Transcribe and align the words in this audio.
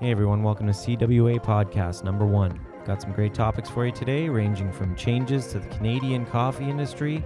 Hey 0.00 0.12
everyone, 0.12 0.42
welcome 0.42 0.66
to 0.66 0.72
CWA 0.72 1.44
Podcast 1.44 2.04
number 2.04 2.24
one. 2.24 2.58
Got 2.86 3.02
some 3.02 3.12
great 3.12 3.34
topics 3.34 3.68
for 3.68 3.84
you 3.84 3.92
today, 3.92 4.30
ranging 4.30 4.72
from 4.72 4.96
changes 4.96 5.48
to 5.48 5.58
the 5.58 5.68
Canadian 5.68 6.24
coffee 6.24 6.70
industry, 6.70 7.22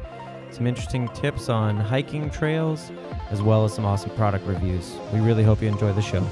some 0.51 0.67
interesting 0.67 1.07
tips 1.11 1.49
on 1.49 1.77
hiking 1.77 2.31
trails, 2.31 2.91
as 3.31 3.41
well 3.41 3.65
as 3.65 3.73
some 3.73 3.85
awesome 3.85 4.11
product 4.17 4.45
reviews. 4.45 4.97
We 5.13 5.21
really 5.21 5.45
hope 5.45 5.63
you 5.63 5.69
enjoy 5.69 5.93
the 5.93 6.03
show. 6.03 6.27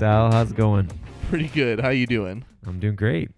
Sal, 0.00 0.32
how's 0.32 0.50
it 0.50 0.56
going? 0.56 0.90
Pretty 1.28 1.48
good. 1.48 1.78
How 1.78 1.90
you 1.90 2.06
doing? 2.06 2.46
I'm 2.66 2.80
doing 2.80 2.96
great. 2.96 3.32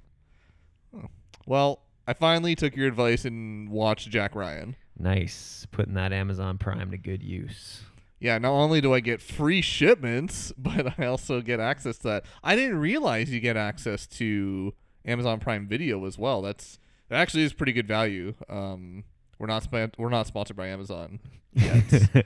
Well, 1.44 1.80
I 2.06 2.12
finally 2.12 2.54
took 2.54 2.76
your 2.76 2.86
advice 2.86 3.24
and 3.24 3.68
watched 3.68 4.08
Jack 4.10 4.36
Ryan. 4.36 4.76
Nice. 4.96 5.66
Putting 5.72 5.94
that 5.94 6.12
Amazon 6.12 6.58
Prime 6.58 6.92
to 6.92 6.96
good 6.96 7.20
use. 7.20 7.80
Yeah, 8.20 8.38
not 8.38 8.52
only 8.52 8.80
do 8.80 8.94
I 8.94 9.00
get 9.00 9.20
free 9.20 9.60
shipments, 9.60 10.52
but 10.56 11.00
I 11.00 11.06
also 11.06 11.40
get 11.40 11.58
access 11.58 11.98
to 11.98 12.02
that. 12.04 12.26
I 12.44 12.54
didn't 12.54 12.78
realize 12.78 13.30
you 13.30 13.40
get 13.40 13.56
access 13.56 14.06
to 14.18 14.72
Amazon 15.04 15.40
Prime 15.40 15.66
Video 15.66 16.06
as 16.06 16.16
well. 16.16 16.42
That's 16.42 16.78
that 17.08 17.20
actually 17.20 17.42
is 17.42 17.52
pretty 17.52 17.72
good 17.72 17.88
value. 17.88 18.34
Um, 18.48 19.02
we're 19.42 19.48
not 19.48 19.64
sp- 19.66 19.98
we're 19.98 20.08
not 20.08 20.28
sponsored 20.28 20.56
by 20.56 20.68
Amazon 20.68 21.18
yet. 21.52 21.82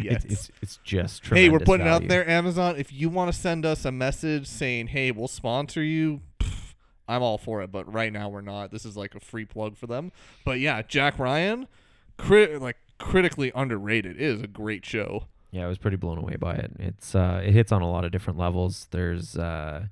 It's, 0.00 0.24
it's 0.24 0.50
it's 0.62 0.76
just 0.82 1.26
hey, 1.26 1.50
we're 1.50 1.58
putting 1.58 1.86
it 1.86 1.90
out 1.90 2.08
there, 2.08 2.26
Amazon. 2.28 2.76
If 2.78 2.92
you 2.92 3.10
want 3.10 3.30
to 3.32 3.38
send 3.38 3.66
us 3.66 3.84
a 3.84 3.92
message 3.92 4.46
saying, 4.46 4.88
"Hey, 4.88 5.10
we'll 5.10 5.28
sponsor 5.28 5.82
you," 5.82 6.22
pff, 6.40 6.74
I'm 7.06 7.22
all 7.22 7.36
for 7.36 7.60
it. 7.62 7.70
But 7.70 7.92
right 7.92 8.12
now, 8.12 8.30
we're 8.30 8.40
not. 8.40 8.70
This 8.70 8.86
is 8.86 8.96
like 8.96 9.14
a 9.14 9.20
free 9.20 9.44
plug 9.44 9.76
for 9.76 9.86
them. 9.86 10.10
But 10.44 10.60
yeah, 10.60 10.80
Jack 10.80 11.18
Ryan, 11.18 11.68
crit 12.16 12.62
like 12.62 12.76
critically 12.98 13.52
underrated. 13.54 14.16
It 14.16 14.22
is 14.22 14.40
a 14.40 14.46
great 14.46 14.86
show. 14.86 15.24
Yeah, 15.50 15.64
I 15.64 15.68
was 15.68 15.76
pretty 15.76 15.98
blown 15.98 16.16
away 16.16 16.36
by 16.36 16.54
it. 16.54 16.72
It's 16.78 17.14
uh, 17.14 17.42
it 17.44 17.52
hits 17.52 17.72
on 17.72 17.82
a 17.82 17.90
lot 17.90 18.04
of 18.04 18.12
different 18.12 18.38
levels. 18.38 18.88
There's 18.90 19.36
uh, 19.36 19.86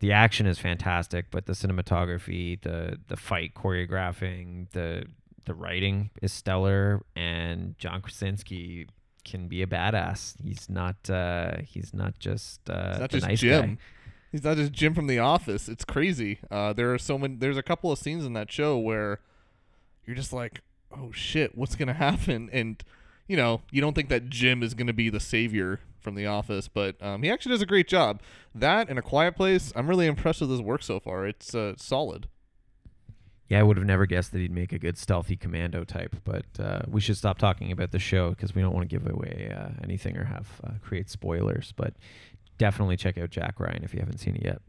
the 0.00 0.12
action 0.12 0.46
is 0.46 0.58
fantastic, 0.58 1.30
but 1.30 1.46
the 1.46 1.54
cinematography, 1.54 2.60
the 2.60 2.98
the 3.08 3.16
fight 3.16 3.54
choreographing, 3.54 4.68
the 4.72 5.06
the 5.44 5.54
writing 5.54 6.10
is 6.20 6.32
stellar, 6.32 7.02
and 7.16 7.76
John 7.78 8.00
Krasinski 8.02 8.86
can 9.24 9.48
be 9.48 9.62
a 9.62 9.66
badass. 9.66 10.34
He's 10.42 10.68
not 10.68 11.08
uh, 11.10 11.58
he's 11.64 11.92
not 11.94 12.18
just 12.18 12.68
uh, 12.68 12.90
It's 12.92 13.00
not 13.00 13.10
just 13.10 13.26
nice 13.26 13.40
Jim. 13.40 13.74
guy. 13.74 13.78
He's 14.32 14.44
not 14.44 14.56
just 14.56 14.72
Jim 14.72 14.94
from 14.94 15.06
The 15.08 15.18
Office. 15.18 15.68
It's 15.68 15.84
crazy. 15.84 16.38
Uh, 16.50 16.72
there 16.72 16.92
are 16.94 16.98
so 16.98 17.18
many. 17.18 17.36
There's 17.36 17.58
a 17.58 17.62
couple 17.62 17.92
of 17.92 17.98
scenes 17.98 18.24
in 18.24 18.32
that 18.32 18.50
show 18.50 18.78
where 18.78 19.20
you're 20.06 20.16
just 20.16 20.32
like, 20.32 20.62
"Oh 20.90 21.12
shit, 21.12 21.56
what's 21.56 21.76
gonna 21.76 21.92
happen?" 22.08 22.48
And 22.52 22.82
you 23.28 23.36
know, 23.36 23.60
you 23.70 23.80
don't 23.80 23.94
think 23.94 24.08
that 24.08 24.28
Jim 24.28 24.62
is 24.62 24.74
gonna 24.74 24.92
be 24.92 25.08
the 25.10 25.20
savior 25.20 25.80
from 26.00 26.14
The 26.16 26.26
Office, 26.26 26.66
but 26.66 27.00
um, 27.00 27.22
he 27.22 27.30
actually 27.30 27.52
does 27.52 27.62
a 27.62 27.66
great 27.66 27.86
job. 27.86 28.20
That 28.54 28.88
and 28.88 28.98
A 28.98 29.02
Quiet 29.02 29.36
Place, 29.36 29.72
I'm 29.76 29.86
really 29.88 30.06
impressed 30.06 30.40
with 30.40 30.50
his 30.50 30.60
work 30.60 30.82
so 30.82 30.98
far. 30.98 31.26
It's 31.26 31.54
uh, 31.54 31.74
solid. 31.76 32.26
Yeah, 33.52 33.60
I 33.60 33.64
would 33.64 33.76
have 33.76 33.84
never 33.84 34.06
guessed 34.06 34.32
that 34.32 34.38
he'd 34.38 34.50
make 34.50 34.72
a 34.72 34.78
good 34.78 34.96
stealthy 34.96 35.36
commando 35.36 35.84
type, 35.84 36.16
but 36.24 36.46
uh, 36.58 36.80
we 36.88 37.02
should 37.02 37.18
stop 37.18 37.36
talking 37.36 37.70
about 37.70 37.90
the 37.90 37.98
show 37.98 38.30
because 38.30 38.54
we 38.54 38.62
don't 38.62 38.72
want 38.72 38.88
to 38.88 38.98
give 38.98 39.06
away 39.06 39.54
uh, 39.54 39.78
anything 39.84 40.16
or 40.16 40.24
have 40.24 40.48
uh, 40.64 40.70
create 40.80 41.10
spoilers. 41.10 41.74
But 41.76 41.92
definitely 42.56 42.96
check 42.96 43.18
out 43.18 43.28
Jack 43.28 43.60
Ryan 43.60 43.84
if 43.84 43.92
you 43.92 44.00
haven't 44.00 44.20
seen 44.20 44.36
it 44.36 44.42
yet. 44.42 44.62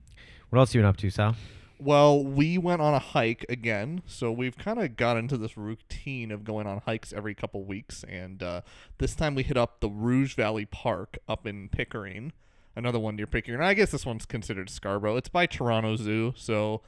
What 0.50 0.59
else 0.59 0.75
you 0.75 0.81
been 0.81 0.85
up 0.90 0.97
to, 0.97 1.09
Sal? 1.09 1.38
Well, 1.80 2.25
we 2.25 2.57
went 2.57 2.81
on 2.81 2.94
a 2.94 3.00
hike 3.00 3.46
again, 3.47 4.02
so 4.06 4.34
we've 4.34 4.57
kind 4.57 4.78
of 4.80 4.97
got 4.97 5.16
into 5.16 5.38
this 5.38 5.56
routine 5.56 6.30
of 6.30 6.44
going 6.44 6.68
on 6.68 6.81
hikes 6.86 7.13
every 7.13 7.36
couple 7.36 7.63
weeks, 7.63 8.03
and 8.09 8.44
uh, 8.44 8.62
this 8.97 9.16
time 9.16 9.34
we 9.34 9.44
hit 9.44 9.56
up 9.56 9.80
the 9.80 9.88
Rouge 9.88 10.36
Valley 10.36 10.66
Park 10.66 11.18
up 11.30 11.47
in 11.47 11.69
Pickering, 11.69 12.34
another 12.75 13.00
one 13.00 13.16
near 13.16 13.28
Pickering. 13.28 13.62
I 13.62 13.75
guess 13.75 13.91
this 13.91 14.06
one's 14.06 14.25
considered 14.25 14.69
Scarborough. 14.69 15.16
It's 15.16 15.30
by 15.30 15.46
Toronto 15.46 15.96
Zoo, 15.96 16.34
so 16.36 16.81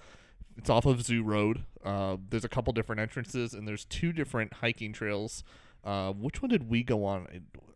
it's 0.57 0.69
off 0.69 0.85
of 0.85 1.01
Zoo 1.03 1.23
Road. 1.23 1.63
Uh, 1.83 2.17
there's 2.29 2.45
a 2.45 2.49
couple 2.49 2.73
different 2.73 3.01
entrances, 3.01 3.53
and 3.53 3.67
there's 3.67 3.85
two 3.85 4.11
different 4.11 4.53
hiking 4.53 4.93
trails. 4.93 5.43
Uh, 5.83 6.11
which 6.13 6.41
one 6.41 6.49
did 6.49 6.69
we 6.69 6.83
go 6.83 7.05
on? 7.05 7.27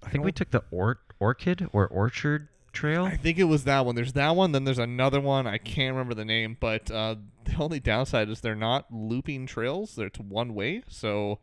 I 0.04 0.10
think 0.10 0.24
we 0.24 0.32
took 0.32 0.52
the 0.52 0.64
or- 0.72 1.00
Orchid 1.20 1.68
or 1.74 1.88
Orchard 1.88 2.48
Trail. 2.72 3.04
I 3.06 3.18
think 3.18 3.38
it 3.38 3.44
was 3.46 3.64
that 3.66 3.86
one. 3.86 3.96
There's 3.96 4.14
that 4.14 4.36
one. 4.36 4.52
Then 4.52 4.64
there's 4.64 4.80
another 4.80 5.20
one. 5.20 5.46
I 5.48 5.58
can't 5.58 5.94
remember 5.94 6.14
the 6.14 6.26
name, 6.26 6.58
but 6.60 6.90
uh, 6.90 7.16
the 7.46 7.56
only 7.58 7.80
downside 7.80 8.30
is 8.30 8.42
they're 8.42 8.56
not 8.56 8.86
looping 8.92 9.46
trails. 9.46 9.96
They're 9.96 10.10
to 10.12 10.22
one 10.22 10.54
way, 10.54 10.84
so 10.88 11.40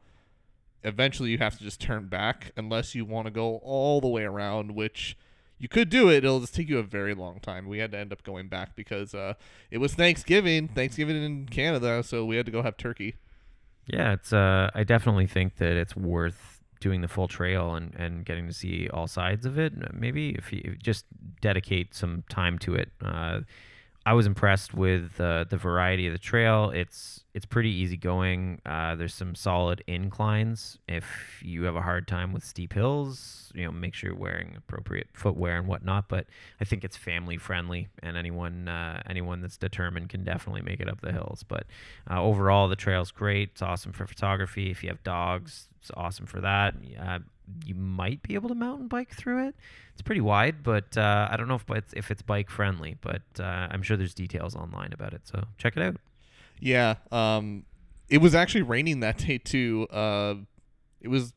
eventually 0.82 1.30
you 1.30 1.38
have 1.38 1.58
to 1.58 1.64
just 1.64 1.80
turn 1.80 2.06
back 2.06 2.52
unless 2.56 2.94
you 2.94 3.04
want 3.04 3.26
to 3.26 3.30
go 3.32 3.56
all 3.62 4.00
the 4.00 4.08
way 4.08 4.22
around, 4.22 4.74
which 4.74 5.16
you 5.58 5.68
could 5.68 5.88
do 5.88 6.08
it. 6.10 6.24
It'll 6.24 6.40
just 6.40 6.54
take 6.54 6.68
you 6.68 6.78
a 6.78 6.82
very 6.82 7.14
long 7.14 7.40
time. 7.40 7.66
We 7.66 7.78
had 7.78 7.92
to 7.92 7.98
end 7.98 8.12
up 8.12 8.22
going 8.22 8.48
back 8.48 8.76
because 8.76 9.14
uh, 9.14 9.34
it 9.70 9.78
was 9.78 9.94
Thanksgiving, 9.94 10.68
Thanksgiving 10.68 11.22
in 11.22 11.46
Canada, 11.46 12.02
so 12.02 12.24
we 12.24 12.36
had 12.36 12.46
to 12.46 12.52
go 12.52 12.62
have 12.62 12.76
turkey. 12.76 13.16
Yeah, 13.86 14.12
it's. 14.14 14.32
Uh, 14.32 14.70
I 14.74 14.84
definitely 14.84 15.26
think 15.26 15.56
that 15.56 15.72
it's 15.76 15.96
worth 15.96 16.60
doing 16.80 17.00
the 17.00 17.08
full 17.08 17.28
trail 17.28 17.74
and, 17.74 17.94
and 17.94 18.24
getting 18.24 18.46
to 18.46 18.52
see 18.52 18.88
all 18.92 19.06
sides 19.06 19.46
of 19.46 19.58
it. 19.58 19.72
Maybe 19.94 20.30
if 20.30 20.52
you 20.52 20.76
just 20.82 21.06
dedicate 21.40 21.94
some 21.94 22.24
time 22.28 22.58
to 22.60 22.74
it. 22.74 22.90
Uh, 23.02 23.40
I 24.06 24.12
was 24.12 24.24
impressed 24.24 24.72
with 24.72 25.20
uh, 25.20 25.46
the 25.50 25.56
variety 25.56 26.06
of 26.06 26.12
the 26.12 26.18
trail. 26.20 26.70
It's 26.70 27.24
it's 27.34 27.44
pretty 27.44 27.70
easy 27.70 27.96
going. 27.96 28.60
Uh, 28.64 28.94
there's 28.94 29.12
some 29.12 29.34
solid 29.34 29.82
inclines. 29.88 30.78
If 30.86 31.42
you 31.42 31.64
have 31.64 31.74
a 31.74 31.82
hard 31.82 32.06
time 32.06 32.32
with 32.32 32.44
steep 32.44 32.72
hills, 32.72 33.50
you 33.52 33.64
know, 33.64 33.72
make 33.72 33.94
sure 33.94 34.10
you're 34.10 34.18
wearing 34.18 34.54
appropriate 34.56 35.08
footwear 35.12 35.58
and 35.58 35.66
whatnot. 35.66 36.08
But 36.08 36.26
I 36.60 36.64
think 36.64 36.84
it's 36.84 36.96
family 36.96 37.36
friendly, 37.36 37.88
and 38.00 38.16
anyone 38.16 38.68
uh, 38.68 39.02
anyone 39.10 39.40
that's 39.40 39.56
determined 39.56 40.08
can 40.08 40.22
definitely 40.22 40.62
make 40.62 40.78
it 40.78 40.88
up 40.88 41.00
the 41.00 41.10
hills. 41.10 41.42
But 41.42 41.64
uh, 42.08 42.22
overall, 42.22 42.68
the 42.68 42.76
trail's 42.76 43.10
great. 43.10 43.50
It's 43.54 43.62
awesome 43.62 43.90
for 43.90 44.06
photography. 44.06 44.70
If 44.70 44.84
you 44.84 44.88
have 44.90 45.02
dogs, 45.02 45.66
it's 45.80 45.90
awesome 45.96 46.26
for 46.26 46.40
that. 46.42 46.74
You 47.64 47.74
might 47.74 48.22
be 48.22 48.34
able 48.34 48.48
to 48.48 48.54
mountain 48.54 48.88
bike 48.88 49.14
through 49.14 49.48
it. 49.48 49.54
It's 49.92 50.02
pretty 50.02 50.20
wide, 50.20 50.62
but 50.62 50.96
uh, 50.96 51.28
I 51.30 51.36
don't 51.36 51.48
know 51.48 51.54
if 51.54 51.64
it's 51.70 51.92
if 51.94 52.10
it's 52.10 52.22
bike 52.22 52.50
friendly. 52.50 52.96
But 53.00 53.22
uh, 53.38 53.68
I'm 53.70 53.82
sure 53.82 53.96
there's 53.96 54.14
details 54.14 54.54
online 54.54 54.92
about 54.92 55.12
it, 55.12 55.22
so 55.24 55.44
check 55.58 55.76
it 55.76 55.82
out. 55.82 55.96
Yeah, 56.60 56.96
um, 57.12 57.64
it 58.08 58.18
was 58.18 58.34
actually 58.34 58.62
raining 58.62 59.00
that 59.00 59.18
day 59.26 59.38
too. 59.38 59.86
Uh, 59.90 60.34
it 61.00 61.08
was, 61.08 61.34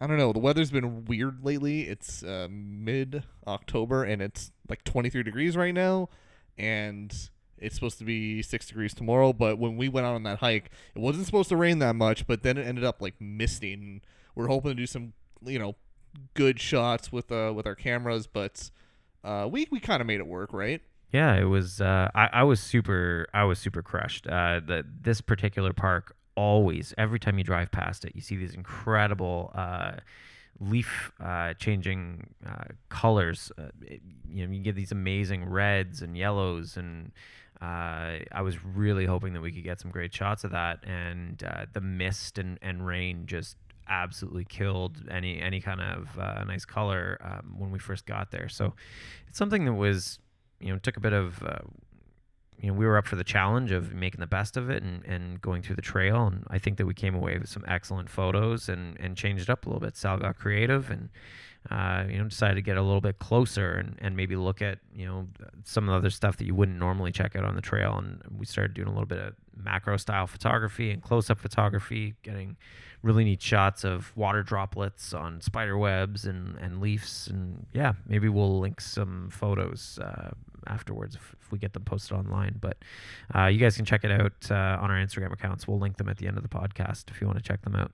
I 0.00 0.06
don't 0.06 0.18
know. 0.18 0.32
The 0.32 0.38
weather's 0.38 0.70
been 0.70 1.04
weird 1.04 1.44
lately. 1.44 1.82
It's 1.82 2.22
uh, 2.22 2.48
mid 2.50 3.24
October 3.46 4.04
and 4.04 4.22
it's 4.22 4.52
like 4.68 4.84
23 4.84 5.22
degrees 5.22 5.56
right 5.56 5.74
now, 5.74 6.08
and 6.56 7.12
it's 7.58 7.74
supposed 7.74 7.98
to 7.98 8.04
be 8.04 8.42
six 8.42 8.66
degrees 8.66 8.94
tomorrow. 8.94 9.32
But 9.32 9.58
when 9.58 9.76
we 9.76 9.88
went 9.88 10.06
out 10.06 10.14
on 10.14 10.22
that 10.24 10.38
hike, 10.38 10.70
it 10.94 11.00
wasn't 11.00 11.26
supposed 11.26 11.48
to 11.50 11.56
rain 11.56 11.78
that 11.80 11.96
much, 11.96 12.26
but 12.26 12.42
then 12.42 12.56
it 12.56 12.66
ended 12.66 12.84
up 12.84 13.02
like 13.02 13.14
misting. 13.20 14.02
We're 14.34 14.46
hoping 14.46 14.70
to 14.70 14.74
do 14.74 14.86
some, 14.86 15.12
you 15.44 15.58
know, 15.58 15.74
good 16.34 16.60
shots 16.60 17.12
with 17.12 17.30
uh 17.32 17.52
with 17.54 17.66
our 17.66 17.74
cameras, 17.74 18.26
but 18.26 18.70
uh, 19.24 19.48
we 19.50 19.66
we 19.70 19.80
kind 19.80 20.00
of 20.00 20.06
made 20.06 20.20
it 20.20 20.26
work, 20.26 20.52
right? 20.52 20.80
Yeah, 21.12 21.34
it 21.36 21.44
was. 21.44 21.80
Uh, 21.80 22.08
I, 22.14 22.28
I 22.32 22.42
was 22.44 22.60
super. 22.60 23.26
I 23.34 23.44
was 23.44 23.58
super 23.58 23.82
crushed. 23.82 24.26
Uh, 24.26 24.60
the 24.64 24.84
this 25.02 25.20
particular 25.20 25.72
park 25.72 26.14
always, 26.36 26.94
every 26.96 27.18
time 27.18 27.36
you 27.36 27.44
drive 27.44 27.70
past 27.72 28.04
it, 28.04 28.12
you 28.14 28.20
see 28.20 28.36
these 28.36 28.54
incredible 28.54 29.50
uh, 29.54 29.92
leaf 30.60 31.12
uh, 31.22 31.54
changing 31.54 32.28
uh, 32.46 32.64
colors. 32.88 33.50
Uh, 33.58 33.64
it- 33.82 34.00
you 34.32 34.46
know, 34.46 34.52
you 34.52 34.62
get 34.62 34.76
these 34.76 34.92
amazing 34.92 35.44
reds 35.44 36.00
and 36.02 36.16
yellows, 36.16 36.76
and 36.76 37.10
uh, 37.60 38.22
I 38.30 38.42
was 38.42 38.64
really 38.64 39.04
hoping 39.06 39.32
that 39.32 39.40
we 39.42 39.50
could 39.50 39.64
get 39.64 39.80
some 39.80 39.90
great 39.90 40.14
shots 40.14 40.44
of 40.44 40.52
that. 40.52 40.84
And 40.84 41.42
uh, 41.42 41.66
the 41.72 41.80
mist 41.80 42.38
and, 42.38 42.56
and 42.62 42.86
rain 42.86 43.26
just 43.26 43.56
absolutely 43.88 44.44
killed 44.44 45.02
any 45.10 45.40
any 45.40 45.60
kind 45.60 45.80
of 45.80 46.18
uh, 46.18 46.44
nice 46.44 46.64
color 46.64 47.18
um, 47.22 47.54
when 47.58 47.70
we 47.70 47.78
first 47.78 48.06
got 48.06 48.30
there. 48.30 48.48
So 48.48 48.74
it's 49.28 49.38
something 49.38 49.64
that 49.64 49.74
was 49.74 50.18
you 50.60 50.72
know 50.72 50.78
took 50.78 50.96
a 50.96 51.00
bit 51.00 51.12
of 51.12 51.42
uh, 51.42 51.58
you 52.60 52.68
know 52.68 52.74
we 52.74 52.86
were 52.86 52.96
up 52.96 53.06
for 53.06 53.16
the 53.16 53.24
challenge 53.24 53.72
of 53.72 53.92
making 53.92 54.20
the 54.20 54.26
best 54.26 54.56
of 54.56 54.70
it 54.70 54.82
and, 54.82 55.04
and 55.04 55.40
going 55.40 55.62
through 55.62 55.76
the 55.76 55.82
trail, 55.82 56.26
and 56.26 56.44
I 56.48 56.58
think 56.58 56.78
that 56.78 56.86
we 56.86 56.94
came 56.94 57.14
away 57.14 57.38
with 57.38 57.48
some 57.48 57.64
excellent 57.66 58.10
photos 58.10 58.68
and 58.68 58.98
and 59.00 59.16
changed 59.16 59.50
up 59.50 59.66
a 59.66 59.68
little 59.68 59.80
bit. 59.80 59.96
Sal 59.96 60.18
got 60.18 60.36
creative 60.36 60.90
and. 60.90 61.10
Uh, 61.70 62.04
you 62.08 62.16
know, 62.16 62.24
decided 62.24 62.54
to 62.54 62.62
get 62.62 62.78
a 62.78 62.82
little 62.82 63.02
bit 63.02 63.18
closer 63.18 63.74
and, 63.74 63.96
and 64.00 64.16
maybe 64.16 64.34
look 64.34 64.62
at, 64.62 64.78
you 64.94 65.04
know, 65.04 65.28
some 65.62 65.88
of 65.88 65.92
the 65.92 65.98
other 65.98 66.10
stuff 66.10 66.38
that 66.38 66.46
you 66.46 66.54
wouldn't 66.54 66.78
normally 66.78 67.12
check 67.12 67.36
out 67.36 67.44
on 67.44 67.54
the 67.54 67.60
trail. 67.60 67.96
And 67.98 68.22
we 68.36 68.46
started 68.46 68.72
doing 68.72 68.88
a 68.88 68.90
little 68.90 69.06
bit 69.06 69.18
of 69.18 69.34
macro 69.54 69.98
style 69.98 70.26
photography 70.26 70.90
and 70.90 71.02
close 71.02 71.28
up 71.28 71.38
photography, 71.38 72.14
getting 72.22 72.56
really 73.02 73.24
neat 73.24 73.42
shots 73.42 73.84
of 73.84 74.14
water 74.16 74.42
droplets 74.42 75.14
on 75.14 75.40
spider 75.40 75.76
webs 75.76 76.24
and, 76.24 76.56
and 76.56 76.80
leaves. 76.80 77.28
And 77.28 77.66
yeah, 77.72 77.92
maybe 78.06 78.28
we'll 78.28 78.58
link 78.58 78.80
some 78.80 79.28
photos 79.30 79.98
uh, 80.02 80.30
afterwards 80.66 81.14
if, 81.14 81.36
if, 81.40 81.52
we 81.52 81.58
get 81.58 81.72
them 81.72 81.84
posted 81.84 82.16
online. 82.16 82.56
But 82.60 82.78
uh, 83.34 83.46
you 83.46 83.58
guys 83.58 83.76
can 83.76 83.84
check 83.84 84.04
it 84.04 84.10
out 84.10 84.50
uh, 84.50 84.78
on 84.80 84.90
our 84.90 84.96
Instagram 84.96 85.32
accounts. 85.32 85.66
We'll 85.66 85.78
link 85.78 85.96
them 85.96 86.08
at 86.08 86.18
the 86.18 86.26
end 86.26 86.36
of 86.36 86.42
the 86.42 86.48
podcast 86.48 87.10
if 87.10 87.20
you 87.20 87.26
want 87.26 87.38
to 87.38 87.44
check 87.44 87.62
them 87.62 87.74
out. 87.74 87.92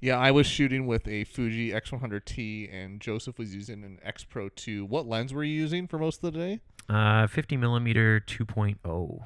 Yeah, 0.00 0.18
I 0.18 0.30
was 0.30 0.46
shooting 0.46 0.86
with 0.86 1.08
a 1.08 1.24
Fuji 1.24 1.70
X100T, 1.70 2.72
and 2.72 3.00
Joseph 3.00 3.38
was 3.38 3.54
using 3.54 3.82
an 3.82 3.98
X 4.02 4.24
Pro 4.24 4.48
2. 4.50 4.84
What 4.84 5.06
lens 5.06 5.32
were 5.32 5.44
you 5.44 5.54
using 5.54 5.86
for 5.86 5.98
most 5.98 6.22
of 6.22 6.32
the 6.32 6.38
day? 6.38 6.60
Uh, 6.88 7.26
50 7.26 7.56
millimeter 7.56 8.20
2.0. 8.20 9.20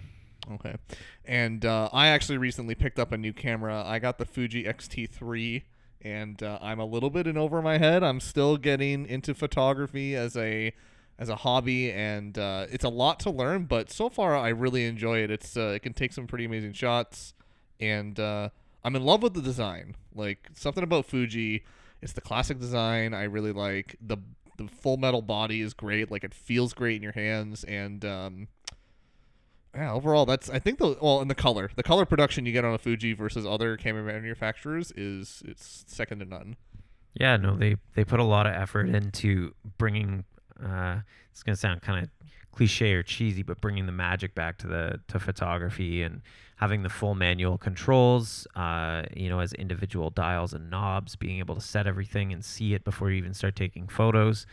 Okay. 0.52 0.76
And 1.25 1.64
uh, 1.64 1.88
I 1.93 2.08
actually 2.08 2.38
recently 2.38 2.75
picked 2.75 2.99
up 2.99 3.12
a 3.12 3.19
new 3.19 3.32
camera. 3.32 3.82
I 3.84 3.99
got 3.99 4.19
the 4.19 4.25
Fuji 4.25 4.67
X-T3, 4.67 5.62
and 6.02 6.43
uh, 6.43 6.58
I'm 6.62 6.78
a 6.78 6.84
little 6.84 7.11
bit 7.11 7.26
in 7.26 7.37
over 7.37 7.61
my 7.61 7.78
head. 7.78 8.02
I'm 8.02 8.20
still 8.20 8.56
getting 8.56 9.06
into 9.06 9.34
photography 9.34 10.14
as 10.17 10.37
a 10.37 10.72
as 11.19 11.28
a 11.28 11.37
hobby, 11.37 11.93
and 11.93 12.38
uh, 12.38 12.67
it's 12.70 12.84
a 12.84 12.88
lot 12.88 13.20
to 13.20 13.31
learn. 13.31 13.64
But 13.67 13.90
so 13.90 14.08
far, 14.08 14.34
I 14.37 14.49
really 14.49 14.87
enjoy 14.87 15.19
it. 15.19 15.31
It's 15.31 15.56
uh, 15.56 15.72
it 15.75 15.81
can 15.82 15.93
take 15.93 16.12
some 16.12 16.26
pretty 16.26 16.46
amazing 16.46 16.72
shots, 16.72 17.34
and 17.78 18.19
uh, 18.19 18.49
I'm 18.85 18.97
in 18.97 19.05
love 19.05 19.23
with 19.23 19.35
the 19.35 19.43
design. 19.43 19.97
Like 20.15 20.49
something 20.55 20.85
about 20.85 21.06
Fuji, 21.06 21.65
it's 22.03 22.12
the 22.12 22.21
classic 22.21 22.59
design. 22.59 23.15
I 23.15 23.25
really 23.25 23.53
like 23.53 23.97
the 24.00 24.19
the 24.56 24.69
full 24.69 24.97
metal 24.97 25.23
body 25.23 25.61
is 25.61 25.75
great. 25.75 26.11
Like 26.11 26.25
it 26.25 26.35
feels 26.35 26.73
great 26.75 26.97
in 26.97 27.03
your 27.03 27.12
hands, 27.12 27.65
and 27.65 28.05
um, 28.05 28.49
yeah, 29.75 29.93
overall, 29.93 30.27
that's 30.27 30.50
I 30.50 30.59
think 30.59 30.79
the 30.79 30.97
well, 31.00 31.21
in 31.21 31.29
the 31.29 31.35
color, 31.35 31.71
the 31.77 31.82
color 31.82 32.05
production 32.05 32.44
you 32.44 32.53
get 32.53 32.65
on 32.65 32.75
a 32.75 32.79
Fuji 32.79 33.12
versus 33.12 33.47
other 33.47 33.77
camera 33.77 34.03
manufacturers 34.03 34.93
is 34.97 35.43
it's 35.47 35.85
second 35.87 36.19
to 36.21 36.25
none. 36.25 36.56
Yeah, 37.15 37.37
no, 37.37 37.56
they 37.56 37.77
they 37.94 38.05
put 38.05 38.21
a 38.21 38.25
lot 38.25 38.47
of 38.47 38.55
effort 38.55 38.88
into 38.88 39.55
bringing. 39.79 40.25
Uh, 40.62 41.00
it's 41.31 41.43
gonna 41.43 41.56
sound 41.56 41.82
kind 41.82 42.05
of 42.05 42.11
cliche 42.53 42.94
or 42.94 43.03
cheesy, 43.03 43.43
but 43.43 43.61
bringing 43.61 43.87
the 43.87 43.93
magic 43.93 44.35
back 44.35 44.59
to 44.59 44.67
the 44.67 45.00
to 45.09 45.21
photography 45.21 46.03
and 46.03 46.23
having 46.61 46.83
the 46.83 46.91
full 46.91 47.15
manual 47.15 47.57
controls, 47.57 48.47
uh, 48.55 49.03
you 49.17 49.31
know, 49.31 49.41
as 49.41 49.55
individual 49.55 50.11
dials 50.11 50.53
and 50.53 50.69
knobs, 50.69 51.17
being 51.17 51.39
able 51.39 51.55
to 51.55 51.61
set 51.61 51.87
everything 51.87 52.35
and 52.35 52.45
see 52.45 52.75
it 52.75 52.85
before 52.85 53.11
you 53.11 53.17
even 53.17 53.33
start 53.33 53.57
taking 53.57 53.89
photos. 53.89 54.47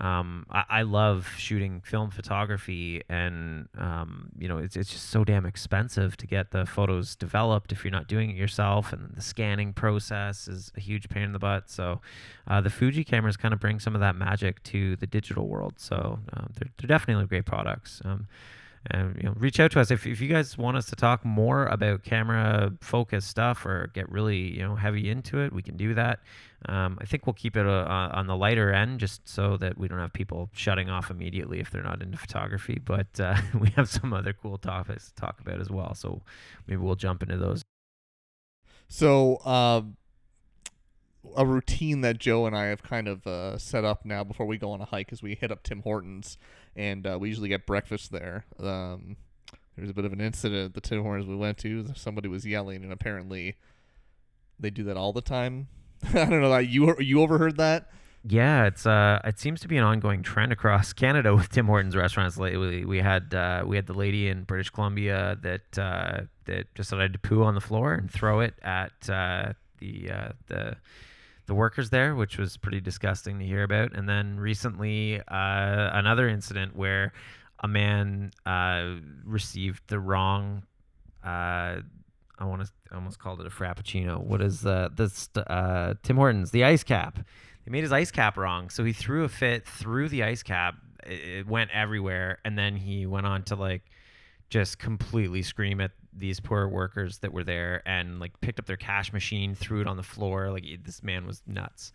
Um, 0.00 0.46
I, 0.50 0.64
I, 0.70 0.82
love 0.82 1.28
shooting 1.36 1.82
film 1.82 2.10
photography, 2.10 3.02
and 3.10 3.68
um, 3.76 4.30
you 4.38 4.48
know, 4.48 4.56
it's 4.56 4.74
it's 4.74 4.88
just 4.88 5.10
so 5.10 5.22
damn 5.22 5.44
expensive 5.44 6.16
to 6.18 6.26
get 6.26 6.52
the 6.52 6.64
photos 6.64 7.14
developed 7.14 7.72
if 7.72 7.84
you're 7.84 7.90
not 7.90 8.06
doing 8.06 8.30
it 8.30 8.36
yourself, 8.36 8.92
and 8.94 9.10
the 9.14 9.20
scanning 9.20 9.74
process 9.74 10.48
is 10.48 10.72
a 10.76 10.80
huge 10.80 11.10
pain 11.10 11.24
in 11.24 11.32
the 11.32 11.40
butt. 11.40 11.68
So, 11.68 12.00
uh, 12.46 12.60
the 12.62 12.70
Fuji 12.70 13.04
cameras 13.04 13.36
kind 13.36 13.52
of 13.52 13.60
bring 13.60 13.80
some 13.80 13.94
of 13.94 14.00
that 14.00 14.14
magic 14.14 14.62
to 14.62 14.96
the 14.96 15.06
digital 15.06 15.48
world. 15.48 15.74
So, 15.76 16.20
uh, 16.32 16.46
they're 16.54 16.70
they're 16.78 16.88
definitely 16.88 17.26
great 17.26 17.44
products. 17.44 18.00
Um, 18.92 19.00
and 19.00 19.16
you 19.16 19.22
know, 19.24 19.34
reach 19.36 19.60
out 19.60 19.72
to 19.72 19.80
us 19.80 19.90
if, 19.90 20.06
if 20.06 20.20
you 20.20 20.28
guys 20.28 20.56
want 20.56 20.76
us 20.76 20.86
to 20.86 20.96
talk 20.96 21.24
more 21.24 21.66
about 21.66 22.02
camera 22.02 22.72
focus 22.80 23.26
stuff 23.26 23.66
or 23.66 23.90
get 23.92 24.10
really 24.10 24.56
you 24.56 24.62
know 24.62 24.74
heavy 24.74 25.10
into 25.10 25.40
it. 25.40 25.52
We 25.52 25.62
can 25.62 25.76
do 25.76 25.94
that. 25.94 26.20
Um, 26.66 26.98
I 27.00 27.04
think 27.04 27.26
we'll 27.26 27.34
keep 27.34 27.56
it 27.56 27.66
uh, 27.66 28.10
on 28.12 28.26
the 28.26 28.36
lighter 28.36 28.72
end 28.72 29.00
just 29.00 29.28
so 29.28 29.56
that 29.58 29.78
we 29.78 29.88
don't 29.88 29.98
have 29.98 30.12
people 30.12 30.50
shutting 30.52 30.90
off 30.90 31.10
immediately 31.10 31.60
if 31.60 31.70
they're 31.70 31.82
not 31.82 32.02
into 32.02 32.16
photography. 32.16 32.80
But 32.82 33.18
uh, 33.18 33.36
we 33.60 33.70
have 33.70 33.88
some 33.88 34.12
other 34.12 34.32
cool 34.32 34.58
topics 34.58 35.08
to 35.08 35.14
talk 35.14 35.40
about 35.40 35.60
as 35.60 35.70
well. 35.70 35.94
So 35.94 36.22
maybe 36.66 36.80
we'll 36.80 36.96
jump 36.96 37.22
into 37.22 37.36
those. 37.36 37.62
So, 38.88 39.36
uh, 39.44 39.82
a 41.36 41.44
routine 41.44 42.00
that 42.00 42.18
Joe 42.18 42.46
and 42.46 42.56
I 42.56 42.66
have 42.66 42.82
kind 42.82 43.08
of 43.08 43.26
uh, 43.26 43.58
set 43.58 43.84
up 43.84 44.04
now 44.04 44.24
before 44.24 44.46
we 44.46 44.58
go 44.58 44.72
on 44.72 44.80
a 44.80 44.86
hike 44.86 45.12
is 45.12 45.22
we 45.22 45.34
hit 45.34 45.52
up 45.52 45.62
Tim 45.62 45.82
Hortons 45.82 46.38
and 46.74 47.06
uh, 47.06 47.18
we 47.20 47.28
usually 47.28 47.48
get 47.48 47.66
breakfast 47.66 48.10
there. 48.12 48.44
Um, 48.58 49.16
there 49.76 49.82
was 49.82 49.90
a 49.90 49.94
bit 49.94 50.04
of 50.04 50.12
an 50.12 50.20
incident 50.20 50.64
at 50.66 50.74
the 50.74 50.80
Tim 50.80 51.02
Hortons 51.02 51.26
we 51.26 51.36
went 51.36 51.58
to. 51.58 51.86
Somebody 51.94 52.28
was 52.28 52.46
yelling, 52.46 52.82
and 52.82 52.92
apparently 52.92 53.56
they 54.58 54.70
do 54.70 54.84
that 54.84 54.96
all 54.96 55.12
the 55.12 55.22
time. 55.22 55.68
I 56.08 56.24
don't 56.26 56.40
know. 56.40 56.50
that 56.50 56.68
You 56.68 56.96
you 56.98 57.20
overheard 57.22 57.56
that? 57.56 57.88
Yeah, 58.22 58.66
it's 58.66 58.84
uh, 58.84 59.20
it 59.24 59.38
seems 59.38 59.60
to 59.60 59.68
be 59.68 59.78
an 59.78 59.84
ongoing 59.84 60.22
trend 60.22 60.52
across 60.52 60.92
Canada 60.94 61.34
with 61.34 61.48
Tim 61.48 61.66
Hortons 61.66 61.96
restaurants 61.96 62.36
lately. 62.36 62.84
We 62.84 62.98
had 62.98 63.34
uh, 63.34 63.64
we 63.66 63.76
had 63.76 63.86
the 63.86 63.94
lady 63.94 64.28
in 64.28 64.44
British 64.44 64.70
Columbia 64.70 65.38
that 65.42 65.78
uh, 65.78 66.22
that 66.44 66.74
decided 66.74 67.14
to 67.14 67.18
poo 67.18 67.42
on 67.42 67.54
the 67.54 67.60
floor 67.60 67.94
and 67.94 68.10
throw 68.10 68.40
it 68.40 68.54
at 68.62 69.08
uh, 69.08 69.52
the 69.78 70.10
uh, 70.10 70.28
the 70.48 70.76
the 71.50 71.54
workers 71.54 71.90
there, 71.90 72.14
which 72.14 72.38
was 72.38 72.56
pretty 72.56 72.80
disgusting 72.80 73.40
to 73.40 73.44
hear 73.44 73.64
about. 73.64 73.92
And 73.92 74.08
then 74.08 74.38
recently, 74.38 75.18
uh, 75.18 75.90
another 75.92 76.28
incident 76.28 76.76
where 76.76 77.12
a 77.58 77.66
man 77.66 78.30
uh, 78.46 78.94
received 79.24 79.82
the 79.88 79.98
wrong. 79.98 80.62
Uh, 81.24 81.82
I 82.38 82.44
want 82.44 82.62
to 82.62 82.94
almost 82.94 83.18
called 83.18 83.40
it 83.40 83.48
a 83.48 83.50
frappuccino. 83.50 84.22
What 84.22 84.40
is 84.40 84.64
uh, 84.64 84.90
this? 84.94 85.28
Uh, 85.36 85.94
Tim 86.04 86.18
Hortons, 86.18 86.52
the 86.52 86.62
ice 86.62 86.84
cap. 86.84 87.18
They 87.64 87.72
made 87.72 87.82
his 87.82 87.92
ice 87.92 88.12
cap 88.12 88.36
wrong, 88.36 88.70
so 88.70 88.84
he 88.84 88.92
threw 88.92 89.24
a 89.24 89.28
fit 89.28 89.66
through 89.66 90.08
the 90.08 90.22
ice 90.22 90.44
cap. 90.44 90.76
It, 91.04 91.38
it 91.38 91.46
went 91.48 91.72
everywhere, 91.72 92.38
and 92.44 92.56
then 92.56 92.76
he 92.76 93.06
went 93.06 93.26
on 93.26 93.42
to 93.46 93.56
like 93.56 93.82
just 94.50 94.78
completely 94.78 95.42
scream 95.42 95.80
at 95.80 95.90
these 96.12 96.40
poor 96.40 96.68
workers 96.68 97.18
that 97.18 97.32
were 97.32 97.44
there 97.44 97.82
and 97.86 98.20
like 98.20 98.40
picked 98.40 98.58
up 98.58 98.66
their 98.66 98.76
cash 98.76 99.12
machine, 99.12 99.54
threw 99.54 99.80
it 99.80 99.86
on 99.86 99.96
the 99.96 100.02
floor. 100.02 100.50
Like 100.50 100.64
this 100.84 101.02
man 101.02 101.26
was 101.26 101.42
nuts. 101.46 101.92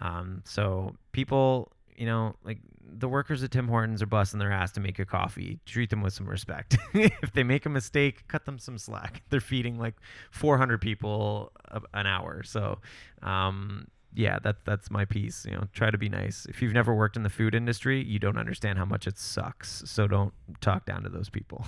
Um, 0.00 0.42
so 0.44 0.94
people, 1.12 1.72
you 1.96 2.06
know, 2.06 2.34
like 2.44 2.58
the 2.86 3.08
workers 3.08 3.42
at 3.42 3.50
Tim 3.50 3.68
Hortons 3.68 4.02
are 4.02 4.06
busting 4.06 4.38
their 4.38 4.52
ass 4.52 4.72
to 4.72 4.80
make 4.80 4.98
your 4.98 5.06
coffee. 5.06 5.58
Treat 5.66 5.90
them 5.90 6.02
with 6.02 6.12
some 6.12 6.28
respect. 6.28 6.76
if 6.94 7.32
they 7.32 7.42
make 7.42 7.66
a 7.66 7.70
mistake, 7.70 8.26
cut 8.28 8.44
them 8.44 8.58
some 8.58 8.78
slack. 8.78 9.22
They're 9.30 9.40
feeding 9.40 9.78
like 9.78 9.94
400 10.30 10.80
people 10.80 11.52
an 11.92 12.06
hour. 12.06 12.42
So, 12.42 12.80
um, 13.22 13.86
yeah, 14.14 14.38
that's 14.42 14.60
that's 14.64 14.90
my 14.90 15.04
piece. 15.04 15.44
You 15.44 15.52
know, 15.52 15.68
try 15.72 15.90
to 15.90 15.98
be 15.98 16.08
nice. 16.08 16.46
If 16.48 16.62
you've 16.62 16.72
never 16.72 16.94
worked 16.94 17.16
in 17.16 17.24
the 17.24 17.30
food 17.30 17.54
industry, 17.54 18.02
you 18.02 18.18
don't 18.18 18.38
understand 18.38 18.78
how 18.78 18.84
much 18.84 19.06
it 19.06 19.18
sucks. 19.18 19.82
So 19.86 20.06
don't 20.06 20.32
talk 20.60 20.86
down 20.86 21.02
to 21.02 21.08
those 21.08 21.28
people. 21.28 21.66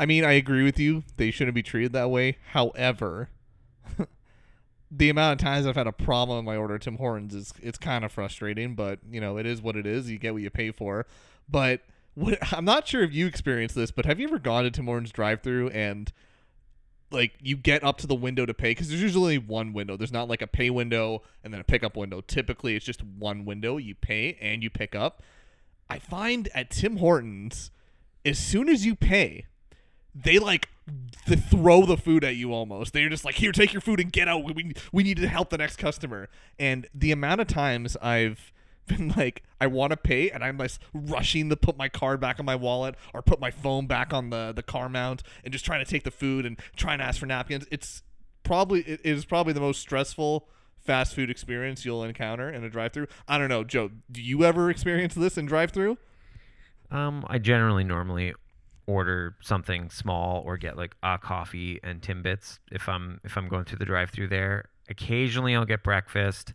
I 0.00 0.06
mean, 0.06 0.24
I 0.24 0.32
agree 0.32 0.62
with 0.62 0.78
you. 0.78 1.02
They 1.16 1.30
shouldn't 1.30 1.54
be 1.54 1.62
treated 1.62 1.92
that 1.92 2.10
way. 2.10 2.38
However, 2.52 3.30
the 4.90 5.10
amount 5.10 5.40
of 5.40 5.44
times 5.44 5.66
I've 5.66 5.76
had 5.76 5.88
a 5.88 5.92
problem 5.92 6.38
with 6.38 6.46
my 6.46 6.56
order 6.56 6.78
Tim 6.78 6.98
Hortons 6.98 7.34
is 7.34 7.52
it's 7.60 7.78
kind 7.78 8.04
of 8.04 8.12
frustrating, 8.12 8.74
but 8.74 9.00
you 9.10 9.20
know, 9.20 9.36
it 9.36 9.46
is 9.46 9.60
what 9.60 9.76
it 9.76 9.86
is. 9.86 10.10
You 10.10 10.18
get 10.18 10.34
what 10.34 10.42
you 10.42 10.50
pay 10.50 10.70
for. 10.70 11.04
But 11.48 11.80
what, 12.14 12.38
I'm 12.52 12.64
not 12.64 12.86
sure 12.86 13.02
if 13.02 13.12
you 13.12 13.26
experienced 13.26 13.74
this, 13.74 13.90
but 13.90 14.06
have 14.06 14.20
you 14.20 14.28
ever 14.28 14.38
gone 14.38 14.64
to 14.64 14.70
Tim 14.70 14.86
Hortons 14.86 15.10
drive-through 15.12 15.70
and 15.70 16.12
like 17.10 17.34
you 17.40 17.56
get 17.56 17.84
up 17.84 17.98
to 17.98 18.06
the 18.06 18.14
window 18.14 18.46
to 18.46 18.54
pay 18.54 18.70
because 18.70 18.88
there's 18.88 19.02
usually 19.02 19.38
one 19.38 19.72
window. 19.72 19.96
There's 19.96 20.12
not 20.12 20.28
like 20.28 20.42
a 20.42 20.46
pay 20.46 20.70
window 20.70 21.22
and 21.44 21.52
then 21.52 21.60
a 21.60 21.64
pickup 21.64 21.96
window. 21.96 22.20
Typically, 22.20 22.76
it's 22.76 22.84
just 22.84 23.02
one 23.02 23.44
window. 23.44 23.76
You 23.76 23.94
pay 23.94 24.36
and 24.40 24.62
you 24.62 24.70
pick 24.70 24.94
up. 24.94 25.22
I 25.88 25.98
find 25.98 26.48
at 26.54 26.70
Tim 26.70 26.96
Hortons, 26.96 27.70
as 28.24 28.38
soon 28.38 28.68
as 28.68 28.84
you 28.84 28.96
pay, 28.96 29.46
they 30.14 30.38
like 30.38 30.68
th- 31.26 31.38
throw 31.38 31.86
the 31.86 31.96
food 31.96 32.24
at 32.24 32.36
you 32.36 32.52
almost. 32.52 32.92
They're 32.92 33.08
just 33.08 33.24
like, 33.24 33.36
"Here, 33.36 33.52
take 33.52 33.72
your 33.72 33.80
food 33.80 34.00
and 34.00 34.12
get 34.12 34.28
out. 34.28 34.44
We 34.44 34.72
we 34.92 35.02
need 35.02 35.18
to 35.18 35.28
help 35.28 35.50
the 35.50 35.58
next 35.58 35.76
customer." 35.76 36.28
And 36.58 36.88
the 36.94 37.12
amount 37.12 37.40
of 37.40 37.46
times 37.46 37.96
I've 37.98 38.52
been 38.86 39.12
like, 39.16 39.42
I 39.60 39.66
want 39.66 39.90
to 39.90 39.96
pay, 39.96 40.30
and 40.30 40.42
I'm 40.44 40.58
just 40.58 40.80
rushing 40.92 41.48
to 41.50 41.56
put 41.56 41.76
my 41.76 41.88
card 41.88 42.20
back 42.20 42.38
on 42.38 42.46
my 42.46 42.56
wallet 42.56 42.94
or 43.12 43.22
put 43.22 43.40
my 43.40 43.50
phone 43.50 43.86
back 43.86 44.12
on 44.12 44.30
the 44.30 44.52
the 44.54 44.62
car 44.62 44.88
mount, 44.88 45.22
and 45.44 45.52
just 45.52 45.64
trying 45.64 45.84
to 45.84 45.90
take 45.90 46.04
the 46.04 46.10
food 46.10 46.46
and 46.46 46.58
trying 46.76 46.98
to 46.98 47.04
ask 47.04 47.20
for 47.20 47.26
napkins. 47.26 47.66
It's 47.70 48.02
probably 48.42 48.80
it 48.82 49.00
is 49.04 49.24
probably 49.24 49.52
the 49.52 49.60
most 49.60 49.80
stressful 49.80 50.48
fast 50.78 51.14
food 51.14 51.30
experience 51.30 51.84
you'll 51.84 52.04
encounter 52.04 52.48
in 52.48 52.62
a 52.62 52.70
drive-through. 52.70 53.08
I 53.26 53.38
don't 53.38 53.48
know, 53.48 53.64
Joe. 53.64 53.90
Do 54.10 54.22
you 54.22 54.44
ever 54.44 54.70
experience 54.70 55.14
this 55.14 55.36
in 55.36 55.46
drive-through? 55.46 55.98
Um, 56.92 57.24
I 57.28 57.38
generally 57.38 57.82
normally 57.82 58.34
order 58.86 59.34
something 59.42 59.90
small 59.90 60.44
or 60.46 60.56
get 60.56 60.76
like 60.76 60.94
a 61.02 61.18
coffee 61.18 61.80
and 61.82 62.00
timbits 62.00 62.60
if 62.70 62.88
I'm 62.88 63.20
if 63.24 63.36
I'm 63.36 63.48
going 63.48 63.64
through 63.64 63.78
the 63.78 63.84
drive-through 63.84 64.28
there. 64.28 64.66
Occasionally, 64.88 65.56
I'll 65.56 65.64
get 65.64 65.82
breakfast 65.82 66.54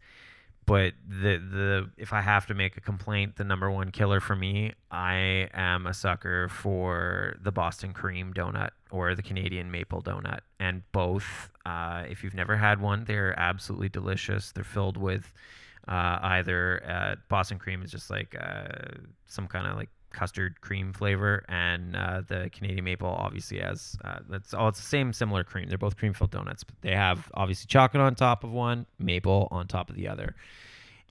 but 0.65 0.93
the 1.07 1.37
the 1.37 1.89
if 1.97 2.13
I 2.13 2.21
have 2.21 2.45
to 2.47 2.53
make 2.53 2.77
a 2.77 2.81
complaint, 2.81 3.35
the 3.37 3.43
number 3.43 3.69
one 3.69 3.91
killer 3.91 4.19
for 4.19 4.35
me, 4.35 4.73
I 4.91 5.49
am 5.53 5.87
a 5.87 5.93
sucker 5.93 6.49
for 6.49 7.37
the 7.41 7.51
Boston 7.51 7.93
cream 7.93 8.33
donut 8.33 8.69
or 8.89 9.15
the 9.15 9.23
Canadian 9.23 9.71
maple 9.71 10.01
donut, 10.01 10.41
and 10.59 10.83
both. 10.91 11.49
Uh, 11.65 12.03
if 12.09 12.23
you've 12.23 12.33
never 12.33 12.55
had 12.55 12.81
one, 12.81 13.05
they're 13.05 13.39
absolutely 13.39 13.89
delicious. 13.89 14.51
They're 14.51 14.63
filled 14.63 14.97
with 14.97 15.31
uh, 15.87 16.19
either 16.21 16.83
uh, 16.87 17.15
Boston 17.27 17.59
cream 17.59 17.83
is 17.83 17.91
just 17.91 18.09
like 18.09 18.35
uh, 18.39 18.97
some 19.25 19.47
kind 19.47 19.67
of 19.67 19.75
like 19.75 19.89
custard 20.11 20.61
cream 20.61 20.93
flavor, 20.93 21.43
and 21.47 21.95
uh, 21.95 22.21
the 22.27 22.49
Canadian 22.51 22.83
maple 22.83 23.09
obviously 23.09 23.59
has 23.59 23.97
uh, 24.03 24.19
that's 24.29 24.53
all. 24.53 24.69
It's 24.69 24.79
the 24.79 24.85
same 24.85 25.13
similar 25.13 25.43
cream. 25.43 25.67
They're 25.69 25.77
both 25.77 25.97
cream 25.97 26.13
filled 26.13 26.31
donuts, 26.31 26.63
but 26.63 26.75
they 26.81 26.95
have 26.95 27.29
obviously 27.33 27.67
chocolate 27.67 28.01
on 28.01 28.15
top 28.15 28.43
of 28.43 28.51
one, 28.51 28.85
maple 28.99 29.47
on 29.51 29.67
top 29.67 29.89
of 29.89 29.95
the 29.95 30.07
other. 30.07 30.35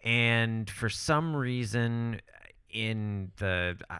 And 0.02 0.68
for 0.70 0.88
some 0.88 1.36
reason, 1.36 2.20
in 2.70 3.32
the 3.38 3.76
uh, 3.90 3.98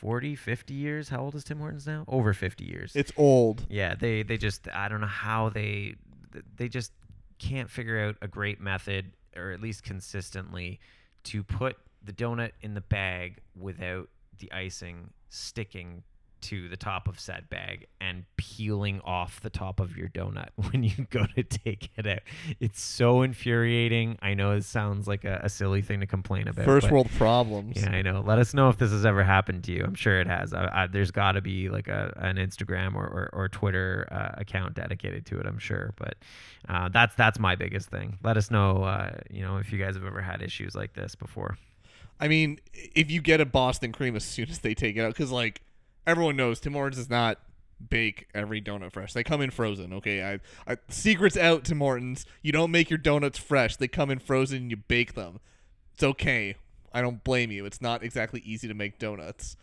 40, 0.00 0.34
50 0.34 0.74
years, 0.74 1.08
how 1.08 1.20
old 1.20 1.34
is 1.34 1.44
Tim 1.44 1.58
Hortons 1.58 1.86
now? 1.86 2.04
Over 2.08 2.32
50 2.32 2.64
years. 2.64 2.92
It's 2.94 3.12
old. 3.16 3.66
Yeah, 3.68 3.94
they 3.94 4.22
they 4.22 4.36
just 4.36 4.68
I 4.72 4.88
don't 4.88 5.00
know 5.00 5.06
how 5.06 5.48
they 5.48 5.94
they 6.56 6.68
just 6.68 6.92
can't 7.38 7.70
figure 7.70 8.00
out 8.00 8.16
a 8.22 8.28
great 8.28 8.60
method 8.60 9.12
or 9.36 9.52
at 9.52 9.60
least 9.60 9.82
consistently 9.82 10.80
to 11.24 11.42
put 11.42 11.76
the 12.04 12.12
donut 12.12 12.52
in 12.60 12.74
the 12.74 12.80
bag 12.80 13.38
without 13.58 14.08
the 14.38 14.52
icing 14.52 15.10
sticking 15.28 16.02
to 16.42 16.68
the 16.68 16.76
top 16.76 17.06
of 17.06 17.18
said 17.20 17.48
bag 17.48 17.86
and 18.00 18.24
peeling 18.36 19.00
off 19.04 19.40
the 19.40 19.48
top 19.50 19.78
of 19.80 19.96
your 19.96 20.08
donut 20.08 20.48
when 20.70 20.82
you 20.82 21.06
go 21.10 21.24
to 21.36 21.42
take 21.42 21.90
it 21.96 22.06
out. 22.06 22.18
It's 22.60 22.82
so 22.82 23.22
infuriating. 23.22 24.18
I 24.20 24.34
know 24.34 24.52
it 24.52 24.64
sounds 24.64 25.06
like 25.06 25.24
a, 25.24 25.40
a 25.44 25.48
silly 25.48 25.82
thing 25.82 26.00
to 26.00 26.06
complain 26.06 26.48
about. 26.48 26.64
First 26.64 26.86
but- 26.86 26.92
world 26.92 27.10
problems. 27.16 27.80
yeah, 27.80 27.90
I 27.90 28.02
know. 28.02 28.22
Let 28.26 28.38
us 28.38 28.54
know 28.54 28.68
if 28.68 28.76
this 28.76 28.90
has 28.90 29.06
ever 29.06 29.22
happened 29.22 29.64
to 29.64 29.72
you. 29.72 29.84
I'm 29.84 29.94
sure 29.94 30.20
it 30.20 30.26
has. 30.26 30.52
I, 30.52 30.82
I, 30.82 30.86
there's 30.88 31.12
got 31.12 31.32
to 31.32 31.40
be 31.40 31.68
like 31.68 31.88
a 31.88 32.12
an 32.16 32.36
Instagram 32.36 32.94
or 32.96 33.06
or, 33.06 33.30
or 33.32 33.48
Twitter 33.48 34.08
uh, 34.10 34.40
account 34.40 34.74
dedicated 34.74 35.24
to 35.26 35.38
it. 35.38 35.46
I'm 35.46 35.58
sure. 35.58 35.94
But 35.96 36.16
uh, 36.68 36.88
that's 36.88 37.14
that's 37.14 37.38
my 37.38 37.54
biggest 37.54 37.88
thing. 37.88 38.18
Let 38.22 38.36
us 38.36 38.50
know. 38.50 38.82
Uh, 38.82 39.12
you 39.30 39.42
know, 39.42 39.58
if 39.58 39.72
you 39.72 39.78
guys 39.78 39.94
have 39.94 40.04
ever 40.04 40.20
had 40.20 40.42
issues 40.42 40.74
like 40.74 40.92
this 40.94 41.14
before. 41.14 41.56
I 42.22 42.28
mean, 42.28 42.60
if 42.72 43.10
you 43.10 43.20
get 43.20 43.40
a 43.40 43.44
Boston 43.44 43.90
cream 43.90 44.14
as 44.14 44.24
soon 44.24 44.48
as 44.48 44.60
they 44.60 44.74
take 44.74 44.96
it 44.96 45.00
out, 45.00 45.08
because 45.08 45.32
like 45.32 45.60
everyone 46.06 46.36
knows, 46.36 46.60
Tim 46.60 46.74
Hortons 46.74 46.96
does 46.96 47.10
not 47.10 47.38
bake 47.90 48.28
every 48.32 48.62
donut 48.62 48.92
fresh. 48.92 49.12
They 49.12 49.24
come 49.24 49.40
in 49.40 49.50
frozen. 49.50 49.92
Okay, 49.92 50.22
I, 50.22 50.38
I 50.70 50.76
secrets 50.88 51.36
out, 51.36 51.64
Tim 51.64 51.80
Hortons. 51.80 52.24
You 52.40 52.52
don't 52.52 52.70
make 52.70 52.90
your 52.90 52.98
donuts 52.98 53.40
fresh. 53.40 53.74
They 53.74 53.88
come 53.88 54.08
in 54.08 54.20
frozen. 54.20 54.58
and 54.58 54.70
You 54.70 54.76
bake 54.76 55.14
them. 55.14 55.40
It's 55.94 56.04
okay. 56.04 56.54
I 56.92 57.02
don't 57.02 57.24
blame 57.24 57.50
you. 57.50 57.66
It's 57.66 57.82
not 57.82 58.04
exactly 58.04 58.40
easy 58.44 58.68
to 58.68 58.74
make 58.74 59.00
donuts, 59.00 59.56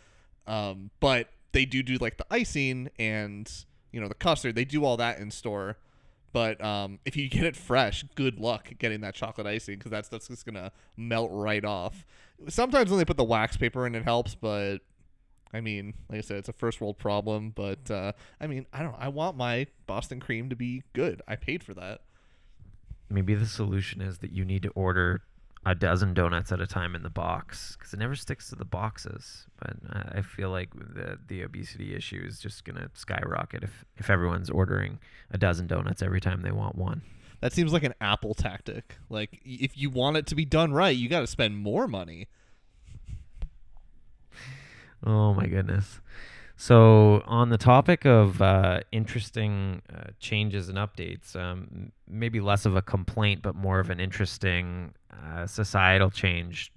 um, 0.46 0.90
but 1.00 1.28
they 1.52 1.64
do 1.64 1.82
do 1.82 1.96
like 1.96 2.18
the 2.18 2.26
icing 2.30 2.90
and 2.98 3.50
you 3.90 4.02
know 4.02 4.08
the 4.08 4.14
custard. 4.14 4.54
They 4.54 4.66
do 4.66 4.84
all 4.84 4.98
that 4.98 5.18
in 5.18 5.30
store. 5.30 5.78
But 6.32 6.62
um, 6.64 6.98
if 7.04 7.16
you 7.16 7.28
get 7.28 7.44
it 7.44 7.56
fresh, 7.56 8.04
good 8.14 8.38
luck 8.38 8.70
getting 8.78 9.00
that 9.00 9.14
chocolate 9.14 9.46
icing 9.46 9.78
because 9.78 9.90
that's 9.90 10.08
that's 10.08 10.28
just 10.28 10.46
gonna 10.46 10.72
melt 10.96 11.30
right 11.32 11.64
off. 11.64 12.06
Sometimes 12.48 12.90
when 12.90 12.98
they 12.98 13.04
put 13.04 13.16
the 13.16 13.24
wax 13.24 13.56
paper 13.56 13.86
in, 13.86 13.94
it 13.94 14.04
helps, 14.04 14.34
but 14.34 14.78
I 15.52 15.60
mean, 15.60 15.94
like 16.08 16.18
I 16.18 16.20
said, 16.20 16.36
it's 16.38 16.48
a 16.48 16.52
first 16.52 16.80
world 16.80 16.98
problem. 16.98 17.52
But 17.54 17.90
uh, 17.90 18.12
I 18.40 18.46
mean, 18.46 18.66
I 18.72 18.82
don't. 18.82 18.94
I 18.98 19.08
want 19.08 19.36
my 19.36 19.66
Boston 19.86 20.20
cream 20.20 20.48
to 20.50 20.56
be 20.56 20.82
good. 20.92 21.22
I 21.26 21.36
paid 21.36 21.64
for 21.64 21.74
that. 21.74 22.02
Maybe 23.08 23.34
the 23.34 23.46
solution 23.46 24.00
is 24.00 24.18
that 24.18 24.30
you 24.30 24.44
need 24.44 24.62
to 24.62 24.70
order 24.70 25.22
a 25.66 25.74
dozen 25.74 26.14
donuts 26.14 26.52
at 26.52 26.60
a 26.60 26.66
time 26.66 26.94
in 26.94 27.02
the 27.02 27.10
box 27.10 27.76
because 27.76 27.92
it 27.92 27.98
never 27.98 28.14
sticks 28.14 28.48
to 28.48 28.56
the 28.56 28.64
boxes. 28.64 29.46
But 29.58 29.76
I 29.90 30.18
I 30.18 30.22
feel 30.22 30.50
like 30.50 30.70
the 30.74 31.18
the 31.26 31.42
obesity 31.42 31.94
issue 31.94 32.22
is 32.26 32.38
just 32.38 32.64
gonna 32.64 32.90
skyrocket 32.94 33.62
if 33.62 33.84
if 33.96 34.08
everyone's 34.08 34.50
ordering 34.50 34.98
a 35.30 35.38
dozen 35.38 35.66
donuts 35.66 36.02
every 36.02 36.20
time 36.20 36.42
they 36.42 36.50
want 36.50 36.76
one. 36.76 37.02
That 37.40 37.52
seems 37.52 37.72
like 37.72 37.84
an 37.84 37.94
Apple 38.00 38.34
tactic. 38.34 38.96
Like 39.08 39.40
if 39.44 39.76
you 39.76 39.90
want 39.90 40.16
it 40.16 40.26
to 40.26 40.34
be 40.34 40.44
done 40.44 40.72
right, 40.72 40.96
you 40.96 41.08
got 41.08 41.20
to 41.20 41.26
spend 41.26 41.56
more 41.56 41.88
money. 41.88 42.28
Oh 45.04 45.32
my 45.32 45.46
goodness. 45.46 46.00
So, 46.60 47.22
on 47.24 47.48
the 47.48 47.56
topic 47.56 48.04
of 48.04 48.42
uh, 48.42 48.80
interesting 48.92 49.80
uh, 49.90 50.10
changes 50.18 50.68
and 50.68 50.76
updates, 50.76 51.34
um, 51.34 51.90
maybe 52.06 52.38
less 52.38 52.66
of 52.66 52.76
a 52.76 52.82
complaint, 52.82 53.40
but 53.40 53.54
more 53.54 53.80
of 53.80 53.88
an 53.88 53.98
interesting 53.98 54.92
uh, 55.10 55.46
societal 55.46 56.10
change. 56.10 56.70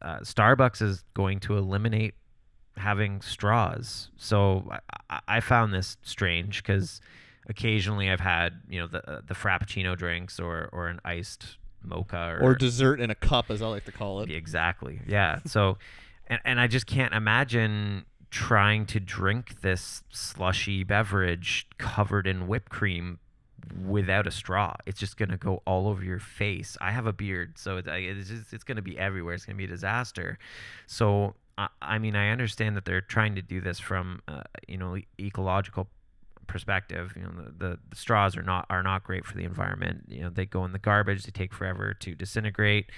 Uh, 0.00 0.20
Starbucks 0.20 0.80
is 0.80 1.02
going 1.14 1.40
to 1.40 1.56
eliminate 1.58 2.14
having 2.76 3.20
straws. 3.20 4.10
So, 4.18 4.70
I, 5.10 5.18
I- 5.26 5.40
found 5.40 5.74
this 5.74 5.96
strange 6.02 6.62
because 6.62 7.00
occasionally 7.48 8.08
I've 8.08 8.20
had, 8.20 8.60
you 8.70 8.78
know, 8.78 8.86
the 8.86 9.10
uh, 9.10 9.20
the 9.26 9.34
frappuccino 9.34 9.96
drinks 9.98 10.38
or 10.38 10.68
or 10.72 10.86
an 10.86 11.00
iced 11.04 11.56
mocha 11.82 12.38
Or 12.40 12.54
dessert 12.54 13.00
in 13.00 13.10
a 13.10 13.16
cup, 13.16 13.50
as 13.50 13.62
I 13.62 13.66
like 13.66 13.84
to 13.86 13.92
call 13.92 14.20
it. 14.20 14.30
Exactly. 14.30 15.00
Yeah. 15.08 15.40
So, 15.44 15.76
and, 16.28 16.40
and 16.44 16.60
I 16.60 16.68
just 16.68 16.86
can't 16.86 17.14
imagine 17.14 18.04
trying 18.30 18.86
to 18.86 19.00
drink 19.00 19.60
this 19.62 20.02
slushy 20.10 20.84
beverage 20.84 21.66
covered 21.78 22.26
in 22.26 22.46
whipped 22.46 22.70
cream 22.70 23.18
without 23.86 24.26
a 24.26 24.30
straw. 24.30 24.74
It's 24.86 24.98
just 25.00 25.16
gonna 25.16 25.36
go 25.36 25.62
all 25.66 25.88
over 25.88 26.02
your 26.04 26.18
face. 26.20 26.76
I 26.80 26.90
have 26.92 27.06
a 27.06 27.12
beard, 27.12 27.58
so 27.58 27.76
it's 27.78 27.88
it's, 27.90 28.28
just 28.28 28.52
it's 28.52 28.64
gonna 28.64 28.82
be 28.82 28.98
everywhere. 28.98 29.34
It's 29.34 29.44
gonna 29.44 29.56
be 29.58 29.64
a 29.64 29.68
disaster. 29.68 30.38
So. 30.86 31.34
I- 31.56 31.68
I 31.82 31.98
mean, 31.98 32.14
I 32.14 32.28
understand 32.30 32.76
that 32.76 32.84
they're 32.84 33.00
trying 33.00 33.34
to 33.34 33.42
do 33.42 33.60
this 33.60 33.80
from, 33.80 34.22
uh, 34.28 34.44
you 34.68 34.76
know, 34.78 34.96
ecological 35.18 35.88
perspective. 36.48 37.14
You 37.16 37.22
know, 37.22 37.32
the, 37.36 37.52
the, 37.68 37.78
the 37.90 37.96
straws 37.96 38.36
are 38.36 38.42
not 38.42 38.66
are 38.70 38.82
not 38.82 39.04
great 39.04 39.24
for 39.24 39.36
the 39.36 39.44
environment. 39.44 40.06
You 40.08 40.22
know, 40.22 40.30
they 40.30 40.46
go 40.46 40.64
in 40.64 40.72
the 40.72 40.78
garbage. 40.78 41.24
They 41.24 41.30
take 41.30 41.52
forever 41.52 41.94
to 41.94 42.14
disintegrate. 42.14 42.90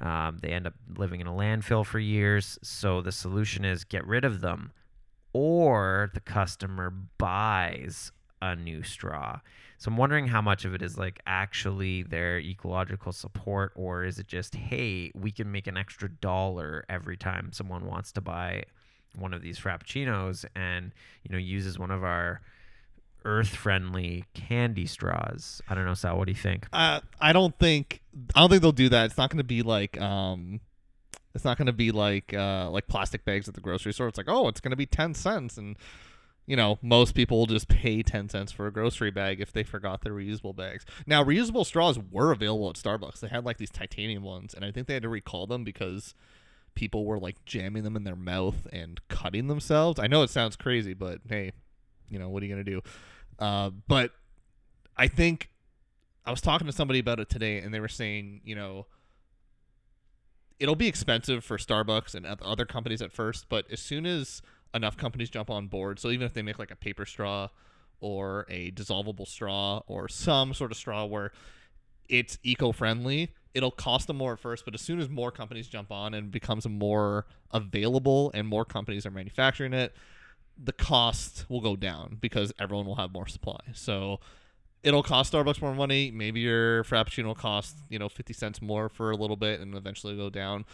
Um, 0.00 0.38
they 0.42 0.48
end 0.48 0.66
up 0.66 0.74
living 0.96 1.20
in 1.20 1.26
a 1.26 1.32
landfill 1.32 1.86
for 1.86 1.98
years. 1.98 2.58
So 2.62 3.00
the 3.00 3.12
solution 3.12 3.64
is 3.64 3.84
get 3.84 4.06
rid 4.06 4.24
of 4.24 4.40
them, 4.40 4.72
or 5.32 6.10
the 6.14 6.20
customer 6.20 6.90
buys 6.90 8.12
a 8.42 8.56
new 8.56 8.82
straw. 8.82 9.40
So 9.78 9.90
I'm 9.90 9.96
wondering 9.96 10.28
how 10.28 10.40
much 10.40 10.64
of 10.64 10.74
it 10.74 10.82
is 10.82 10.96
like 10.98 11.20
actually 11.26 12.02
their 12.02 12.38
ecological 12.38 13.12
support, 13.12 13.72
or 13.74 14.04
is 14.04 14.18
it 14.18 14.26
just 14.26 14.54
hey, 14.54 15.12
we 15.14 15.30
can 15.30 15.52
make 15.52 15.66
an 15.66 15.76
extra 15.76 16.08
dollar 16.08 16.84
every 16.88 17.16
time 17.16 17.50
someone 17.52 17.86
wants 17.86 18.12
to 18.12 18.20
buy 18.20 18.64
one 19.18 19.32
of 19.32 19.42
these 19.42 19.58
frappuccinos 19.58 20.44
and 20.54 20.92
you 21.22 21.32
know 21.32 21.38
uses 21.38 21.78
one 21.78 21.90
of 21.90 22.04
our 22.04 22.40
earth-friendly 23.26 24.24
candy 24.32 24.86
straws. 24.86 25.60
I 25.68 25.74
don't 25.74 25.84
know, 25.84 25.94
Sal. 25.94 26.16
What 26.16 26.26
do 26.26 26.32
you 26.32 26.38
think? 26.38 26.66
Uh, 26.72 27.00
I 27.20 27.32
don't 27.32 27.58
think 27.58 28.00
I 28.34 28.40
don't 28.40 28.48
think 28.48 28.62
they'll 28.62 28.72
do 28.72 28.88
that. 28.88 29.06
It's 29.06 29.18
not 29.18 29.28
going 29.28 29.38
to 29.38 29.44
be 29.44 29.62
like 29.62 30.00
um, 30.00 30.60
it's 31.34 31.44
not 31.44 31.58
going 31.58 31.66
to 31.66 31.72
be 31.72 31.90
like 31.90 32.32
uh 32.32 32.70
like 32.70 32.86
plastic 32.86 33.24
bags 33.24 33.48
at 33.48 33.54
the 33.54 33.60
grocery 33.60 33.92
store. 33.92 34.08
It's 34.08 34.16
like 34.16 34.28
oh, 34.28 34.48
it's 34.48 34.60
going 34.60 34.70
to 34.70 34.76
be 34.76 34.86
ten 34.86 35.12
cents, 35.12 35.58
and 35.58 35.76
you 36.46 36.56
know 36.56 36.78
most 36.80 37.14
people 37.14 37.38
will 37.38 37.46
just 37.46 37.68
pay 37.68 38.02
ten 38.02 38.28
cents 38.28 38.52
for 38.52 38.66
a 38.66 38.72
grocery 38.72 39.10
bag 39.10 39.40
if 39.40 39.52
they 39.52 39.64
forgot 39.64 40.02
their 40.02 40.12
reusable 40.12 40.54
bags. 40.54 40.86
Now 41.06 41.22
reusable 41.22 41.66
straws 41.66 41.98
were 41.98 42.30
available 42.30 42.70
at 42.70 42.76
Starbucks. 42.76 43.20
They 43.20 43.28
had 43.28 43.44
like 43.44 43.58
these 43.58 43.70
titanium 43.70 44.22
ones, 44.22 44.54
and 44.54 44.64
I 44.64 44.70
think 44.70 44.86
they 44.86 44.94
had 44.94 45.02
to 45.02 45.08
recall 45.08 45.46
them 45.46 45.64
because 45.64 46.14
people 46.74 47.04
were 47.04 47.18
like 47.18 47.44
jamming 47.44 47.82
them 47.82 47.96
in 47.96 48.04
their 48.04 48.16
mouth 48.16 48.68
and 48.72 49.00
cutting 49.08 49.48
themselves. 49.48 49.98
I 49.98 50.06
know 50.06 50.22
it 50.22 50.30
sounds 50.30 50.54
crazy, 50.54 50.94
but 50.94 51.20
hey, 51.28 51.52
you 52.08 52.18
know 52.18 52.28
what 52.28 52.42
are 52.42 52.46
you 52.46 52.54
going 52.54 52.64
to 52.64 52.70
do? 52.70 52.82
Uh, 53.38 53.70
but 53.86 54.12
I 54.96 55.08
think 55.08 55.50
I 56.24 56.30
was 56.30 56.40
talking 56.40 56.66
to 56.66 56.72
somebody 56.72 56.98
about 56.98 57.20
it 57.20 57.28
today, 57.28 57.58
and 57.58 57.72
they 57.72 57.80
were 57.80 57.88
saying, 57.88 58.40
you 58.44 58.54
know, 58.54 58.86
it'll 60.58 60.74
be 60.76 60.88
expensive 60.88 61.44
for 61.44 61.58
Starbucks 61.58 62.14
and 62.14 62.26
other 62.26 62.64
companies 62.64 63.02
at 63.02 63.12
first, 63.12 63.48
but 63.48 63.66
as 63.70 63.80
soon 63.80 64.06
as 64.06 64.42
enough 64.74 64.96
companies 64.96 65.30
jump 65.30 65.50
on 65.50 65.66
board, 65.66 65.98
so 65.98 66.10
even 66.10 66.26
if 66.26 66.32
they 66.32 66.42
make 66.42 66.58
like 66.58 66.70
a 66.70 66.76
paper 66.76 67.04
straw 67.04 67.48
or 68.00 68.46
a 68.48 68.70
dissolvable 68.72 69.26
straw 69.26 69.82
or 69.86 70.08
some 70.08 70.54
sort 70.54 70.70
of 70.70 70.76
straw 70.76 71.04
where 71.04 71.32
it's 72.08 72.38
eco-friendly, 72.42 73.32
it'll 73.54 73.70
cost 73.70 74.06
them 74.06 74.16
more 74.16 74.34
at 74.34 74.38
first, 74.38 74.64
but 74.64 74.74
as 74.74 74.80
soon 74.80 75.00
as 75.00 75.08
more 75.08 75.30
companies 75.30 75.68
jump 75.68 75.90
on 75.90 76.14
and 76.14 76.30
becomes 76.30 76.68
more 76.68 77.26
available 77.52 78.30
and 78.34 78.46
more 78.46 78.64
companies 78.64 79.06
are 79.06 79.10
manufacturing 79.10 79.72
it, 79.72 79.94
the 80.62 80.72
cost 80.72 81.46
will 81.48 81.60
go 81.60 81.76
down 81.76 82.18
because 82.20 82.52
everyone 82.58 82.86
will 82.86 82.96
have 82.96 83.12
more 83.12 83.26
supply. 83.26 83.60
So 83.74 84.20
it'll 84.82 85.02
cost 85.02 85.32
Starbucks 85.32 85.60
more 85.60 85.74
money. 85.74 86.10
Maybe 86.10 86.40
your 86.40 86.84
Frappuccino 86.84 87.26
will 87.26 87.34
cost, 87.34 87.76
you 87.88 87.98
know, 87.98 88.08
50 88.08 88.32
cents 88.32 88.62
more 88.62 88.88
for 88.88 89.10
a 89.10 89.16
little 89.16 89.36
bit 89.36 89.60
and 89.60 89.74
eventually 89.74 90.16
go 90.16 90.30
down. 90.30 90.64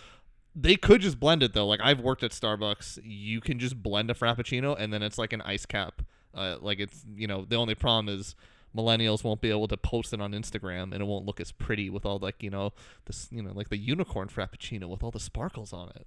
They 0.54 0.76
could 0.76 1.00
just 1.00 1.18
blend 1.18 1.42
it 1.42 1.54
though. 1.54 1.66
Like 1.66 1.80
I've 1.82 2.00
worked 2.00 2.22
at 2.22 2.30
Starbucks, 2.30 3.00
you 3.02 3.40
can 3.40 3.58
just 3.58 3.82
blend 3.82 4.10
a 4.10 4.14
Frappuccino 4.14 4.76
and 4.78 4.92
then 4.92 5.02
it's 5.02 5.18
like 5.18 5.32
an 5.32 5.40
ice 5.42 5.66
cap. 5.66 6.02
Uh, 6.34 6.56
like 6.60 6.78
it's, 6.78 7.04
you 7.14 7.26
know, 7.26 7.44
the 7.44 7.56
only 7.56 7.74
problem 7.74 8.14
is 8.14 8.36
millennials 8.76 9.22
won't 9.24 9.40
be 9.40 9.50
able 9.50 9.68
to 9.68 9.76
post 9.76 10.12
it 10.12 10.20
on 10.20 10.32
Instagram 10.32 10.92
and 10.92 10.94
it 10.94 11.04
won't 11.04 11.26
look 11.26 11.40
as 11.40 11.52
pretty 11.52 11.90
with 11.90 12.06
all 12.06 12.18
like 12.18 12.42
you 12.42 12.50
know 12.50 12.72
this 13.04 13.28
you 13.30 13.42
know 13.42 13.52
like 13.52 13.68
the 13.68 13.76
unicorn 13.76 14.28
frappuccino 14.28 14.88
with 14.88 15.02
all 15.02 15.10
the 15.10 15.20
sparkles 15.20 15.72
on 15.72 15.90
it. 15.90 16.06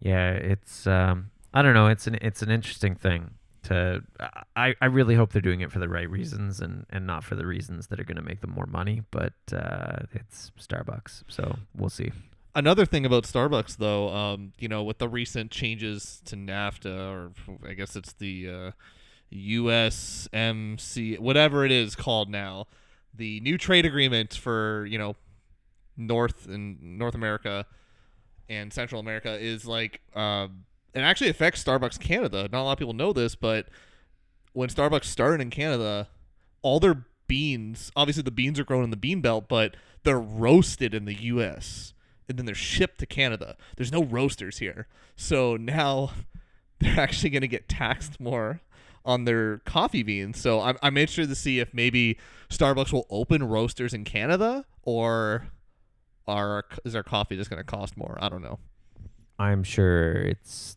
Yeah, 0.00 0.30
it's 0.30 0.86
um, 0.86 1.30
I 1.52 1.62
don't 1.62 1.74
know. 1.74 1.88
It's 1.88 2.06
an 2.06 2.18
it's 2.20 2.42
an 2.42 2.50
interesting 2.50 2.94
thing 2.94 3.32
to. 3.64 4.02
I 4.56 4.74
I 4.80 4.86
really 4.86 5.14
hope 5.14 5.32
they're 5.32 5.42
doing 5.42 5.60
it 5.60 5.72
for 5.72 5.78
the 5.78 5.88
right 5.88 6.08
reasons 6.08 6.60
and 6.60 6.86
and 6.90 7.06
not 7.06 7.24
for 7.24 7.34
the 7.34 7.46
reasons 7.46 7.88
that 7.88 7.98
are 8.00 8.04
going 8.04 8.16
to 8.16 8.22
make 8.22 8.40
them 8.40 8.50
more 8.50 8.66
money. 8.66 9.02
But 9.10 9.34
uh, 9.52 10.04
it's 10.12 10.52
Starbucks, 10.60 11.24
so 11.28 11.56
we'll 11.76 11.90
see. 11.90 12.12
Another 12.54 12.84
thing 12.84 13.06
about 13.06 13.24
Starbucks, 13.24 13.76
though, 13.76 14.08
um, 14.08 14.52
you 14.58 14.66
know, 14.66 14.82
with 14.82 14.98
the 14.98 15.08
recent 15.08 15.52
changes 15.52 16.20
to 16.24 16.34
NAFTA, 16.34 17.12
or 17.12 17.32
I 17.68 17.74
guess 17.74 17.94
it's 17.94 18.12
the 18.12 18.50
uh, 18.50 18.70
USMC, 19.32 21.20
whatever 21.20 21.64
it 21.64 21.70
is 21.70 21.94
called 21.94 22.28
now, 22.28 22.66
the 23.14 23.40
new 23.40 23.56
trade 23.56 23.86
agreement 23.86 24.34
for 24.34 24.84
you 24.86 24.98
know 24.98 25.16
North 25.96 26.46
and 26.46 26.98
North 26.98 27.14
America 27.14 27.66
and 28.48 28.72
Central 28.72 29.00
America 29.00 29.38
is 29.38 29.64
like 29.64 30.00
um, 30.14 30.64
it 30.94 31.00
actually 31.00 31.30
affects 31.30 31.62
Starbucks 31.62 31.98
Canada. 32.00 32.48
Not 32.50 32.62
a 32.62 32.64
lot 32.64 32.72
of 32.72 32.78
people 32.78 32.94
know 32.94 33.12
this, 33.12 33.34
but 33.34 33.66
when 34.52 34.68
Starbucks 34.68 35.04
started 35.04 35.40
in 35.40 35.50
Canada, 35.50 36.08
all 36.62 36.80
their 36.80 37.04
beans, 37.26 37.92
obviously 37.94 38.22
the 38.22 38.30
beans 38.30 38.58
are 38.58 38.64
grown 38.64 38.84
in 38.84 38.90
the 38.90 38.96
bean 38.96 39.20
belt, 39.20 39.48
but 39.48 39.76
they're 40.02 40.18
roasted 40.18 40.94
in 40.94 41.04
the 41.04 41.14
U.S 41.14 41.94
and 42.30 42.38
then 42.38 42.46
they're 42.46 42.54
shipped 42.54 43.00
to 43.00 43.06
Canada. 43.06 43.56
There's 43.76 43.90
no 43.90 44.04
roasters 44.04 44.58
here. 44.58 44.86
So 45.16 45.56
now 45.56 46.12
they're 46.78 46.98
actually 46.98 47.30
going 47.30 47.42
to 47.42 47.48
get 47.48 47.68
taxed 47.68 48.20
more 48.20 48.60
on 49.04 49.24
their 49.24 49.58
coffee 49.58 50.04
beans. 50.04 50.40
So 50.40 50.60
I'm, 50.60 50.78
I'm 50.80 50.96
interested 50.96 51.28
to 51.28 51.34
see 51.34 51.58
if 51.58 51.74
maybe 51.74 52.18
Starbucks 52.48 52.92
will 52.92 53.06
open 53.10 53.42
roasters 53.42 53.92
in 53.92 54.04
Canada 54.04 54.64
or 54.84 55.48
are 56.28 56.64
is 56.84 56.94
our 56.94 57.02
coffee 57.02 57.36
just 57.36 57.50
going 57.50 57.58
to 57.58 57.64
cost 57.64 57.96
more? 57.96 58.16
I 58.20 58.28
don't 58.28 58.42
know. 58.42 58.60
I'm 59.36 59.64
sure 59.64 60.12
it's 60.12 60.76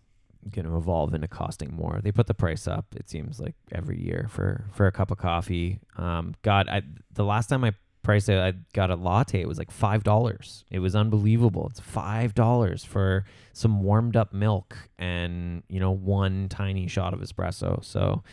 going 0.51 0.65
to 0.65 0.77
evolve 0.77 1.13
into 1.13 1.27
costing 1.27 1.73
more. 1.73 1.99
They 2.03 2.11
put 2.11 2.27
the 2.27 2.33
price 2.33 2.67
up. 2.67 2.85
It 2.95 3.09
seems 3.09 3.39
like 3.39 3.55
every 3.71 4.01
year 4.01 4.27
for 4.29 4.65
for 4.73 4.87
a 4.87 4.91
cup 4.91 5.11
of 5.11 5.17
coffee. 5.17 5.79
Um, 5.97 6.35
God, 6.41 6.67
I, 6.69 6.83
the 7.11 7.23
last 7.23 7.47
time 7.47 7.63
I 7.63 7.73
price 8.03 8.27
I 8.27 8.53
got 8.73 8.91
a 8.91 8.95
latte, 8.95 9.41
it 9.41 9.47
was 9.47 9.57
like 9.57 9.71
five 9.71 10.03
dollars. 10.03 10.65
It 10.69 10.79
was 10.79 10.95
unbelievable. 10.95 11.67
It's 11.69 11.79
five 11.79 12.35
dollars 12.35 12.83
for 12.83 13.25
some 13.53 13.81
warmed 13.81 14.15
up 14.15 14.33
milk 14.33 14.77
and 14.99 15.63
you 15.69 15.79
know 15.79 15.91
one 15.91 16.49
tiny 16.49 16.87
shot 16.87 17.13
of 17.13 17.21
espresso. 17.21 17.83
So 17.83 18.23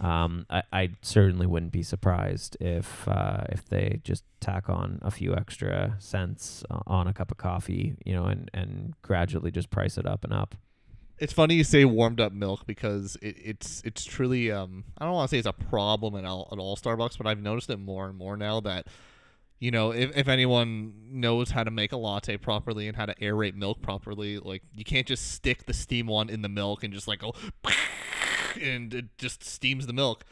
um, 0.00 0.46
I, 0.50 0.62
I 0.72 0.90
certainly 1.02 1.46
wouldn't 1.46 1.72
be 1.72 1.82
surprised 1.82 2.56
if 2.60 3.06
uh, 3.06 3.44
if 3.50 3.66
they 3.66 4.00
just 4.02 4.24
tack 4.40 4.68
on 4.68 4.98
a 5.02 5.10
few 5.10 5.34
extra 5.34 5.96
cents 5.98 6.64
on 6.86 7.06
a 7.06 7.12
cup 7.12 7.30
of 7.30 7.38
coffee, 7.38 7.94
you 8.04 8.12
know, 8.12 8.24
and 8.24 8.50
and 8.52 8.94
gradually 9.02 9.50
just 9.50 9.70
price 9.70 9.96
it 9.96 10.06
up 10.06 10.24
and 10.24 10.32
up. 10.32 10.56
It's 11.20 11.32
funny 11.34 11.54
you 11.54 11.64
say 11.64 11.84
warmed 11.84 12.18
up 12.18 12.32
milk 12.32 12.66
because 12.66 13.16
it, 13.20 13.36
it's 13.44 13.82
it's 13.84 14.04
truly 14.04 14.50
um 14.50 14.84
I 14.98 15.04
don't 15.04 15.14
want 15.14 15.30
to 15.30 15.34
say 15.34 15.38
it's 15.38 15.46
a 15.46 15.52
problem 15.52 16.16
at 16.16 16.24
all 16.24 16.48
at 16.50 16.58
all 16.58 16.76
Starbucks, 16.76 17.18
but 17.18 17.26
I've 17.26 17.40
noticed 17.40 17.70
it 17.70 17.78
more 17.78 18.08
and 18.08 18.16
more 18.16 18.36
now 18.36 18.60
that 18.60 18.86
you 19.60 19.70
know, 19.70 19.92
if, 19.92 20.16
if 20.16 20.26
anyone 20.26 20.94
knows 21.10 21.50
how 21.50 21.62
to 21.62 21.70
make 21.70 21.92
a 21.92 21.96
latte 21.98 22.38
properly 22.38 22.88
and 22.88 22.96
how 22.96 23.04
to 23.04 23.14
aerate 23.16 23.54
milk 23.54 23.82
properly, 23.82 24.38
like 24.38 24.62
you 24.74 24.84
can't 24.84 25.06
just 25.06 25.32
stick 25.32 25.66
the 25.66 25.74
steam 25.74 26.06
wand 26.06 26.30
in 26.30 26.40
the 26.40 26.48
milk 26.48 26.82
and 26.82 26.94
just 26.94 27.06
like 27.06 27.18
go 27.20 27.34
and 28.60 28.94
it 28.94 29.18
just 29.18 29.44
steams 29.44 29.86
the 29.86 29.92
milk. 29.92 30.24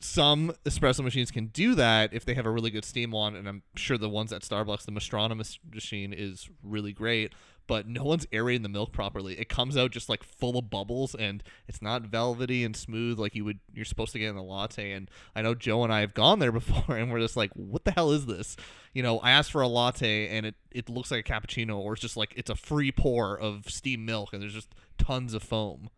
Some 0.00 0.52
espresso 0.64 1.02
machines 1.02 1.30
can 1.30 1.46
do 1.46 1.74
that 1.74 2.14
if 2.14 2.24
they 2.24 2.34
have 2.34 2.46
a 2.46 2.50
really 2.50 2.70
good 2.70 2.84
steam 2.84 3.10
wand, 3.10 3.36
and 3.36 3.48
I'm 3.48 3.62
sure 3.74 3.98
the 3.98 4.08
ones 4.08 4.32
at 4.32 4.42
Starbucks, 4.42 4.84
the 4.84 4.92
Mastrena 4.92 5.36
machine 5.72 6.12
is 6.12 6.48
really 6.62 6.92
great 6.92 7.32
but 7.68 7.86
no 7.86 8.02
one's 8.02 8.26
aerating 8.32 8.62
the 8.62 8.68
milk 8.68 8.92
properly. 8.92 9.38
It 9.38 9.48
comes 9.48 9.76
out 9.76 9.92
just 9.92 10.08
like 10.08 10.24
full 10.24 10.58
of 10.58 10.70
bubbles 10.70 11.14
and 11.14 11.44
it's 11.68 11.82
not 11.82 12.02
velvety 12.02 12.64
and 12.64 12.74
smooth 12.74 13.18
like 13.18 13.34
you 13.34 13.44
would 13.44 13.60
you're 13.72 13.84
supposed 13.84 14.12
to 14.12 14.18
get 14.18 14.30
in 14.30 14.36
a 14.36 14.42
latte. 14.42 14.90
And 14.90 15.08
I 15.36 15.42
know 15.42 15.54
Joe 15.54 15.84
and 15.84 15.92
I 15.92 16.00
have 16.00 16.14
gone 16.14 16.40
there 16.40 16.50
before 16.60 16.96
and 16.96 17.12
we're 17.12 17.20
just 17.20 17.36
like, 17.36 17.52
what 17.54 17.84
the 17.84 17.92
hell 17.92 18.10
is 18.10 18.26
this? 18.26 18.56
You 18.94 19.02
know, 19.02 19.20
I 19.20 19.30
asked 19.30 19.52
for 19.52 19.60
a 19.60 19.68
latte 19.68 20.28
and 20.28 20.46
it, 20.46 20.54
it 20.72 20.88
looks 20.88 21.10
like 21.10 21.28
a 21.28 21.32
cappuccino 21.32 21.76
or 21.76 21.92
it's 21.92 22.02
just 22.02 22.16
like 22.16 22.32
it's 22.36 22.50
a 22.50 22.56
free 22.56 22.90
pour 22.90 23.38
of 23.38 23.68
steamed 23.68 24.06
milk 24.06 24.32
and 24.32 24.42
there's 24.42 24.54
just 24.54 24.74
tons 24.96 25.34
of 25.34 25.42
foam. 25.42 25.90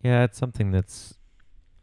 Yeah, 0.00 0.22
it's 0.22 0.38
something 0.38 0.70
that's 0.70 1.15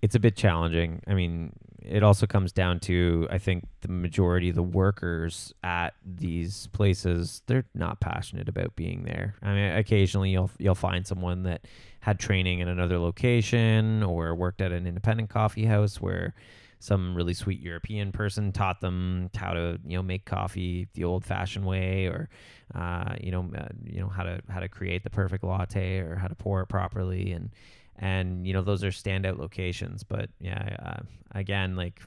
it's 0.04 0.16
a 0.16 0.20
bit 0.20 0.36
challenging. 0.36 1.02
I 1.08 1.14
mean, 1.14 1.54
it 1.82 2.04
also 2.04 2.28
comes 2.28 2.52
down 2.52 2.82
to 2.82 3.26
I 3.32 3.38
think 3.38 3.66
the 3.80 3.88
majority 3.88 4.50
of 4.50 4.56
the 4.56 4.62
workers 4.62 5.54
at 5.64 5.94
these 6.06 6.68
places 6.68 7.42
they're 7.48 7.64
not 7.74 8.02
passionate 8.02 8.50
about 8.50 8.76
being 8.76 9.04
there. 9.04 9.36
I 9.42 9.54
mean, 9.54 9.72
occasionally 9.72 10.32
you'll 10.32 10.52
you'll 10.60 10.76
find 10.76 11.08
someone 11.08 11.44
that 11.44 11.66
had 12.02 12.20
training 12.20 12.60
in 12.60 12.68
another 12.68 13.00
location 13.00 14.04
or 14.04 14.36
worked 14.36 14.60
at 14.60 14.74
an 14.74 14.86
independent 14.86 15.30
coffee 15.30 15.66
house 15.66 16.02
where 16.02 16.34
some 16.80 17.16
really 17.16 17.34
sweet 17.34 17.62
European 17.62 18.12
person 18.12 18.52
taught 18.52 18.82
them 18.82 19.30
how 19.38 19.54
to 19.54 19.80
you 19.88 19.96
know 19.96 20.04
make 20.04 20.26
coffee 20.26 20.90
the 20.96 21.06
old-fashioned 21.06 21.64
way, 21.64 22.08
or 22.08 22.28
uh, 22.76 23.16
you 23.22 23.32
know 23.32 23.50
uh, 23.58 23.70
you 23.86 24.02
know 24.02 24.10
how 24.10 24.24
to 24.24 24.42
how 24.50 24.60
to 24.60 24.68
create 24.68 25.06
the 25.06 25.10
perfect 25.10 25.46
latte 25.46 26.00
or 26.00 26.18
how 26.18 26.28
to 26.28 26.36
pour 26.36 26.60
it 26.60 26.68
properly, 26.68 27.32
and 27.32 27.52
and 27.98 28.46
you 28.46 28.54
know 28.54 28.62
those 28.62 28.84
are 28.84 28.90
standout 28.90 29.38
locations. 29.38 30.04
But 30.04 30.30
yeah, 30.40 30.76
uh, 30.84 31.04
again, 31.32 31.76
like 31.76 32.02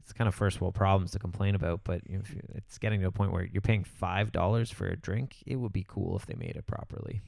it's 0.00 0.12
kind 0.12 0.28
of 0.28 0.34
first 0.34 0.60
world 0.60 0.74
problems 0.74 1.12
to 1.12 1.18
complain 1.18 1.54
about, 1.54 1.80
but 1.84 2.02
know, 2.18 2.24
it's 2.54 2.78
getting 2.78 3.00
to 3.00 3.06
a 3.06 3.12
point 3.12 3.32
where 3.32 3.44
you're 3.44 3.62
paying 3.62 3.84
five 3.84 4.32
dollars 4.32 4.70
for 4.70 4.86
a 4.86 4.96
drink. 4.96 5.36
It 5.46 5.56
would 5.56 5.72
be 5.72 5.84
cool 5.86 6.16
if 6.16 6.26
they 6.26 6.34
made 6.34 6.56
it 6.56 6.66
properly. 6.66 7.20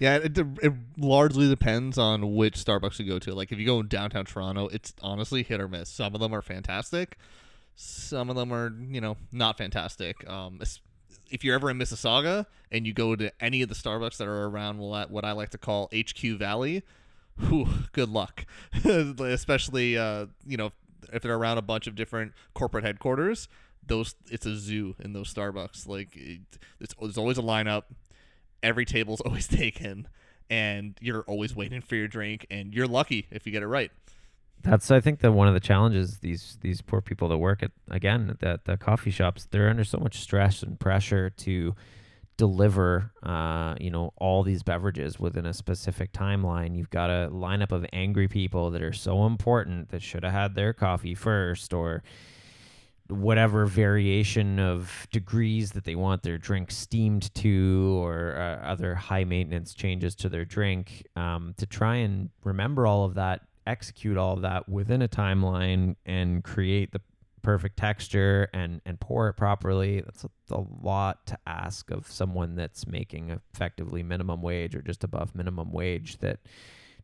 Yeah, 0.00 0.16
it, 0.16 0.38
it 0.38 0.72
largely 0.96 1.48
depends 1.48 1.98
on 1.98 2.36
which 2.36 2.54
Starbucks 2.54 3.00
you 3.00 3.06
go 3.06 3.18
to. 3.18 3.34
Like 3.34 3.50
if 3.50 3.58
you 3.58 3.66
go 3.66 3.80
in 3.80 3.88
downtown 3.88 4.26
Toronto, 4.26 4.68
it's 4.68 4.94
honestly 5.02 5.42
hit 5.42 5.60
or 5.60 5.68
miss. 5.68 5.88
Some 5.88 6.14
of 6.14 6.20
them 6.20 6.32
are 6.32 6.42
fantastic, 6.42 7.18
some 7.74 8.30
of 8.30 8.36
them 8.36 8.52
are 8.52 8.72
you 8.88 9.00
know 9.00 9.16
not 9.32 9.58
fantastic. 9.58 10.28
Um, 10.28 10.60
if 11.30 11.44
you're 11.44 11.54
ever 11.54 11.70
in 11.70 11.78
Mississauga 11.78 12.46
and 12.70 12.86
you 12.86 12.92
go 12.92 13.14
to 13.16 13.32
any 13.40 13.62
of 13.62 13.68
the 13.68 13.74
Starbucks 13.74 14.16
that 14.18 14.28
are 14.28 14.48
around 14.48 14.78
what 14.78 15.24
I 15.24 15.32
like 15.32 15.50
to 15.50 15.58
call 15.58 15.90
HQ 15.94 16.38
Valley, 16.38 16.82
whew, 17.40 17.68
good 17.92 18.08
luck. 18.08 18.44
Especially, 18.84 19.96
uh, 19.96 20.26
you 20.46 20.56
know, 20.56 20.72
if 21.12 21.22
they're 21.22 21.34
around 21.34 21.58
a 21.58 21.62
bunch 21.62 21.86
of 21.86 21.94
different 21.94 22.32
corporate 22.54 22.84
headquarters, 22.84 23.48
those 23.86 24.14
it's 24.30 24.46
a 24.46 24.56
zoo 24.56 24.94
in 24.98 25.12
those 25.12 25.32
Starbucks. 25.32 25.86
Like, 25.86 26.16
it, 26.16 26.40
it's 26.80 26.94
there's 27.00 27.18
always 27.18 27.38
a 27.38 27.42
lineup. 27.42 27.84
Every 28.62 28.84
table's 28.84 29.20
always 29.26 29.46
taken, 29.46 30.08
and 30.50 30.96
you're 31.00 31.22
always 31.22 31.54
waiting 31.54 31.80
for 31.80 31.96
your 31.96 32.08
drink, 32.08 32.46
and 32.50 32.74
you're 32.74 32.88
lucky 32.88 33.26
if 33.30 33.46
you 33.46 33.52
get 33.52 33.62
it 33.62 33.68
right. 33.68 33.90
That's 34.62 34.90
I 34.90 35.00
think 35.00 35.20
that 35.20 35.32
one 35.32 35.46
of 35.46 35.54
the 35.54 35.60
challenges 35.60 36.18
these 36.18 36.58
these 36.62 36.82
poor 36.82 37.00
people 37.00 37.28
that 37.28 37.38
work 37.38 37.62
at 37.62 37.70
again 37.88 38.28
at 38.30 38.40
the, 38.40 38.60
the 38.64 38.76
coffee 38.76 39.12
shops 39.12 39.46
they're 39.48 39.68
under 39.68 39.84
so 39.84 39.98
much 39.98 40.18
stress 40.18 40.64
and 40.64 40.80
pressure 40.80 41.30
to 41.30 41.76
deliver 42.38 43.12
uh, 43.24 43.74
you 43.78 43.90
know 43.90 44.12
all 44.16 44.42
these 44.42 44.62
beverages 44.62 45.18
within 45.20 45.44
a 45.44 45.52
specific 45.52 46.12
timeline 46.12 46.74
you've 46.74 46.88
got 46.88 47.10
a 47.10 47.28
lineup 47.30 47.72
of 47.72 47.84
angry 47.92 48.28
people 48.28 48.70
that 48.70 48.80
are 48.80 48.92
so 48.92 49.26
important 49.26 49.90
that 49.90 50.00
should 50.00 50.22
have 50.22 50.32
had 50.32 50.54
their 50.54 50.72
coffee 50.72 51.14
first 51.16 51.74
or 51.74 52.02
whatever 53.08 53.66
variation 53.66 54.60
of 54.60 55.08
degrees 55.10 55.72
that 55.72 55.84
they 55.84 55.96
want 55.96 56.22
their 56.22 56.38
drink 56.38 56.70
steamed 56.70 57.34
to 57.34 57.98
or 58.02 58.36
uh, 58.36 58.64
other 58.64 58.94
high 58.94 59.24
maintenance 59.24 59.74
changes 59.74 60.14
to 60.14 60.28
their 60.28 60.44
drink 60.44 61.06
um, 61.16 61.54
to 61.56 61.66
try 61.66 61.96
and 61.96 62.30
remember 62.44 62.86
all 62.86 63.04
of 63.04 63.14
that 63.14 63.40
execute 63.66 64.16
all 64.16 64.34
of 64.34 64.42
that 64.42 64.68
within 64.68 65.02
a 65.02 65.08
timeline 65.08 65.96
and 66.06 66.44
create 66.44 66.92
the 66.92 67.00
perfect 67.48 67.78
texture 67.78 68.50
and 68.52 68.82
and 68.84 69.00
pour 69.00 69.26
it 69.26 69.32
properly 69.32 70.02
that's 70.02 70.22
a, 70.22 70.28
a, 70.50 70.62
lot 70.82 71.24
to 71.24 71.38
ask 71.46 71.90
of 71.90 72.06
someone 72.06 72.54
that's 72.54 72.86
making 72.86 73.30
effectively 73.54 74.02
minimum 74.02 74.42
wage 74.42 74.76
or 74.76 74.82
just 74.82 75.02
above 75.02 75.34
minimum 75.34 75.72
wage 75.72 76.18
that 76.18 76.40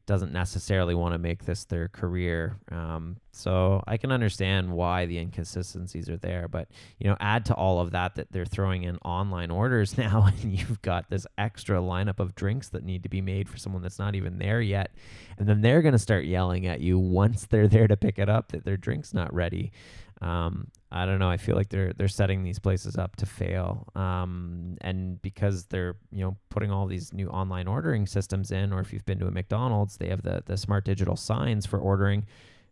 doesn't 0.04 0.34
necessarily 0.34 0.94
want 0.94 1.14
to 1.14 1.18
make 1.18 1.46
this 1.46 1.64
their 1.64 1.88
career. 1.88 2.58
Um, 2.70 3.16
so 3.32 3.82
i 3.88 3.96
can 3.96 4.12
understand 4.12 4.70
why 4.70 5.06
the 5.06 5.18
inconsistencies 5.18 6.08
are 6.08 6.16
there 6.16 6.46
but 6.46 6.68
you 6.98 7.08
know 7.08 7.16
add 7.18 7.44
to 7.44 7.54
all 7.54 7.80
of 7.80 7.90
that 7.90 8.14
that 8.14 8.30
they're 8.30 8.44
throwing 8.44 8.84
in 8.84 8.96
online 8.98 9.50
orders 9.50 9.98
now 9.98 10.26
and 10.26 10.56
you've 10.56 10.80
got 10.82 11.10
this 11.10 11.26
extra 11.36 11.78
lineup 11.78 12.20
of 12.20 12.34
drinks 12.36 12.68
that 12.68 12.84
need 12.84 13.02
to 13.02 13.08
be 13.08 13.20
made 13.20 13.48
for 13.48 13.56
someone 13.56 13.82
that's 13.82 13.98
not 13.98 14.14
even 14.14 14.38
there 14.38 14.60
yet. 14.60 14.92
And 15.36 15.48
then 15.48 15.62
they're 15.62 15.82
going 15.82 15.92
to 15.92 15.98
start 15.98 16.26
yelling 16.26 16.66
at 16.66 16.80
you 16.80 16.98
once 16.98 17.46
they're 17.46 17.66
there 17.66 17.88
to 17.88 17.96
pick 17.96 18.18
it 18.18 18.28
up 18.28 18.52
that 18.52 18.64
their 18.64 18.76
drink's 18.76 19.12
not 19.12 19.34
ready 19.34 19.72
um, 20.20 20.68
I 20.90 21.06
don't 21.06 21.18
know. 21.18 21.28
I 21.28 21.36
feel 21.36 21.56
like 21.56 21.68
they're 21.68 21.92
they're 21.92 22.08
setting 22.08 22.42
these 22.44 22.58
places 22.58 22.96
up 22.96 23.16
to 23.16 23.26
fail, 23.26 23.88
um, 23.94 24.76
and 24.80 25.20
because 25.22 25.66
they're 25.66 25.96
you 26.12 26.24
know 26.24 26.36
putting 26.50 26.70
all 26.70 26.86
these 26.86 27.12
new 27.12 27.28
online 27.28 27.66
ordering 27.66 28.06
systems 28.06 28.50
in, 28.50 28.72
or 28.72 28.80
if 28.80 28.92
you've 28.92 29.04
been 29.04 29.18
to 29.18 29.26
a 29.26 29.30
McDonald's, 29.30 29.96
they 29.96 30.08
have 30.08 30.22
the 30.22 30.42
the 30.46 30.56
smart 30.56 30.84
digital 30.84 31.16
signs 31.16 31.66
for 31.66 31.78
ordering. 31.78 32.26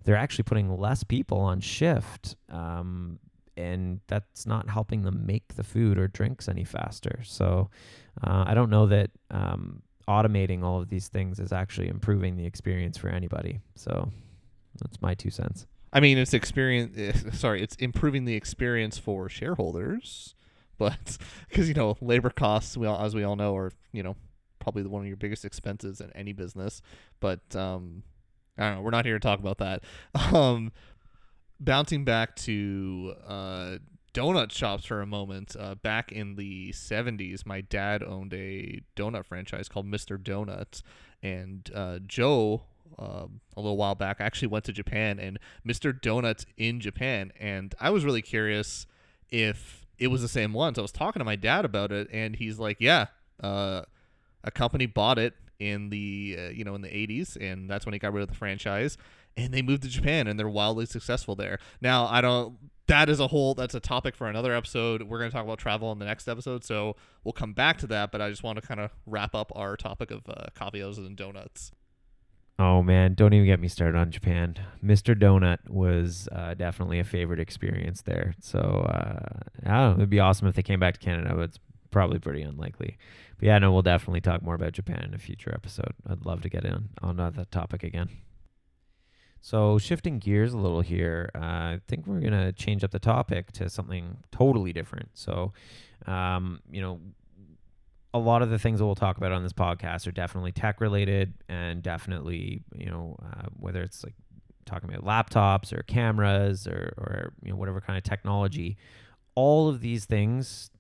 they're 0.05 0.17
actually 0.17 0.45
putting 0.45 0.77
less 0.79 1.05
people 1.05 1.39
on 1.39 1.61
shift. 1.61 2.37
Um, 2.51 3.19
and 3.57 4.01
that's 4.07 4.47
not 4.47 4.69
helping 4.69 5.03
them 5.03 5.27
make 5.27 5.55
the 5.57 5.63
food 5.63 5.99
or 5.99 6.09
drinks 6.09 6.49
any 6.49 6.65
faster. 6.65 7.21
So 7.23 7.71
uh, 8.27 8.45
I 8.47 8.55
don't 8.55 8.71
know 8.71 8.87
that 8.87 9.11
um, 9.31 9.83
automating 10.09 10.63
all 10.63 10.81
of 10.81 10.89
these 10.89 11.09
things 11.09 11.39
is 11.39 11.53
actually 11.53 11.89
improving 11.89 12.37
the 12.37 12.47
experience 12.47 12.97
for 12.97 13.09
anybody. 13.09 13.61
So 13.77 14.11
that's 14.81 15.01
my 15.03 15.15
two 15.15 15.31
cents. 15.31 15.67
I 15.93 16.01
mean, 16.01 16.19
it's 16.19 16.35
experience. 16.35 16.97
eh, 16.97 17.31
Sorry, 17.33 17.63
it's 17.63 17.77
improving 17.77 18.25
the 18.25 18.35
experience 18.35 18.99
for 18.99 19.29
shareholders, 19.29 20.35
but 20.79 21.19
because 21.49 21.69
you 21.69 21.75
know 21.75 21.97
labor 22.01 22.31
costs, 22.31 22.77
we 22.77 22.87
all, 22.87 23.05
as 23.05 23.15
we 23.15 23.25
all 23.25 23.37
know, 23.37 23.57
are 23.57 23.73
you 23.93 24.03
know 24.03 24.17
probably 24.59 24.83
one 24.85 25.03
of 25.03 25.09
your 25.09 25.17
biggest 25.17 25.45
expenses 25.45 26.01
in 26.01 26.11
any 26.15 26.33
business. 26.33 26.83
But 27.21 27.55
um, 27.57 28.03
I 28.59 28.69
don't 28.69 28.77
know. 28.77 28.83
We're 28.83 28.91
not 28.91 29.05
here 29.05 29.15
to 29.15 29.21
talk 29.21 29.39
about 29.39 29.59
that. 29.59 29.83
Um, 30.35 30.73
bouncing 31.61 32.05
back 32.05 32.35
to 32.37 33.15
uh, 33.27 33.79
donut 34.15 34.53
shops 34.53 34.85
for 34.85 35.01
a 35.01 35.07
moment. 35.07 35.57
Uh, 35.59 35.75
back 35.77 36.13
in 36.13 36.37
the 36.37 36.73
'70s, 36.73 37.45
my 37.47 37.61
dad 37.61 38.03
owned 38.03 38.35
a 38.35 38.81
donut 38.97 39.27
franchise 39.27 39.69
called 39.69 39.87
Mister 39.87 40.17
Donuts, 40.19 40.83
and 41.23 41.71
uh, 41.75 41.99
Joe. 42.07 42.63
Um, 42.99 43.41
a 43.57 43.61
little 43.61 43.77
while 43.77 43.95
back, 43.95 44.21
I 44.21 44.25
actually 44.25 44.49
went 44.49 44.65
to 44.67 44.73
Japan 44.73 45.19
and 45.19 45.39
Mr. 45.67 45.99
Donuts 45.99 46.47
in 46.57 46.81
Japan, 46.81 47.33
and 47.39 47.75
I 47.81 47.91
was 47.91 48.05
really 48.05 48.23
curious 48.23 48.87
if 49.31 49.87
it 49.99 50.09
was 50.09 50.23
the 50.23 50.29
same 50.29 50.53
one. 50.53 50.75
So 50.75 50.83
I 50.83 50.85
was 50.85 50.93
talking 50.93 51.21
to 51.21 51.25
my 51.25 51.37
dad 51.37 51.65
about 51.65 51.93
it, 51.93 52.09
and 52.13 52.37
he's 52.37 52.59
like, 52.59 52.77
"Yeah, 52.81 53.07
uh, 53.43 53.83
a 54.45 54.51
company 54.51 54.87
bought 54.87 55.19
it 55.19 55.35
in 55.59 55.91
the 55.91 56.37
uh, 56.39 56.49
you 56.51 56.65
know 56.65 56.75
in 56.75 56.83
the 56.83 56.89
80s, 56.89 57.37
and 57.41 57.69
that's 57.71 57.87
when 57.87 57.93
he 57.93 57.99
got 57.99 58.13
rid 58.13 58.23
of 58.23 58.29
the 58.29 58.35
franchise, 58.35 58.97
and 59.37 59.53
they 59.53 59.63
moved 59.63 59.83
to 59.83 59.89
Japan, 59.89 60.27
and 60.27 60.39
they're 60.39 60.49
wildly 60.49 60.87
successful 60.87 61.37
there. 61.37 61.59
Now, 61.81 62.07
I 62.07 62.21
don't. 62.21 62.57
That 62.89 63.09
is 63.09 63.21
a 63.21 63.29
whole. 63.29 63.55
That's 63.55 63.75
a 63.75 63.81
topic 63.81 64.17
for 64.17 64.29
another 64.29 64.55
episode. 64.55 65.05
We're 65.05 65.19
going 65.19 65.31
to 65.31 65.35
talk 65.35 65.45
about 65.45 65.59
travel 65.59 65.93
in 65.93 65.99
the 65.99 66.05
next 66.05 66.29
episode, 66.29 66.65
so 66.65 66.97
we'll 67.25 67.33
come 67.33 67.53
back 67.53 67.79
to 67.79 67.87
that. 67.89 68.11
But 68.11 68.21
I 68.21 68.29
just 68.29 68.43
want 68.43 68.61
to 68.61 68.67
kind 68.67 68.81
of 68.81 68.91
wrap 69.07 69.35
up 69.35 69.53
our 69.55 69.77
topic 69.77 70.11
of 70.11 70.29
uh, 70.29 70.47
and 70.61 71.17
donuts. 71.17 71.73
Oh 72.59 72.83
man, 72.83 73.15
don't 73.15 73.33
even 73.33 73.47
get 73.47 73.61
me 73.61 73.69
started 73.69 73.99
on 73.99 74.11
Japan. 74.11 74.57
Mr. 74.85 75.19
Donut 75.19 75.59
was 75.69 76.29
uh, 76.33 76.55
definitely 76.55 76.99
a 76.99 77.05
favorite 77.05 77.41
experience 77.41 78.03
there. 78.03 78.35
So 78.41 78.59
uh, 78.59 79.41
I 79.65 79.71
don't 79.71 79.91
know. 79.91 79.95
It'd 79.95 80.11
be 80.11 80.21
awesome 80.21 80.49
if 80.49 80.55
they 80.55 80.63
came 80.63 80.79
back 80.79 80.95
to 80.95 81.01
Canada, 81.01 81.33
but 81.35 81.43
it's 81.43 81.59
probably 81.91 82.19
pretty 82.19 82.43
unlikely. 82.43 82.99
But 83.39 83.47
yeah, 83.47 83.59
no, 83.59 83.73
we'll 83.73 83.83
definitely 83.83 84.21
talk 84.21 84.43
more 84.43 84.55
about 84.55 84.73
Japan 84.73 85.03
in 85.05 85.15
a 85.15 85.19
future 85.19 85.53
episode. 85.55 85.95
I'd 86.09 86.25
love 86.25 86.43
to 86.43 86.49
get 86.49 86.65
in 86.65 86.91
on 87.01 87.17
that 87.17 87.51
topic 87.51 87.83
again. 87.83 88.09
So 89.41 89.79
shifting 89.79 90.21
gears 90.21 90.53
a 90.53 90.59
little 90.59 90.83
here, 90.83 91.31
uh, 91.35 91.39
I 91.39 91.81
think 91.89 92.07
we're 92.07 92.21
gonna 92.21 92.53
change 92.53 92.85
up 92.85 92.93
the 92.93 93.01
topic 93.01 93.51
to 93.53 93.69
something 93.69 94.19
totally 94.31 94.73
different. 94.73 95.09
So, 95.15 95.53
um, 96.07 96.61
you 96.71 96.81
know, 96.81 97.01
a 98.15 98.19
lot 98.19 98.43
of 98.43 98.51
the 98.51 98.59
things 98.59 98.79
that 98.79 98.87
we'll 98.87 98.95
talk 98.95 99.17
about 99.17 99.33
on 99.33 99.43
this 99.43 99.53
podcast 99.53 100.07
are 100.07 100.13
definitely 100.13 100.53
tech 100.53 100.81
related 100.81 101.35
and 101.49 101.83
definitely, 101.83 102.63
you 102.77 102.87
know, 102.87 103.17
uh, 103.23 103.47
whether 103.59 103.83
it's 103.83 104.05
like 104.05 104.15
talking 104.67 104.93
about 104.93 105.05
laptops 105.05 105.73
or 105.73 105.83
cameras 105.83 106.67
or, 106.67 106.93
or, 106.99 107.33
you 107.43 107.51
know, 107.51 107.57
whatever 107.57 107.81
kind 107.81 107.97
of 107.97 108.05
technology, 108.05 108.77
all 109.35 109.69
of 109.69 109.81
these 109.81 110.05
things 110.05 110.71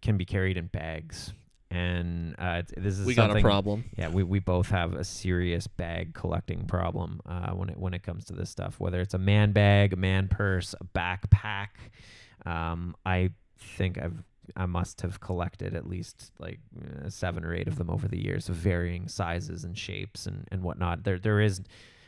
can 0.00 0.16
be 0.16 0.24
carried 0.24 0.56
in 0.56 0.66
bags. 0.66 1.32
And 1.70 2.34
uh, 2.38 2.62
this 2.76 2.98
is 2.98 3.06
We 3.06 3.14
got 3.14 3.34
a 3.34 3.40
problem. 3.40 3.84
yeah, 3.96 4.08
we, 4.08 4.22
we 4.22 4.40
both 4.40 4.68
have 4.68 4.92
a 4.92 5.04
serious 5.04 5.66
bag 5.66 6.12
collecting 6.12 6.66
problem 6.66 7.20
uh, 7.24 7.52
when 7.52 7.70
it 7.70 7.78
when 7.78 7.94
it 7.94 8.02
comes 8.02 8.26
to 8.26 8.34
this 8.34 8.50
stuff. 8.50 8.78
Whether 8.78 9.00
it's 9.00 9.14
a 9.14 9.18
man 9.18 9.52
bag, 9.52 9.94
a 9.94 9.96
man 9.96 10.28
purse, 10.28 10.74
a 10.78 10.84
backpack, 10.84 11.68
um, 12.44 12.94
I 13.06 13.30
think 13.58 13.96
I've 13.96 14.22
I 14.56 14.66
must 14.66 15.00
have 15.02 15.20
collected 15.20 15.74
at 15.74 15.86
least 15.88 16.32
like 16.38 16.58
uh, 17.04 17.08
seven 17.08 17.44
or 17.44 17.54
eight 17.54 17.68
of 17.68 17.76
them 17.76 17.90
over 17.90 18.08
the 18.08 18.22
years 18.22 18.48
of 18.48 18.56
varying 18.56 19.08
sizes 19.08 19.64
and 19.64 19.76
shapes 19.76 20.26
and, 20.26 20.46
and 20.50 20.62
whatnot. 20.62 21.04
There 21.04 21.18
there 21.18 21.40
is. 21.40 21.60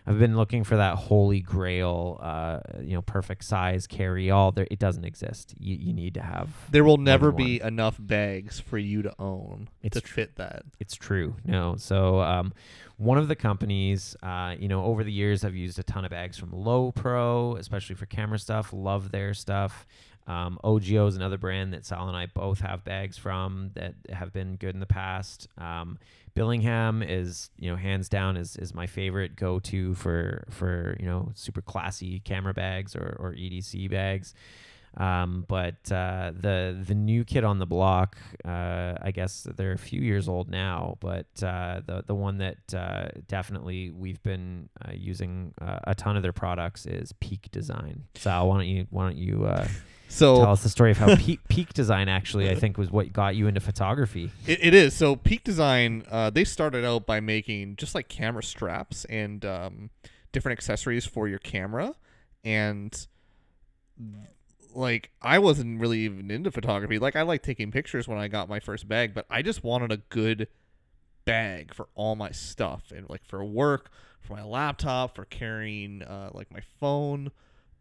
I've 0.07 0.19
been 0.19 0.37
looking 0.37 0.65
for 0.65 0.77
that 0.77 0.97
holy 0.97 1.41
grail, 1.41 2.21
uh, 2.23 2.61
you 2.83 2.93
know, 2.93 3.01
perfect 3.01 3.43
size 3.43 3.87
carry 3.87 4.31
all. 4.31 4.53
There, 4.53 4.67
it 4.71 4.79
doesn't 4.79 5.07
exist. 5.07 5.55
You, 5.59 5.77
you 5.77 5.93
need 5.95 6.13
to 6.13 6.21
have 6.21 6.51
There 6.71 6.85
will 6.85 6.99
never 6.99 7.31
one. 7.31 7.37
be 7.43 7.63
enough 7.63 7.97
bags 7.99 8.61
for 8.61 8.77
you 8.77 9.01
to 9.01 9.15
own 9.19 9.71
It's 9.83 9.95
to 9.95 10.03
tr- 10.03 10.13
fit 10.15 10.37
that. 10.37 10.65
It's 10.79 10.95
true. 10.95 11.37
No. 11.47 11.77
So, 11.77 12.21
um, 12.21 12.53
one 12.99 13.17
of 13.17 13.29
the 13.29 13.35
companies, 13.35 14.15
uh, 14.23 14.55
you 14.59 14.69
know, 14.69 14.85
over 14.85 15.05
the 15.05 15.11
years, 15.13 15.43
I've 15.43 15.57
used 15.57 15.79
a 15.79 15.83
ton 15.83 16.05
of 16.05 16.11
bags 16.11 16.37
from 16.37 16.51
Lowepro, 16.51 17.59
especially 17.59 17.95
for 17.97 18.05
camera 18.05 18.39
stuff. 18.39 18.75
Love 18.75 19.11
their 19.11 19.33
stuff. 19.33 19.87
Um, 20.27 20.59
OGO 20.65 21.07
is 21.09 21.17
another 21.17 21.39
brand 21.39 21.75
that 21.75 21.85
Sal 21.85 22.09
and 22.09 22.17
I 22.17 22.27
both 22.27 22.61
have 22.61 22.85
bags 22.85 23.19
from 23.19 23.71
that 23.75 23.95
have 24.11 24.33
been 24.33 24.57
good 24.57 24.75
in 24.75 24.81
the 24.81 24.87
past. 24.87 25.49
Um, 25.59 25.99
Billingham 26.35 27.07
is, 27.07 27.51
you 27.59 27.71
know, 27.71 27.77
hands 27.77 28.09
down 28.09 28.37
is, 28.37 28.57
is 28.57 28.75
my 28.75 28.87
favorite 28.87 29.37
go 29.37 29.59
to 29.61 29.95
for 29.95 30.45
for 30.51 30.97
you 30.99 31.07
know 31.07 31.31
super 31.35 31.61
classy 31.61 32.21
camera 32.21 32.55
bags 32.55 32.97
or, 32.97 33.17
or 33.21 33.33
EDC 33.33 33.91
bags. 33.91 34.35
Um, 34.97 35.45
but 35.49 35.91
uh, 35.91 36.33
the 36.35 36.81
the 36.87 36.95
new 36.95 37.25
kid 37.25 37.43
on 37.43 37.59
the 37.59 37.67
block, 37.67 38.17
uh, 38.45 38.95
I 39.03 39.11
guess 39.13 39.47
they're 39.57 39.73
a 39.73 39.79
few 39.79 40.01
years 40.01 40.29
old 40.29 40.49
now, 40.49 40.97
but 41.01 41.27
uh, 41.43 41.81
the 41.85 42.05
the 42.07 42.15
one 42.15 42.39
that 42.39 42.75
uh, 42.75 43.09
definitely 43.27 43.91
we've 43.91 44.23
been 44.23 44.69
uh, 44.87 44.93
using 44.93 45.53
uh, 45.61 45.81
a 45.85 45.95
ton 45.97 46.17
of 46.17 46.23
their 46.23 46.33
products 46.33 46.87
is 46.87 47.13
Peak 47.15 47.49
Design. 47.51 48.05
Sal, 48.15 48.49
why 48.49 48.57
don't 48.59 48.69
you 48.69 48.87
why 48.91 49.05
don't 49.05 49.17
you 49.17 49.49
So 50.09 50.37
tell 50.37 50.53
us 50.53 50.63
the 50.63 50.69
story 50.69 50.91
of 50.91 50.99
how 50.99 51.17
Peak 51.19 51.41
Peak 51.49 51.73
Design 51.73 52.09
actually 52.09 52.51
I 52.51 52.55
think 52.55 52.79
was 52.79 52.91
what 52.91 53.13
got 53.13 53.37
you 53.37 53.47
into 53.47 53.61
photography. 53.61 54.31
It, 54.47 54.59
it 54.63 54.75
is. 54.75 54.95
So 54.95 55.17
Peak 55.17 55.45
Design, 55.45 56.05
uh, 56.11 56.31
they 56.31 56.45
started 56.45 56.85
out 56.85 57.07
by 57.07 57.21
making 57.21 57.77
just 57.77 57.95
like 57.95 58.09
camera 58.09 58.43
straps 58.43 59.05
and 59.07 59.45
um, 59.45 59.91
different 60.33 60.59
accessories 60.59 61.05
for 61.07 61.27
your 61.27 61.39
camera. 61.39 61.95
And 62.45 63.07
like 64.75 65.11
I 65.23 65.39
wasn't 65.39 65.81
really 65.81 66.01
even 66.01 66.31
into 66.31 66.51
photography. 66.51 66.99
Like 66.99 67.17
I 67.17 67.23
like 67.23 67.43
taking 67.43 67.71
pictures 67.71 68.07
when 68.07 68.19
I 68.19 68.29
got 68.29 68.49
my 68.49 68.61
first 68.61 68.89
bag, 68.89 69.15
but 69.15 69.27
I 69.31 69.43
just 69.43 69.65
wanted 69.65 69.93
a 69.93 69.97
good 69.97 70.49
bag 71.25 71.73
for 71.75 71.89
all 71.95 72.17
my 72.17 72.31
stuff 72.31 72.93
and 72.95 73.09
like 73.09 73.25
for 73.25 73.45
work, 73.45 73.91
for 74.21 74.35
my 74.35 74.43
laptop, 74.45 75.17
for 75.17 75.25
carrying 75.25 76.03
uh, 76.03 76.31
like 76.35 76.53
my 76.53 76.61
phone. 76.81 77.31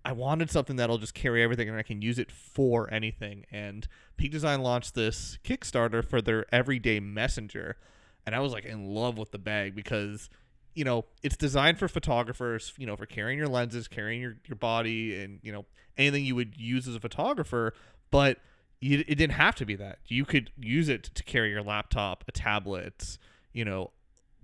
I 0.05 0.11
wanted 0.11 0.51
something 0.51 0.75
that'll 0.75 0.97
just 0.97 1.13
carry 1.13 1.41
everything 1.41 1.69
and 1.69 1.77
I 1.77 1.83
can 1.83 2.01
use 2.01 2.19
it 2.19 2.31
for 2.31 2.93
anything. 2.93 3.45
And 3.51 3.87
Peak 4.17 4.31
Design 4.31 4.61
launched 4.61 4.95
this 4.95 5.37
Kickstarter 5.43 6.03
for 6.03 6.21
their 6.21 6.45
everyday 6.53 6.99
messenger. 6.99 7.77
And 8.25 8.35
I 8.35 8.39
was 8.39 8.51
like 8.51 8.65
in 8.65 8.93
love 8.93 9.17
with 9.17 9.31
the 9.31 9.37
bag 9.37 9.75
because, 9.75 10.29
you 10.73 10.83
know, 10.83 11.05
it's 11.21 11.37
designed 11.37 11.79
for 11.79 11.87
photographers, 11.87 12.73
you 12.77 12.85
know, 12.85 12.97
for 12.97 13.05
carrying 13.05 13.37
your 13.37 13.47
lenses, 13.47 13.87
carrying 13.87 14.21
your, 14.21 14.35
your 14.45 14.57
body, 14.57 15.21
and, 15.21 15.39
you 15.41 15.51
know, 15.51 15.65
anything 15.97 16.25
you 16.25 16.35
would 16.35 16.57
use 16.57 16.87
as 16.87 16.95
a 16.95 16.99
photographer. 16.99 17.73
But 18.11 18.39
you, 18.81 18.99
it 19.07 19.15
didn't 19.15 19.33
have 19.33 19.55
to 19.55 19.65
be 19.65 19.75
that. 19.75 19.99
You 20.07 20.25
could 20.25 20.51
use 20.57 20.89
it 20.89 21.03
to 21.15 21.23
carry 21.23 21.49
your 21.49 21.63
laptop, 21.63 22.25
a 22.27 22.31
tablet, 22.33 23.17
you 23.53 23.63
know, 23.63 23.91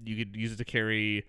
you 0.04 0.16
could 0.16 0.36
use 0.36 0.54
it 0.54 0.58
to 0.58 0.66
carry 0.66 1.26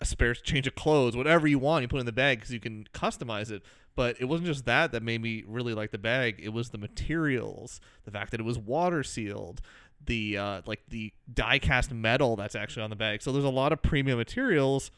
a 0.00 0.04
spare 0.04 0.34
change 0.34 0.66
of 0.66 0.74
clothes, 0.74 1.16
whatever 1.16 1.46
you 1.46 1.58
want, 1.58 1.82
you 1.82 1.88
put 1.88 2.00
in 2.00 2.06
the 2.06 2.12
bag 2.12 2.38
because 2.38 2.52
you 2.52 2.60
can 2.60 2.86
customize 2.92 3.50
it. 3.50 3.62
But 3.96 4.16
it 4.20 4.24
wasn't 4.24 4.48
just 4.48 4.64
that 4.66 4.92
that 4.92 5.02
made 5.02 5.22
me 5.22 5.44
really 5.46 5.72
like 5.72 5.92
the 5.92 5.98
bag. 5.98 6.40
It 6.42 6.48
was 6.48 6.70
the 6.70 6.78
materials, 6.78 7.80
the 8.04 8.10
fact 8.10 8.32
that 8.32 8.40
it 8.40 8.44
was 8.44 8.58
water 8.58 9.04
sealed, 9.04 9.60
the 10.04 10.36
uh, 10.36 10.62
like 10.66 10.80
the 10.88 11.12
die 11.32 11.60
cast 11.60 11.92
metal 11.92 12.34
that's 12.34 12.56
actually 12.56 12.82
on 12.82 12.90
the 12.90 12.96
bag. 12.96 13.22
So 13.22 13.30
there's 13.30 13.44
a 13.44 13.50
lot 13.50 13.72
of 13.72 13.82
premium 13.82 14.18
materials, 14.18 14.90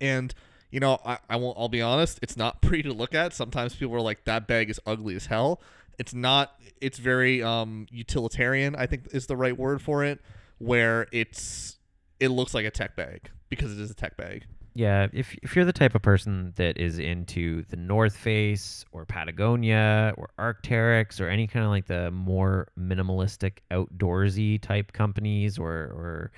and 0.00 0.34
you 0.70 0.80
know 0.80 0.98
I, 1.04 1.18
I 1.28 1.36
won't. 1.36 1.58
I'll 1.58 1.68
be 1.68 1.82
honest, 1.82 2.18
it's 2.22 2.38
not 2.38 2.62
pretty 2.62 2.84
to 2.84 2.94
look 2.94 3.14
at. 3.14 3.34
Sometimes 3.34 3.74
people 3.74 3.94
are 3.94 4.00
like, 4.00 4.24
"That 4.24 4.46
bag 4.46 4.70
is 4.70 4.80
ugly 4.86 5.14
as 5.14 5.26
hell." 5.26 5.60
It's 5.98 6.14
not. 6.14 6.58
It's 6.80 6.98
very 6.98 7.42
um, 7.42 7.86
utilitarian. 7.90 8.74
I 8.76 8.86
think 8.86 9.08
is 9.12 9.26
the 9.26 9.36
right 9.36 9.56
word 9.56 9.82
for 9.82 10.04
it. 10.04 10.20
Where 10.58 11.06
it's 11.12 11.76
it 12.18 12.28
looks 12.28 12.54
like 12.54 12.64
a 12.64 12.70
tech 12.70 12.96
bag 12.96 13.30
because 13.48 13.72
it 13.72 13.80
is 13.80 13.90
a 13.90 13.94
tech 13.94 14.16
bag. 14.16 14.44
Yeah, 14.74 15.06
if 15.14 15.34
if 15.42 15.56
you're 15.56 15.64
the 15.64 15.72
type 15.72 15.94
of 15.94 16.02
person 16.02 16.52
that 16.56 16.76
is 16.76 16.98
into 16.98 17.62
the 17.70 17.76
North 17.76 18.14
Face 18.14 18.84
or 18.92 19.06
Patagonia 19.06 20.12
or 20.18 20.28
Arcteryx 20.38 21.18
or 21.18 21.28
any 21.28 21.46
kind 21.46 21.64
of 21.64 21.70
like 21.70 21.86
the 21.86 22.10
more 22.10 22.68
minimalistic 22.78 23.58
outdoorsy 23.70 24.60
type 24.60 24.92
companies 24.92 25.58
or 25.58 25.72
or 25.72 26.32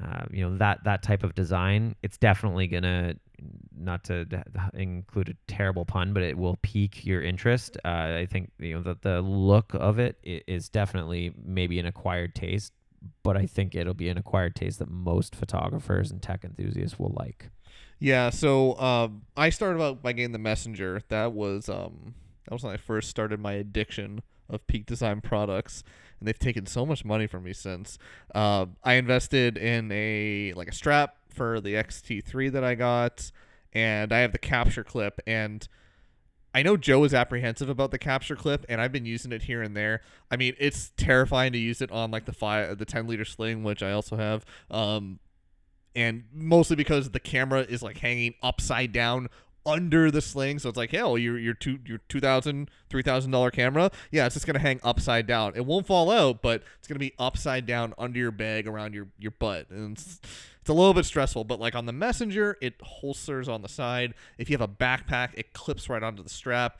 uh, 0.00 0.26
you 0.30 0.48
know 0.48 0.56
that 0.58 0.84
that 0.84 1.02
type 1.02 1.24
of 1.24 1.34
design, 1.34 1.96
it's 2.04 2.18
definitely 2.18 2.68
gonna 2.68 3.14
not 3.76 4.04
to 4.04 4.26
include 4.74 5.28
a 5.30 5.34
terrible 5.52 5.84
pun, 5.84 6.12
but 6.12 6.22
it 6.22 6.38
will 6.38 6.56
pique 6.62 7.04
your 7.04 7.22
interest. 7.22 7.76
Uh, 7.84 8.14
I 8.20 8.26
think 8.30 8.52
you 8.58 8.74
know 8.74 8.82
that 8.82 9.02
the 9.02 9.20
look 9.22 9.74
of 9.74 9.98
it 9.98 10.16
i- 10.26 10.42
definitely 10.68 11.32
maybe 11.44 11.78
an 11.78 11.86
acquired 11.86 12.34
taste, 12.34 12.72
but 13.22 13.36
I 13.36 13.46
think 13.46 13.74
it'll 13.74 13.94
be 13.94 14.08
an 14.08 14.18
acquired 14.18 14.54
taste 14.54 14.78
that 14.78 14.90
most 14.90 15.34
photographers 15.34 16.10
and 16.10 16.22
tech 16.22 16.44
enthusiasts 16.44 16.98
will 16.98 17.14
like. 17.16 17.50
Yeah, 17.98 18.30
so 18.30 18.78
um, 18.78 19.22
I 19.36 19.50
started 19.50 19.82
out 19.82 20.02
by 20.02 20.12
getting 20.12 20.32
the 20.32 20.38
Messenger. 20.38 21.02
That 21.08 21.32
was 21.32 21.68
um, 21.68 22.14
that 22.44 22.52
was 22.52 22.62
when 22.62 22.74
I 22.74 22.76
first 22.76 23.08
started 23.08 23.40
my 23.40 23.52
addiction 23.52 24.22
of 24.48 24.66
Peak 24.66 24.86
Design 24.86 25.20
products, 25.20 25.82
and 26.20 26.28
they've 26.28 26.38
taken 26.38 26.66
so 26.66 26.84
much 26.84 27.04
money 27.04 27.26
from 27.26 27.44
me 27.44 27.52
since. 27.52 27.98
Uh, 28.34 28.66
I 28.84 28.94
invested 28.94 29.56
in 29.56 29.90
a 29.92 30.52
like 30.54 30.68
a 30.68 30.74
strap 30.74 31.16
for 31.28 31.60
the 31.60 31.74
XT3 31.74 32.52
that 32.52 32.64
I 32.64 32.74
got, 32.74 33.30
and 33.72 34.12
I 34.12 34.18
have 34.18 34.32
the 34.32 34.38
capture 34.38 34.84
clip 34.84 35.20
and. 35.26 35.66
I 36.56 36.62
know 36.62 36.78
Joe 36.78 37.04
is 37.04 37.12
apprehensive 37.12 37.68
about 37.68 37.90
the 37.90 37.98
capture 37.98 38.34
clip, 38.34 38.64
and 38.70 38.80
I've 38.80 38.90
been 38.90 39.04
using 39.04 39.30
it 39.30 39.42
here 39.42 39.60
and 39.60 39.76
there. 39.76 40.00
I 40.30 40.36
mean, 40.36 40.54
it's 40.58 40.90
terrifying 40.96 41.52
to 41.52 41.58
use 41.58 41.82
it 41.82 41.92
on 41.92 42.10
like 42.10 42.24
the 42.24 42.32
five, 42.32 42.78
the 42.78 42.86
ten 42.86 43.06
liter 43.06 43.26
sling, 43.26 43.62
which 43.62 43.82
I 43.82 43.92
also 43.92 44.16
have. 44.16 44.46
Um, 44.70 45.18
and 45.94 46.24
mostly 46.32 46.74
because 46.74 47.10
the 47.10 47.20
camera 47.20 47.60
is 47.60 47.82
like 47.82 47.98
hanging 47.98 48.36
upside 48.42 48.90
down 48.90 49.28
under 49.66 50.10
the 50.10 50.20
sling 50.20 50.58
so 50.58 50.68
it's 50.68 50.78
like 50.78 50.92
hell 50.92 51.18
your 51.18 51.38
your 51.38 51.52
two 51.52 51.78
your 51.84 51.98
two 52.08 52.20
thousand 52.20 52.70
three 52.88 53.02
thousand 53.02 53.32
dollar 53.32 53.50
camera 53.50 53.90
yeah 54.10 54.24
it's 54.24 54.34
just 54.34 54.46
gonna 54.46 54.58
hang 54.58 54.80
upside 54.82 55.26
down. 55.26 55.52
It 55.56 55.66
won't 55.66 55.86
fall 55.86 56.10
out 56.10 56.40
but 56.40 56.62
it's 56.78 56.88
gonna 56.88 57.00
be 57.00 57.12
upside 57.18 57.66
down 57.66 57.92
under 57.98 58.18
your 58.18 58.30
bag 58.30 58.66
around 58.66 58.94
your 58.94 59.08
your 59.18 59.32
butt. 59.32 59.68
And 59.70 59.96
it's, 59.96 60.20
it's 60.60 60.70
a 60.70 60.72
little 60.72 60.94
bit 60.94 61.04
stressful 61.04 61.44
but 61.44 61.60
like 61.60 61.74
on 61.74 61.86
the 61.86 61.92
messenger 61.92 62.56
it 62.62 62.74
holsters 62.80 63.48
on 63.48 63.62
the 63.62 63.68
side. 63.68 64.14
If 64.38 64.48
you 64.48 64.54
have 64.54 64.62
a 64.62 64.72
backpack 64.72 65.30
it 65.34 65.52
clips 65.52 65.88
right 65.88 66.02
onto 66.02 66.22
the 66.22 66.30
strap. 66.30 66.78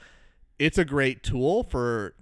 It's 0.58 0.78
a 0.78 0.86
great 0.86 1.22
tool 1.22 1.64
for 1.64 2.14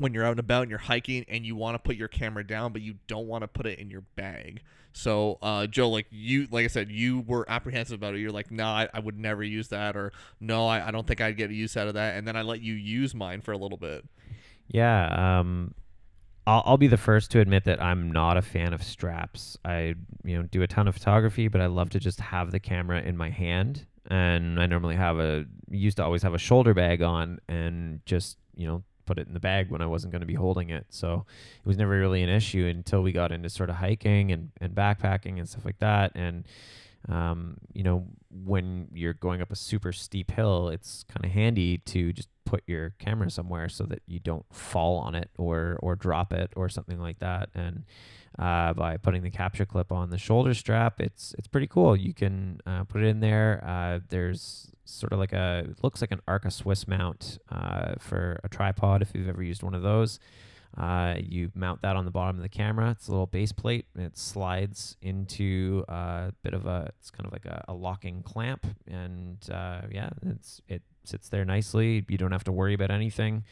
when 0.00 0.14
you're 0.14 0.24
out 0.24 0.32
and 0.32 0.40
about 0.40 0.62
and 0.62 0.70
you're 0.70 0.78
hiking 0.78 1.24
and 1.28 1.44
you 1.44 1.54
want 1.54 1.74
to 1.74 1.78
put 1.78 1.96
your 1.96 2.08
camera 2.08 2.44
down 2.44 2.72
but 2.72 2.82
you 2.82 2.94
don't 3.06 3.26
want 3.26 3.42
to 3.42 3.48
put 3.48 3.66
it 3.66 3.78
in 3.78 3.90
your 3.90 4.02
bag. 4.16 4.62
So 4.92 5.38
uh, 5.42 5.66
joe 5.66 5.88
like 5.90 6.06
you 6.10 6.48
like 6.50 6.64
i 6.64 6.68
said 6.68 6.90
you 6.90 7.20
were 7.20 7.48
apprehensive 7.48 7.94
about 7.94 8.14
it. 8.14 8.20
You're 8.20 8.32
like 8.32 8.50
no 8.50 8.64
nah, 8.64 8.72
I, 8.72 8.88
I, 8.94 9.00
would 9.00 9.18
never 9.18 9.42
use 9.42 9.68
that 9.68 9.96
or 9.96 10.12
no 10.40 10.66
I, 10.66 10.88
I 10.88 10.90
don't 10.90 11.06
think 11.06 11.20
i'd 11.20 11.36
get 11.36 11.50
a 11.50 11.54
use 11.54 11.76
out 11.76 11.86
of 11.86 11.94
that 11.94 12.16
and 12.16 12.26
then 12.26 12.36
i 12.36 12.42
let 12.42 12.60
you 12.60 12.74
use 12.74 13.14
mine 13.14 13.40
for 13.40 13.52
a 13.52 13.58
little 13.58 13.78
bit. 13.78 14.04
Yeah 14.68 15.38
um 15.38 15.74
I'll, 16.46 16.62
I'll 16.64 16.76
be 16.78 16.88
the 16.88 16.96
first 16.96 17.30
to 17.32 17.40
admit 17.40 17.64
that 17.64 17.80
i'm 17.80 18.10
not 18.10 18.36
a 18.36 18.42
fan 18.42 18.72
of 18.72 18.82
straps. 18.82 19.56
I 19.64 19.94
you 20.24 20.36
know 20.36 20.42
do 20.42 20.62
a 20.62 20.66
ton 20.66 20.88
of 20.88 20.94
photography 20.94 21.48
but 21.48 21.60
i 21.60 21.66
love 21.66 21.90
to 21.90 22.00
just 22.00 22.20
have 22.20 22.50
the 22.50 22.60
camera 22.60 23.00
in 23.00 23.16
my 23.16 23.30
hand 23.30 23.86
and 24.10 24.60
i 24.60 24.66
normally 24.66 24.96
have 24.96 25.18
a 25.18 25.44
used 25.70 25.98
to 25.98 26.04
always 26.04 26.22
have 26.22 26.34
a 26.34 26.38
shoulder 26.38 26.74
bag 26.74 27.02
on 27.02 27.38
and 27.48 28.00
just 28.06 28.38
you 28.56 28.66
know 28.66 28.82
put 29.10 29.18
it 29.18 29.26
in 29.26 29.34
the 29.34 29.40
bag 29.40 29.72
when 29.72 29.82
I 29.82 29.86
wasn't 29.86 30.12
going 30.12 30.20
to 30.20 30.26
be 30.26 30.34
holding 30.34 30.70
it. 30.70 30.86
So 30.90 31.26
it 31.58 31.66
was 31.66 31.76
never 31.76 31.98
really 31.98 32.22
an 32.22 32.28
issue 32.28 32.64
until 32.72 33.02
we 33.02 33.10
got 33.10 33.32
into 33.32 33.50
sort 33.50 33.68
of 33.68 33.74
hiking 33.74 34.30
and, 34.30 34.52
and 34.60 34.72
backpacking 34.72 35.40
and 35.40 35.48
stuff 35.48 35.64
like 35.64 35.80
that. 35.80 36.12
And, 36.14 36.46
um, 37.08 37.56
you 37.72 37.82
know, 37.82 38.06
when 38.30 38.86
you're 38.94 39.14
going 39.14 39.42
up 39.42 39.50
a 39.50 39.56
super 39.56 39.92
steep 39.92 40.30
hill, 40.30 40.68
it's 40.68 41.04
kind 41.12 41.24
of 41.24 41.32
handy 41.32 41.78
to 41.78 42.12
just 42.12 42.28
put 42.44 42.62
your 42.68 42.90
camera 43.00 43.30
somewhere 43.30 43.68
so 43.68 43.82
that 43.86 44.02
you 44.06 44.20
don't 44.20 44.46
fall 44.52 44.98
on 44.98 45.16
it 45.16 45.30
or, 45.36 45.76
or 45.82 45.96
drop 45.96 46.32
it 46.32 46.52
or 46.54 46.68
something 46.68 47.00
like 47.00 47.18
that. 47.18 47.48
And, 47.52 47.82
uh, 48.38 48.72
by 48.74 48.96
putting 48.96 49.24
the 49.24 49.30
capture 49.30 49.66
clip 49.66 49.90
on 49.90 50.10
the 50.10 50.16
shoulder 50.16 50.54
strap. 50.54 51.00
It's 51.00 51.34
it's 51.36 51.48
pretty 51.48 51.66
cool. 51.66 51.96
You 51.96 52.14
can 52.14 52.60
uh, 52.64 52.84
put 52.84 53.02
it 53.02 53.08
in 53.08 53.18
there. 53.18 53.62
Uh, 53.66 53.98
there's 54.08 54.70
sort 54.90 55.12
of 55.12 55.18
like 55.18 55.32
a 55.32 55.66
looks 55.82 56.00
like 56.00 56.10
an 56.10 56.20
Arca 56.26 56.50
Swiss 56.50 56.86
mount 56.86 57.38
uh, 57.50 57.94
for 57.98 58.40
a 58.44 58.48
tripod 58.48 59.02
if 59.02 59.10
you've 59.14 59.28
ever 59.28 59.42
used 59.42 59.62
one 59.62 59.74
of 59.74 59.82
those. 59.82 60.18
Uh, 60.76 61.16
you 61.18 61.50
mount 61.54 61.82
that 61.82 61.96
on 61.96 62.04
the 62.04 62.10
bottom 62.10 62.36
of 62.36 62.42
the 62.42 62.48
camera. 62.48 62.90
It's 62.90 63.08
a 63.08 63.10
little 63.10 63.26
base 63.26 63.50
plate. 63.50 63.86
And 63.96 64.04
it 64.04 64.16
slides 64.16 64.96
into 65.02 65.84
a 65.88 66.32
bit 66.42 66.54
of 66.54 66.66
a. 66.66 66.92
It's 66.98 67.10
kind 67.10 67.26
of 67.26 67.32
like 67.32 67.46
a, 67.46 67.64
a 67.68 67.74
locking 67.74 68.22
clamp, 68.22 68.66
and 68.86 69.38
uh, 69.50 69.82
yeah, 69.90 70.10
it's 70.22 70.60
it 70.68 70.82
sits 71.04 71.28
there 71.28 71.44
nicely. 71.44 72.04
You 72.08 72.18
don't 72.18 72.32
have 72.32 72.44
to 72.44 72.52
worry 72.52 72.74
about 72.74 72.90
anything 72.90 73.44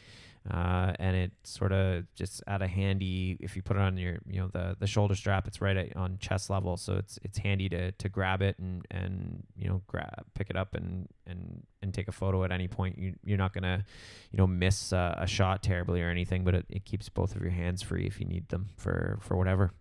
uh, 0.49 0.93
and 0.99 1.15
it 1.15 1.31
sort 1.43 1.71
of 1.71 2.05
just 2.15 2.41
at 2.47 2.61
a 2.61 2.67
handy 2.67 3.37
if 3.39 3.55
you 3.55 3.61
put 3.61 3.77
it 3.77 3.81
on 3.81 3.97
your 3.97 4.17
you 4.27 4.39
know 4.39 4.47
the 4.47 4.75
the 4.79 4.87
shoulder 4.87 5.15
strap 5.15 5.47
it's 5.47 5.61
right 5.61 5.77
at, 5.77 5.95
on 5.95 6.17
chest 6.19 6.49
level 6.49 6.75
so 6.75 6.95
it's 6.95 7.19
it's 7.23 7.37
handy 7.37 7.69
to 7.69 7.91
to 7.93 8.09
grab 8.09 8.41
it 8.41 8.57
and 8.59 8.85
and 8.89 9.43
you 9.55 9.67
know 9.67 9.81
grab 9.87 10.25
pick 10.33 10.49
it 10.49 10.55
up 10.55 10.75
and 10.75 11.07
and 11.27 11.63
and 11.81 11.93
take 11.93 12.07
a 12.07 12.11
photo 12.11 12.43
at 12.43 12.51
any 12.51 12.67
point. 12.67 12.97
You 12.97 13.13
you're 13.23 13.37
not 13.37 13.53
gonna 13.53 13.85
you 14.31 14.37
know 14.37 14.47
miss 14.47 14.91
uh, 14.91 15.15
a 15.17 15.27
shot 15.27 15.63
terribly 15.63 16.01
or 16.01 16.09
anything 16.09 16.43
but 16.43 16.55
it, 16.55 16.65
it 16.69 16.85
keeps 16.85 17.09
both 17.09 17.35
of 17.35 17.41
your 17.41 17.51
hands 17.51 17.81
free 17.81 18.05
if 18.05 18.19
you 18.19 18.25
need 18.25 18.49
them 18.49 18.69
for 18.77 19.19
for 19.21 19.37
whatever. 19.37 19.71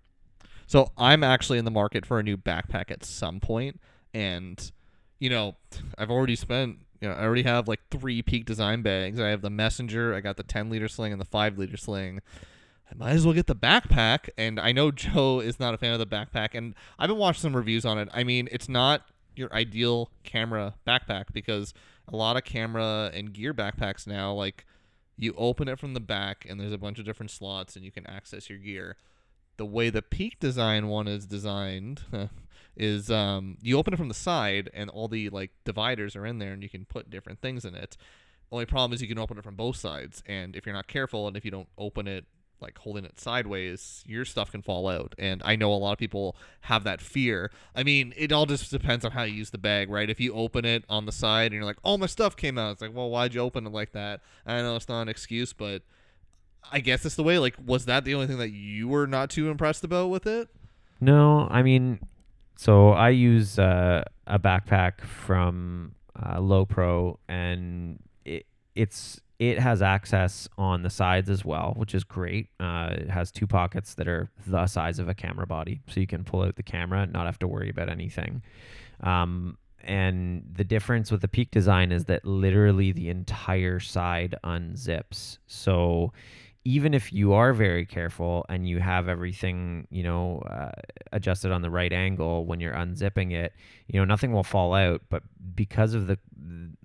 So 0.67 0.93
i'm 0.99 1.25
actually 1.25 1.59
in 1.59 1.65
the 1.65 1.71
market 1.71 2.05
for 2.05 2.19
a 2.19 2.23
new 2.23 2.37
backpack 2.37 2.91
at 2.91 3.05
some 3.05 3.41
point 3.41 3.81
and 4.13 4.71
you 5.19 5.31
know 5.31 5.57
i've 5.97 6.11
already 6.11 6.37
spent 6.37 6.79
you 7.01 7.09
know, 7.09 7.15
I 7.15 7.25
already 7.25 7.43
have 7.43 7.69
like 7.69 7.81
three 7.91 8.23
peak 8.23 8.45
design 8.45 8.83
bags. 8.83 9.21
I 9.21 9.29
have 9.29 9.43
the 9.43 9.51
messenger, 9.51 10.15
I 10.15 10.21
got 10.21 10.37
the 10.37 10.43
10 10.43 10.71
liter 10.71 10.89
sling 10.89 11.13
and 11.13 11.21
the 11.21 11.27
5 11.27 11.59
liter 11.59 11.77
sling. 11.77 12.21
I 12.91 12.95
might 12.97 13.13
as 13.13 13.25
well 13.25 13.35
get 13.35 13.47
the 13.47 13.55
backpack. 13.55 14.31
And 14.37 14.59
I 14.59 14.73
know 14.73 14.91
Joe 14.93 15.41
is 15.41 15.61
not 15.61 15.75
a 15.75 15.79
fan 15.79 15.93
of 15.93 15.99
the 15.99 16.07
backpack. 16.07 16.55
And 16.55 16.75
I've 16.99 17.09
been 17.09 17.19
watching 17.19 17.43
some 17.43 17.57
reviews 17.57 17.85
on 17.85 17.99
it. 17.99 18.09
I 18.13 18.25
mean, 18.25 18.49
it's 18.51 18.69
not 18.69 19.03
your 19.37 19.53
ideal 19.53 20.11
camera 20.25 20.75
backpack 20.87 21.27
because 21.33 21.73
a 22.09 22.17
lot 22.17 22.37
of 22.37 22.45
camera 22.45 23.11
and 23.15 23.33
gear 23.33 23.55
backpacks 23.55 24.07
now, 24.07 24.33
like 24.33 24.67
you 25.17 25.35
open 25.37 25.69
it 25.69 25.79
from 25.79 25.95
the 25.95 26.01
back 26.01 26.47
and 26.49 26.59
there's 26.59 26.73
a 26.73 26.79
bunch 26.79 26.99
of 26.99 27.05
different 27.05 27.31
slots 27.31 27.77
and 27.77 27.85
you 27.85 27.93
can 27.93 28.07
access 28.07 28.49
your 28.49 28.59
gear. 28.59 28.97
The 29.57 29.67
way 29.67 29.91
the 29.91 30.03
peak 30.03 30.39
design 30.39 30.89
one 30.89 31.09
is 31.09 31.27
designed, 31.27 32.03
is 32.79 33.11
um, 33.11 33.59
you 33.61 33.77
open 33.77 33.93
it 33.93 33.97
from 33.97 34.09
the 34.09 34.15
side 34.15 34.71
and 34.73 34.89
all 34.89 35.09
the 35.09 35.29
like 35.29 35.51
dividers 35.65 36.17
are 36.17 36.25
in 36.25 36.39
there 36.39 36.53
and 36.53 36.63
you 36.63 36.69
can 36.69 36.85
put 36.85 37.11
different 37.11 37.43
things 37.43 37.65
in 37.65 37.75
it. 37.75 37.99
Only 38.51 38.65
problem 38.65 38.95
is 38.95 39.03
you 39.03 39.09
can 39.09 39.19
open 39.19 39.37
it 39.37 39.45
from 39.45 39.57
both 39.57 39.77
sides, 39.77 40.23
and 40.25 40.57
if 40.57 40.65
you're 40.65 40.75
not 40.75 40.87
careful 40.87 41.29
and 41.29 41.37
if 41.37 41.45
you 41.45 41.51
don't 41.51 41.69
open 41.77 42.09
it 42.09 42.25
like 42.61 42.79
holding 42.79 43.05
it 43.05 43.21
sideways, 43.21 44.03
your 44.07 44.25
stuff 44.25 44.51
can 44.51 44.63
fall 44.63 44.89
out. 44.89 45.15
And 45.19 45.43
I 45.45 45.55
know 45.55 45.73
a 45.73 45.75
lot 45.75 45.93
of 45.93 45.99
people 45.99 46.35
have 46.63 46.83
that 46.85 47.01
fear. 47.01 47.53
I 47.75 47.83
mean, 47.83 48.13
it 48.17 48.33
all 48.33 48.47
just 48.47 48.71
depends 48.71 49.05
on 49.05 49.13
how 49.13 49.23
you 49.23 49.35
use 49.35 49.51
the 49.51 49.59
bag, 49.59 49.89
right? 49.91 50.11
If 50.11 50.19
you 50.19 50.33
open 50.35 50.65
it 50.65 50.85
on 50.89 51.07
the 51.07 51.13
side 51.13 51.47
and 51.47 51.55
you're 51.55 51.65
like, 51.65 51.79
"Oh, 51.85 51.99
my 51.99 52.07
stuff 52.07 52.37
came 52.37 52.59
out," 52.59 52.73
it's 52.73 52.83
like, 52.83 52.95
"Well, 52.95 53.11
why'd 53.11 53.35
you 53.35 53.41
open 53.41 53.67
it 53.67 53.73
like 53.73 53.93
that?" 53.93 54.23
I 54.47 54.61
know 54.63 54.77
it's 54.77 54.89
not 54.89 55.03
an 55.03 55.09
excuse, 55.09 55.53
but 55.53 55.83
I 56.73 56.81
guess 56.81 57.05
it's 57.05 57.17
the 57.17 57.23
way. 57.23 57.39
Like, 57.39 57.57
was 57.65 57.85
that 57.85 58.05
the 58.05 58.15
only 58.15 58.27
thing 58.27 58.39
that 58.39 58.51
you 58.51 58.89
were 58.89 59.07
not 59.07 59.31
too 59.31 59.51
impressed 59.51 59.85
about 59.85 60.11
with 60.11 60.27
it? 60.27 60.49
No, 61.01 61.47
I 61.51 61.63
mean, 61.63 62.01
so 62.59 62.91
I 62.91 63.11
use 63.11 63.57
uh, 63.57 64.03
a 64.27 64.37
backpack 64.37 65.03
from 65.03 65.95
uh, 66.21 66.39
Lowepro, 66.39 67.19
and 67.29 68.01
it, 68.25 68.47
it's 68.75 69.21
it 69.39 69.61
has 69.61 69.81
access 69.81 70.49
on 70.59 70.83
the 70.83 70.91
sides 70.91 71.31
as 71.31 71.45
well, 71.45 71.75
which 71.77 71.95
is 71.95 72.03
great. 72.03 72.49
Uh, 72.59 72.89
it 72.91 73.11
has 73.11 73.31
two 73.31 73.47
pockets 73.47 73.95
that 73.95 74.09
are 74.09 74.29
the 74.45 74.67
size 74.67 74.99
of 74.99 75.09
a 75.09 75.15
camera 75.15 75.47
body, 75.47 75.83
so 75.87 76.01
you 76.01 76.09
can 76.09 76.25
pull 76.25 76.43
out 76.43 76.57
the 76.57 76.65
camera 76.65 77.03
and 77.03 77.13
not 77.13 77.27
have 77.27 77.39
to 77.39 77.47
worry 77.47 77.71
about 77.71 77.89
anything. 77.89 78.43
Um, 79.05 79.57
and 79.85 80.43
the 80.53 80.65
difference 80.65 81.13
with 81.13 81.21
the 81.21 81.29
Peak 81.29 81.53
design 81.53 81.93
is 81.93 82.07
that 82.07 82.25
literally 82.25 82.91
the 82.91 83.09
entire 83.09 83.79
side 83.79 84.35
unzips. 84.43 85.39
So 85.47 86.13
even 86.65 86.93
if 86.95 87.13
you 87.13 87.33
are 87.33 87.53
very 87.53 87.87
careful 87.87 88.45
and 88.49 88.69
you 88.69 88.79
have 88.81 89.09
everything, 89.09 89.87
you 89.91 90.03
know, 90.03 90.41
uh, 90.41 90.71
adjusted 91.13 91.51
on 91.53 91.63
the 91.63 91.71
right 91.71 91.93
angle 91.93 92.45
when 92.45 92.61
you're 92.61 92.75
unzipping 92.75 93.33
it, 93.33 93.53
you 93.87 93.99
know, 93.99 94.05
nothing 94.05 94.33
will 94.33 94.45
fall 94.45 94.75
out. 94.75 95.03
But 95.09 95.23
because 95.55 95.95
of 95.95 96.07
the 96.07 96.19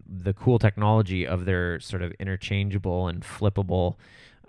the 0.05 0.33
cool 0.33 0.59
technology 0.59 1.25
of 1.25 1.45
their 1.45 1.79
sort 1.79 2.01
of 2.01 2.11
interchangeable 2.13 3.07
and 3.07 3.23
flippable 3.23 3.95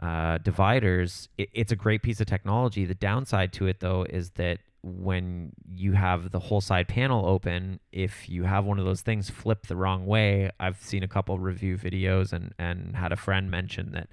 uh, 0.01 0.39
dividers, 0.39 1.29
it, 1.39 1.49
it's 1.53 1.73
a 1.73 1.77
great 1.77 2.03
piece 2.03 2.21
of 2.21 2.27
technology. 2.27 2.85
The 2.85 2.95
downside 2.95 3.53
to 3.55 3.67
it, 3.67 3.81
though, 3.81 4.05
is 4.05 4.31
that 4.31 4.59
when 4.85 5.53
you 5.75 5.93
have 5.93 6.31
the 6.31 6.39
whole 6.39 6.61
side 6.61 6.89
panel 6.89 7.27
open, 7.27 7.81
if 7.91 8.29
you 8.29 8.45
have 8.45 8.67
one 8.67 8.79
of 8.79 8.85
those 8.85 9.01
things 9.01 9.31
flip 9.31 9.67
the 9.67 9.77
wrong 9.77 10.05
way, 10.05 10.51
I've 10.61 10.81
seen 10.83 11.03
a 11.03 11.09
couple 11.09 11.39
review 11.39 11.79
videos 11.79 12.35
and 12.35 12.53
and 12.59 12.95
had 12.95 13.11
a 13.11 13.17
friend 13.17 13.51
mention 13.51 13.93
that 13.93 14.09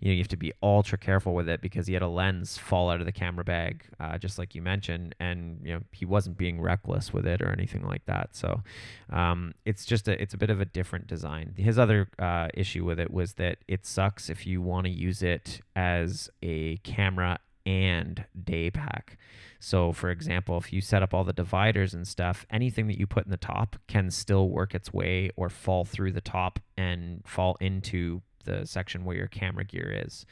you 0.00 0.08
know 0.08 0.12
you 0.12 0.18
have 0.18 0.28
to 0.28 0.36
be 0.36 0.52
ultra 0.62 0.98
careful 0.98 1.32
with 1.32 1.48
it 1.48 1.60
because 1.60 1.86
he 1.86 1.92
had 1.92 2.02
a 2.02 2.08
lens 2.08 2.58
fall 2.58 2.90
out 2.90 2.98
of 2.98 3.06
the 3.06 3.12
camera 3.12 3.44
bag, 3.44 3.84
uh, 4.00 4.18
just 4.18 4.36
like 4.36 4.54
you 4.56 4.62
mentioned, 4.62 5.14
and 5.20 5.60
you 5.62 5.74
know 5.74 5.80
he 5.92 6.04
wasn't 6.04 6.36
being 6.36 6.60
reckless 6.60 7.12
with 7.12 7.26
it 7.26 7.40
or 7.40 7.50
anything 7.50 7.86
like 7.86 8.04
that. 8.06 8.34
So 8.34 8.62
um, 9.10 9.54
it's 9.64 9.84
just 9.84 10.08
a 10.08 10.20
it's 10.20 10.34
a 10.34 10.38
bit 10.38 10.50
of 10.50 10.60
a 10.60 10.64
different 10.64 11.06
design. 11.06 11.54
His 11.56 11.78
other 11.78 12.08
uh, 12.18 12.48
issue 12.52 12.84
with 12.84 12.98
it 12.98 13.12
was 13.12 13.34
that 13.34 13.58
it 13.68 13.86
sucks 13.86 14.28
if 14.28 14.44
you 14.44 14.60
want 14.60 14.86
to 14.86 14.90
use 14.90 15.22
it 15.22 15.60
as 15.76 16.28
a 16.42 16.78
camera 16.78 17.38
and 17.66 18.24
day 18.42 18.70
pack. 18.70 19.18
So, 19.58 19.92
for 19.92 20.10
example, 20.10 20.56
if 20.56 20.72
you 20.72 20.80
set 20.80 21.02
up 21.02 21.12
all 21.12 21.24
the 21.24 21.32
dividers 21.32 21.92
and 21.92 22.06
stuff, 22.06 22.46
anything 22.50 22.86
that 22.86 22.98
you 22.98 23.06
put 23.06 23.24
in 23.24 23.30
the 23.30 23.36
top 23.36 23.76
can 23.88 24.10
still 24.10 24.48
work 24.48 24.74
its 24.74 24.92
way 24.92 25.30
or 25.36 25.50
fall 25.50 25.84
through 25.84 26.12
the 26.12 26.20
top 26.20 26.60
and 26.78 27.22
fall 27.26 27.56
into 27.60 28.22
the 28.44 28.64
section 28.64 29.04
where 29.04 29.16
your 29.16 29.26
camera 29.26 29.64
gear 29.64 30.02
is. 30.06 30.24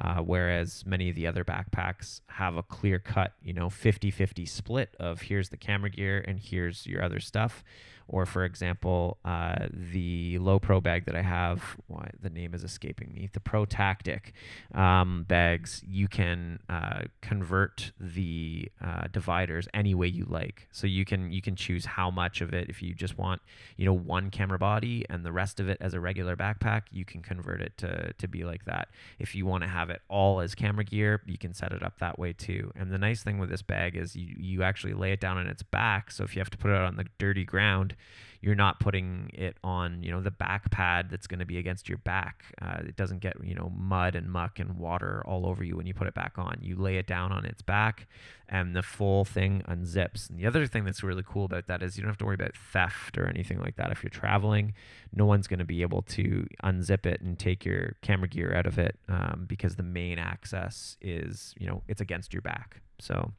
Uh, 0.00 0.16
whereas 0.16 0.84
many 0.84 1.08
of 1.08 1.14
the 1.14 1.26
other 1.26 1.44
backpacks 1.44 2.20
have 2.26 2.56
a 2.56 2.62
clear 2.64 2.98
cut, 2.98 3.34
you 3.42 3.52
know, 3.52 3.70
50 3.70 4.10
50 4.10 4.44
split 4.44 4.94
of 4.98 5.22
here's 5.22 5.50
the 5.50 5.56
camera 5.56 5.88
gear 5.88 6.22
and 6.26 6.40
here's 6.40 6.84
your 6.86 7.02
other 7.02 7.20
stuff. 7.20 7.62
Or, 8.08 8.26
for 8.26 8.44
example, 8.44 9.18
uh, 9.24 9.66
the 9.70 10.38
Lowepro 10.38 10.82
bag 10.82 11.06
that 11.06 11.16
I 11.16 11.22
have, 11.22 11.76
why 11.86 12.10
the 12.20 12.30
name 12.30 12.54
is 12.54 12.62
escaping 12.62 13.12
me, 13.14 13.30
the 13.32 13.40
Pro 13.40 13.64
Tactic 13.64 14.34
um, 14.74 15.24
bags, 15.26 15.82
you 15.86 16.06
can 16.08 16.60
uh, 16.68 17.02
convert 17.22 17.92
the 17.98 18.70
uh, 18.84 19.04
dividers 19.10 19.68
any 19.72 19.94
way 19.94 20.06
you 20.06 20.26
like. 20.28 20.68
So 20.70 20.86
you 20.86 21.04
can 21.04 21.32
you 21.32 21.40
can 21.40 21.56
choose 21.56 21.86
how 21.86 22.10
much 22.10 22.40
of 22.40 22.52
it. 22.52 22.68
If 22.68 22.82
you 22.82 22.94
just 22.94 23.16
want, 23.16 23.40
you 23.76 23.86
know, 23.86 23.92
one 23.92 24.30
camera 24.30 24.58
body 24.58 25.04
and 25.08 25.24
the 25.24 25.32
rest 25.32 25.58
of 25.60 25.68
it 25.68 25.78
as 25.80 25.94
a 25.94 26.00
regular 26.00 26.36
backpack, 26.36 26.82
you 26.90 27.04
can 27.04 27.22
convert 27.22 27.60
it 27.62 27.76
to 27.78 28.12
to 28.12 28.28
be 28.28 28.44
like 28.44 28.64
that. 28.66 28.88
If 29.18 29.34
you 29.34 29.46
want 29.46 29.62
to 29.64 29.68
have 29.68 29.90
it 29.90 30.02
all 30.08 30.40
as 30.40 30.54
camera 30.54 30.84
gear, 30.84 31.22
you 31.26 31.38
can 31.38 31.54
set 31.54 31.72
it 31.72 31.82
up 31.82 31.98
that 32.00 32.18
way 32.18 32.32
too. 32.32 32.70
And 32.76 32.92
the 32.92 32.98
nice 32.98 33.22
thing 33.22 33.38
with 33.38 33.50
this 33.50 33.62
bag 33.62 33.96
is 33.96 34.14
you 34.14 34.34
you 34.38 34.62
actually 34.62 34.94
lay 34.94 35.12
it 35.12 35.20
down 35.20 35.38
on 35.38 35.46
its 35.46 35.62
back. 35.62 36.10
So 36.10 36.24
if 36.24 36.36
you 36.36 36.40
have 36.40 36.50
to 36.50 36.58
put 36.58 36.70
it 36.70 36.76
on 36.76 36.96
the 36.96 37.06
dirty 37.18 37.44
ground 37.44 37.93
you're 38.40 38.54
not 38.54 38.78
putting 38.78 39.30
it 39.32 39.56
on 39.64 40.02
you 40.02 40.10
know 40.10 40.20
the 40.20 40.30
back 40.30 40.70
pad 40.70 41.08
that's 41.10 41.26
going 41.26 41.38
to 41.38 41.46
be 41.46 41.58
against 41.58 41.88
your 41.88 41.98
back. 41.98 42.44
Uh, 42.60 42.78
it 42.86 42.96
doesn't 42.96 43.20
get 43.20 43.36
you 43.42 43.54
know 43.54 43.72
mud 43.74 44.14
and 44.14 44.30
muck 44.30 44.58
and 44.58 44.76
water 44.76 45.22
all 45.26 45.46
over 45.46 45.64
you 45.64 45.76
when 45.76 45.86
you 45.86 45.94
put 45.94 46.06
it 46.06 46.14
back 46.14 46.34
on. 46.36 46.58
You 46.60 46.76
lay 46.76 46.96
it 46.96 47.06
down 47.06 47.32
on 47.32 47.44
its 47.44 47.62
back 47.62 48.06
and 48.48 48.76
the 48.76 48.82
full 48.82 49.24
thing 49.24 49.62
unzips. 49.66 50.28
And 50.28 50.38
the 50.38 50.46
other 50.46 50.66
thing 50.66 50.84
that's 50.84 51.02
really 51.02 51.24
cool 51.26 51.46
about 51.46 51.66
that 51.68 51.82
is 51.82 51.96
you 51.96 52.02
don't 52.02 52.10
have 52.10 52.18
to 52.18 52.26
worry 52.26 52.34
about 52.34 52.54
theft 52.54 53.16
or 53.16 53.26
anything 53.26 53.60
like 53.60 53.76
that. 53.76 53.90
If 53.90 54.02
you're 54.02 54.10
traveling 54.10 54.74
no 55.14 55.24
one's 55.24 55.46
going 55.46 55.58
to 55.58 55.64
be 55.64 55.82
able 55.82 56.02
to 56.02 56.46
unzip 56.64 57.06
it 57.06 57.20
and 57.20 57.38
take 57.38 57.64
your 57.64 57.94
camera 58.02 58.28
gear 58.28 58.54
out 58.54 58.66
of 58.66 58.78
it 58.78 58.98
um, 59.08 59.44
because 59.48 59.76
the 59.76 59.82
main 59.82 60.18
access 60.18 60.96
is 61.00 61.54
you 61.58 61.66
know 61.66 61.82
it's 61.88 62.00
against 62.00 62.32
your 62.32 62.42
back. 62.42 62.80
So 62.98 63.32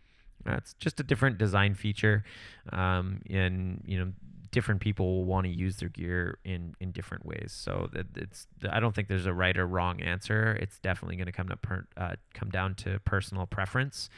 that's 0.45 0.73
just 0.75 0.99
a 0.99 1.03
different 1.03 1.37
design 1.37 1.73
feature 1.73 2.23
um, 2.71 3.21
and 3.29 3.83
you 3.85 3.97
know 3.97 4.11
different 4.55 4.79
people 4.79 5.17
will 5.17 5.25
want 5.25 5.45
to 5.45 5.51
use 5.51 5.75
their 5.75 5.89
gear 5.89 6.39
in 6.45 6.75
in 6.79 6.91
different 6.91 7.25
ways. 7.25 7.51
So 7.51 7.89
that 7.91 8.05
it's 8.15 8.47
I 8.71 8.79
don't 8.79 8.95
think 8.95 9.09
there's 9.09 9.25
a 9.25 9.33
right 9.33 9.55
or 9.57 9.67
wrong 9.67 10.01
answer. 10.01 10.57
It's 10.61 10.79
definitely 10.79 11.17
going 11.17 11.25
to 11.25 11.33
come 11.33 11.49
to 11.49 11.57
per, 11.57 11.85
uh, 11.97 12.15
come 12.33 12.49
down 12.49 12.73
to 12.75 12.99
personal 12.99 13.45
preference. 13.47 14.09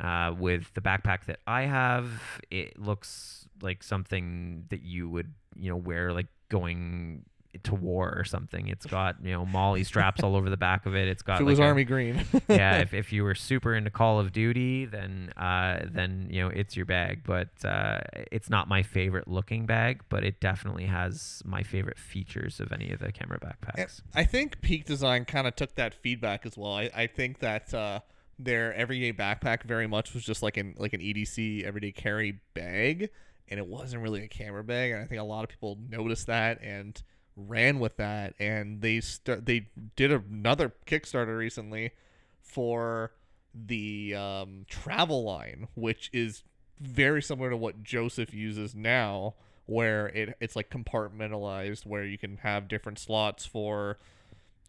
Uh, 0.00 0.34
with 0.36 0.72
the 0.72 0.80
backpack 0.80 1.26
that 1.26 1.40
I 1.46 1.62
have, 1.62 2.08
it 2.50 2.78
looks 2.78 3.46
like 3.60 3.82
something 3.82 4.64
that 4.70 4.80
you 4.80 5.10
would 5.10 5.34
you 5.56 5.68
know 5.68 5.76
wear 5.76 6.14
like 6.14 6.28
going 6.48 7.26
to 7.64 7.74
war 7.74 8.14
or 8.16 8.24
something. 8.24 8.68
It's 8.68 8.86
got 8.86 9.16
you 9.22 9.32
know 9.32 9.44
MOLLE 9.44 9.84
straps 9.84 10.22
all 10.22 10.34
over 10.36 10.48
the 10.48 10.56
back 10.56 10.86
of 10.86 10.94
it. 10.96 11.08
It's 11.08 11.22
got 11.22 11.34
If 11.34 11.40
it 11.40 11.44
like 11.44 11.50
was 11.52 11.58
a- 11.58 11.64
army 11.64 11.84
green. 11.84 12.24
yeah, 12.48 12.78
if, 12.80 12.94
if 12.94 13.12
you 13.12 13.24
were 13.24 13.34
super 13.34 13.74
into 13.74 13.90
Call 13.90 14.18
of 14.18 14.32
Duty, 14.32 14.86
then 14.86 15.32
uh, 15.36 15.80
then 15.90 16.28
you 16.30 16.40
know 16.42 16.48
it's 16.48 16.76
your 16.76 16.86
bag. 16.86 17.22
But 17.24 17.48
uh, 17.64 18.00
it's 18.30 18.48
not 18.48 18.68
my 18.68 18.82
favorite 18.82 19.28
looking 19.28 19.66
bag, 19.66 20.02
but 20.08 20.24
it 20.24 20.40
definitely 20.40 20.86
has 20.86 21.42
my 21.44 21.62
favorite 21.62 21.98
features 21.98 22.58
of 22.60 22.72
any 22.72 22.90
of 22.90 23.00
the 23.00 23.12
camera 23.12 23.38
And 23.42 23.52
backpacks. 23.52 24.00
I 24.14 24.24
think 24.24 24.60
Peak 24.62 24.84
Design 24.86 25.24
kind 25.24 25.46
of 25.46 25.54
took 25.56 25.74
that 25.74 25.94
feedback 25.94 26.46
as 26.46 26.56
well. 26.56 26.72
I, 26.74 26.90
I 26.94 27.06
think 27.06 27.40
that 27.40 27.72
uh, 27.74 28.00
their 28.38 28.74
everyday 28.74 29.12
backpack 29.12 29.62
very 29.64 29.86
much 29.86 30.14
was 30.14 30.24
just 30.24 30.42
like 30.42 30.56
an 30.56 30.74
like 30.78 30.94
an 30.94 31.00
EDC 31.00 31.64
everyday 31.64 31.92
carry 31.92 32.40
bag, 32.54 33.10
and 33.48 33.60
it 33.60 33.66
wasn't 33.66 34.02
really 34.02 34.22
a 34.24 34.28
camera 34.28 34.64
bag. 34.64 34.92
And 34.92 35.02
I 35.02 35.06
think 35.06 35.20
a 35.20 35.24
lot 35.24 35.44
of 35.44 35.50
people 35.50 35.78
noticed 35.90 36.26
that 36.28 36.60
and 36.62 37.00
ran 37.36 37.78
with 37.78 37.96
that. 37.96 38.34
And 38.38 38.80
they 38.80 39.00
start 39.00 39.46
they 39.46 39.68
did 39.96 40.12
another 40.12 40.72
Kickstarter 40.86 41.36
recently 41.36 41.92
for 42.40 43.12
the 43.54 44.14
um, 44.14 44.66
travel 44.68 45.24
line, 45.24 45.68
which 45.74 46.10
is 46.12 46.42
very 46.80 47.22
similar 47.22 47.50
to 47.50 47.56
what 47.56 47.82
Joseph 47.82 48.34
uses 48.34 48.74
now, 48.74 49.34
where 49.66 50.08
it 50.08 50.36
it's 50.40 50.56
like 50.56 50.70
compartmentalized, 50.70 51.86
where 51.86 52.04
you 52.04 52.18
can 52.18 52.38
have 52.38 52.68
different 52.68 52.98
slots 52.98 53.46
for 53.46 53.98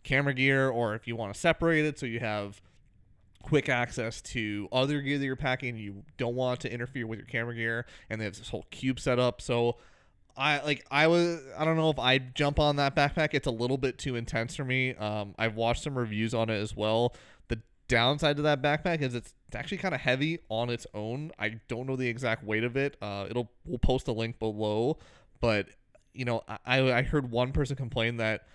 camera 0.04 0.34
gear, 0.34 0.70
or 0.70 0.96
if 0.96 1.08
you 1.08 1.16
want 1.16 1.34
to 1.34 1.40
separate 1.40 1.86
it, 1.86 1.98
so 1.98 2.06
you 2.06 2.20
have 2.20 2.62
quick 3.42 3.68
access 3.68 4.22
to 4.22 4.68
other 4.72 5.02
gear 5.02 5.18
that 5.18 5.26
you're 5.26 5.36
packing. 5.36 5.78
You 5.78 6.04
don't 6.18 6.36
want 6.36 6.62
to 6.62 6.72
interfere 6.72 7.08
with 7.08 7.20
your 7.20 7.28
camera 7.28 7.56
gear, 7.56 7.86
and 8.10 8.20
they 8.20 8.26
have 8.26 8.38
this 8.38 8.50
whole 8.50 8.66
cube 8.70 9.00
set 9.00 9.20
up. 9.20 9.42
So 9.42 9.78
I 10.36 10.62
like 10.64 10.86
I 10.90 11.08
was 11.08 11.42
I 11.58 11.66
don't 11.66 11.78
know 11.78 11.90
if 11.90 12.00
I'd 12.00 12.36
jump 12.36 12.60
on 12.60 12.78
that 12.78 12.96
backpack. 12.96 13.30
It's 13.34 13.48
a 13.48 13.52
little 13.52 13.78
bit 13.78 13.98
too 13.98 14.16
intense 14.16 14.56
for 14.56 14.66
me. 14.66 14.96
Um, 14.96 15.36
I've 15.38 15.56
watched 15.56 15.84
some 15.84 15.98
reviews 15.98 16.34
on 16.34 16.50
it 16.50 16.56
as 16.56 16.76
well. 16.76 17.14
The 17.50 17.60
downside 17.88 18.38
to 18.38 18.42
that 18.44 18.62
backpack 18.62 19.02
is 19.02 19.14
it's, 19.16 19.34
actually 19.56 19.78
kind 19.78 19.94
of 19.94 20.02
heavy 20.02 20.40
on 20.50 20.72
its 20.72 20.88
own. 20.96 21.32
I 21.38 21.60
don't 21.68 21.86
know 21.86 21.96
the 21.96 22.08
exact 22.08 22.44
weight 22.44 22.64
of 22.64 22.76
it. 22.76 22.98
Uh, 23.00 23.28
it'll 23.30 23.52
we'll 23.66 23.78
post 23.78 24.08
a 24.08 24.12
link 24.12 24.40
below, 24.40 24.98
but 25.40 25.68
you 26.14 26.26
know 26.26 26.44
I 26.66 26.92
I 26.92 27.02
heard 27.04 27.30
one 27.30 27.52
person 27.52 27.76
complain 27.76 28.18
that 28.18 28.48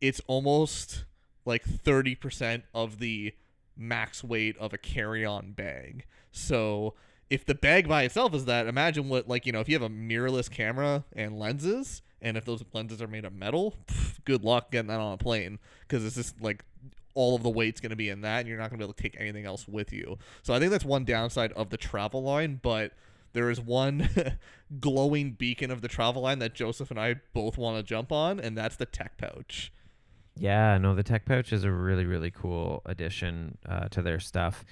it's 0.00 0.20
almost 0.28 1.04
like 1.44 1.64
thirty 1.64 2.14
percent 2.14 2.64
of 2.72 3.00
the 3.00 3.32
max 3.76 4.22
weight 4.22 4.56
of 4.58 4.72
a 4.72 4.78
carry-on 4.78 5.52
bag. 5.52 6.06
So 6.30 6.94
if 7.30 7.44
the 7.44 7.54
bag 7.54 7.88
by 7.88 8.02
itself 8.04 8.34
is 8.34 8.44
that, 8.44 8.66
imagine 8.66 9.08
what 9.08 9.28
like 9.28 9.46
you 9.46 9.52
know 9.52 9.60
if 9.60 9.68
you 9.68 9.74
have 9.74 9.82
a 9.82 9.92
mirrorless 9.92 10.50
camera 10.50 11.04
and 11.14 11.38
lenses, 11.38 12.02
and 12.22 12.36
if 12.36 12.44
those 12.44 12.64
lenses 12.72 13.02
are 13.02 13.06
made 13.06 13.24
of 13.24 13.32
metal, 13.32 13.74
pff, 13.86 14.18
good 14.24 14.44
luck 14.44 14.70
getting 14.70 14.88
that 14.88 15.00
on 15.00 15.12
a 15.12 15.16
plane 15.16 15.58
because 15.80 16.04
it's 16.04 16.16
just 16.16 16.40
like 16.40 16.64
all 17.14 17.34
of 17.34 17.42
the 17.42 17.50
weight's 17.50 17.80
going 17.80 17.90
to 17.90 17.96
be 17.96 18.08
in 18.08 18.20
that, 18.22 18.40
and 18.40 18.48
you're 18.48 18.58
not 18.58 18.70
going 18.70 18.78
to 18.78 18.84
be 18.84 18.84
able 18.84 18.94
to 18.94 19.02
take 19.02 19.16
anything 19.18 19.46
else 19.46 19.66
with 19.66 19.92
you. 19.92 20.18
So 20.42 20.54
I 20.54 20.58
think 20.58 20.70
that's 20.70 20.84
one 20.84 21.04
downside 21.04 21.52
of 21.52 21.70
the 21.70 21.76
travel 21.76 22.22
line, 22.22 22.60
but. 22.62 22.92
There 23.32 23.50
is 23.50 23.60
one 23.60 24.08
glowing 24.80 25.32
beacon 25.32 25.70
of 25.70 25.82
the 25.82 25.88
travel 25.88 26.22
line 26.22 26.38
that 26.38 26.54
Joseph 26.54 26.90
and 26.90 26.98
I 26.98 27.16
both 27.34 27.58
want 27.58 27.76
to 27.76 27.82
jump 27.82 28.10
on, 28.10 28.40
and 28.40 28.56
that's 28.56 28.76
the 28.76 28.86
tech 28.86 29.18
pouch. 29.18 29.70
Yeah, 30.38 30.78
no, 30.78 30.94
the 30.94 31.02
tech 31.02 31.26
pouch 31.26 31.52
is 31.52 31.64
a 31.64 31.70
really 31.70 32.06
really 32.06 32.30
cool 32.30 32.80
addition 32.86 33.58
uh, 33.68 33.88
to 33.88 34.00
their 34.00 34.20
stuff. 34.20 34.64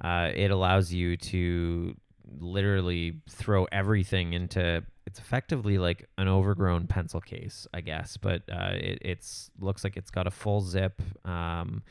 Uh, 0.00 0.30
it 0.34 0.50
allows 0.50 0.92
you 0.92 1.16
to 1.16 1.96
literally 2.38 3.20
throw 3.28 3.64
everything 3.72 4.32
into. 4.32 4.82
It's 5.06 5.18
effectively 5.18 5.78
like 5.78 6.08
an 6.18 6.28
overgrown 6.28 6.86
pencil 6.86 7.20
case, 7.20 7.66
I 7.72 7.80
guess, 7.80 8.16
but 8.16 8.42
uh, 8.50 8.72
it 8.74 8.98
it's 9.02 9.50
looks 9.58 9.84
like 9.84 9.96
it's 9.96 10.10
got 10.10 10.26
a 10.26 10.30
full 10.30 10.60
zip. 10.60 11.00
Um, 11.24 11.82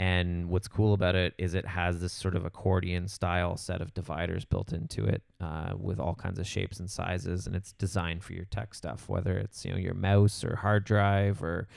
and 0.00 0.48
what's 0.48 0.66
cool 0.66 0.94
about 0.94 1.14
it 1.14 1.34
is 1.36 1.52
it 1.52 1.66
has 1.66 2.00
this 2.00 2.14
sort 2.14 2.34
of 2.34 2.46
accordion 2.46 3.06
style 3.06 3.58
set 3.58 3.82
of 3.82 3.92
dividers 3.92 4.46
built 4.46 4.72
into 4.72 5.04
it 5.04 5.22
uh, 5.42 5.74
with 5.76 6.00
all 6.00 6.14
kinds 6.14 6.38
of 6.38 6.46
shapes 6.46 6.80
and 6.80 6.90
sizes, 6.90 7.46
and 7.46 7.54
it's 7.54 7.72
designed 7.72 8.24
for 8.24 8.32
your 8.32 8.46
tech 8.46 8.72
stuff, 8.74 9.10
whether 9.10 9.36
it's 9.36 9.62
you 9.64 9.72
know 9.72 9.76
your 9.76 9.92
mouse 9.92 10.42
or 10.42 10.56
hard 10.56 10.84
drive 10.84 11.42
or 11.42 11.68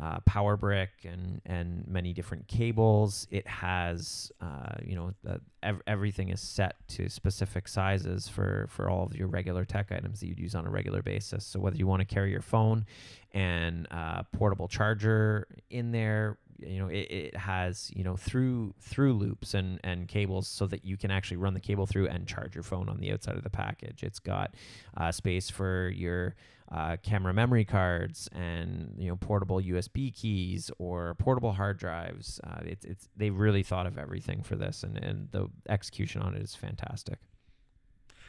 uh, 0.00 0.20
power 0.20 0.56
brick 0.56 0.90
and 1.04 1.40
and 1.44 1.86
many 1.86 2.12
different 2.12 2.48
cables. 2.48 3.26
It 3.30 3.46
has 3.46 4.32
uh, 4.40 4.76
you 4.84 4.96
know 4.96 5.12
uh, 5.28 5.36
ev- 5.62 5.82
everything 5.86 6.30
is 6.30 6.40
set 6.40 6.76
to 6.88 7.08
specific 7.08 7.68
sizes 7.68 8.28
for 8.28 8.66
for 8.70 8.88
all 8.88 9.04
of 9.04 9.14
your 9.14 9.28
regular 9.28 9.64
tech 9.64 9.92
items 9.92 10.20
that 10.20 10.26
you'd 10.26 10.40
use 10.40 10.54
on 10.54 10.66
a 10.66 10.70
regular 10.70 11.02
basis. 11.02 11.44
So 11.44 11.60
whether 11.60 11.76
you 11.76 11.86
want 11.86 12.00
to 12.00 12.06
carry 12.06 12.30
your 12.30 12.40
phone 12.42 12.86
and 13.32 13.86
uh, 13.90 14.22
portable 14.32 14.68
charger 14.68 15.46
in 15.70 15.92
there, 15.92 16.38
you 16.66 16.78
know 16.78 16.88
it, 16.88 17.10
it 17.10 17.36
has 17.36 17.90
you 17.94 18.04
know 18.04 18.16
through 18.16 18.74
through 18.80 19.12
loops 19.12 19.54
and 19.54 19.80
and 19.84 20.08
cables 20.08 20.48
so 20.48 20.66
that 20.66 20.84
you 20.84 20.96
can 20.96 21.10
actually 21.10 21.36
run 21.36 21.54
the 21.54 21.60
cable 21.60 21.86
through 21.86 22.08
and 22.08 22.26
charge 22.26 22.54
your 22.54 22.64
phone 22.64 22.88
on 22.88 22.98
the 22.98 23.12
outside 23.12 23.36
of 23.36 23.42
the 23.42 23.50
package. 23.50 24.02
It's 24.02 24.18
got 24.18 24.54
uh, 24.96 25.12
space 25.12 25.50
for 25.50 25.88
your 25.88 26.34
uh, 26.70 26.96
camera 27.02 27.34
memory 27.34 27.64
cards 27.64 28.28
and 28.32 28.94
you 28.96 29.08
know 29.08 29.16
portable 29.16 29.60
USB 29.60 30.14
keys 30.14 30.70
or 30.78 31.14
portable 31.14 31.52
hard 31.52 31.78
drives. 31.78 32.40
Uh, 32.44 32.60
it's 32.64 32.84
it's 32.84 33.08
they 33.16 33.30
really 33.30 33.62
thought 33.62 33.86
of 33.86 33.98
everything 33.98 34.42
for 34.42 34.56
this, 34.56 34.82
and 34.82 34.96
and 34.96 35.28
the 35.32 35.48
execution 35.68 36.22
on 36.22 36.34
it 36.34 36.42
is 36.42 36.54
fantastic. 36.54 37.18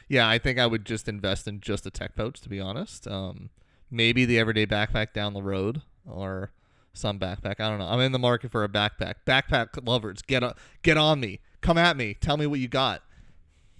Yeah, 0.08 0.28
I 0.28 0.38
think 0.38 0.58
I 0.58 0.66
would 0.66 0.84
just 0.84 1.08
invest 1.08 1.48
in 1.48 1.60
just 1.60 1.86
a 1.86 1.90
tech 1.90 2.14
pouch 2.14 2.40
to 2.42 2.48
be 2.48 2.60
honest. 2.60 3.08
Um, 3.08 3.50
maybe 3.90 4.24
the 4.24 4.38
everyday 4.38 4.66
backpack 4.66 5.12
down 5.14 5.32
the 5.32 5.42
road 5.42 5.80
or 6.04 6.50
some 6.94 7.18
backpack. 7.18 7.60
I 7.60 7.68
don't 7.68 7.78
know. 7.78 7.86
I'm 7.86 8.00
in 8.00 8.12
the 8.12 8.18
market 8.18 8.50
for 8.50 8.64
a 8.64 8.68
backpack. 8.68 9.14
Backpack 9.26 9.86
lovers, 9.86 10.22
get 10.22 10.42
on, 10.42 10.54
get 10.82 10.96
on 10.96 11.20
me. 11.20 11.40
Come 11.60 11.76
at 11.78 11.96
me. 11.96 12.14
Tell 12.14 12.36
me 12.36 12.46
what 12.46 12.60
you 12.60 12.68
got. 12.68 13.02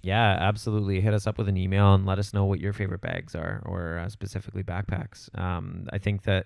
Yeah, 0.01 0.37
absolutely. 0.39 1.01
Hit 1.01 1.15
us 1.15 1.25
up 1.25 1.39
with 1.39 1.49
an 1.49 1.57
email 1.57 1.95
and 1.95 2.05
let 2.05 2.19
us 2.19 2.31
know 2.31 2.45
what 2.45 2.59
your 2.59 2.73
favorite 2.73 3.01
bags 3.01 3.33
are, 3.33 3.63
or 3.65 3.97
uh, 3.97 4.09
specifically 4.09 4.61
backpacks. 4.61 5.35
Um, 5.39 5.87
I 5.91 5.97
think 5.97 6.23
that 6.23 6.45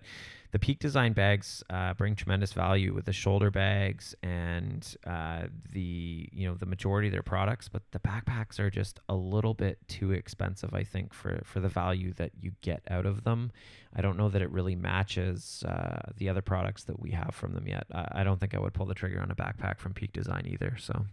the 0.52 0.60
Peak 0.60 0.80
Design 0.80 1.14
bags 1.14 1.64
uh, 1.70 1.94
bring 1.94 2.16
tremendous 2.16 2.54
value 2.54 2.94
with 2.94 3.06
the 3.06 3.14
shoulder 3.14 3.52
bags 3.52 4.16
and 4.24 4.96
uh, 5.06 5.44
the 5.72 6.28
you 6.32 6.48
know 6.48 6.56
the 6.56 6.66
majority 6.66 7.08
of 7.08 7.12
their 7.12 7.22
products, 7.22 7.68
but 7.70 7.84
the 7.92 8.00
backpacks 8.00 8.60
are 8.60 8.72
just 8.72 9.00
a 9.10 9.16
little 9.16 9.54
bit 9.54 9.78
too 9.88 10.12
expensive. 10.12 10.74
I 10.74 10.84
think 10.84 11.14
for 11.14 11.41
for 11.43 11.60
the 11.60 11.70
value 11.70 12.14
that 12.14 12.32
you 12.39 12.54
get 12.62 12.82
out 12.89 13.06
of 13.06 13.24
them. 13.24 13.52
I 13.95 14.02
don't 14.02 14.18
know 14.18 14.30
that 14.30 14.41
it 14.41 14.52
really 14.52 14.76
matches 14.76 15.64
uh, 15.68 16.12
the 16.18 16.30
other 16.30 16.41
products 16.41 16.84
that 16.86 17.00
we 17.00 17.12
have 17.12 17.34
from 17.34 17.54
them 17.54 17.68
yet. 17.68 17.86
I, 17.91 18.08
I 18.22 18.24
don't 18.24 18.39
think 18.39 18.54
I 18.54 18.60
would 18.60 18.74
pull 18.74 18.86
the 18.86 18.93
trigger 18.93 19.22
on 19.22 19.32
a 19.32 19.36
backpack 19.36 19.80
from 19.80 19.93
Peak 19.93 20.14
Design 20.14 20.47
either. 20.47 20.76
So. 20.80 21.06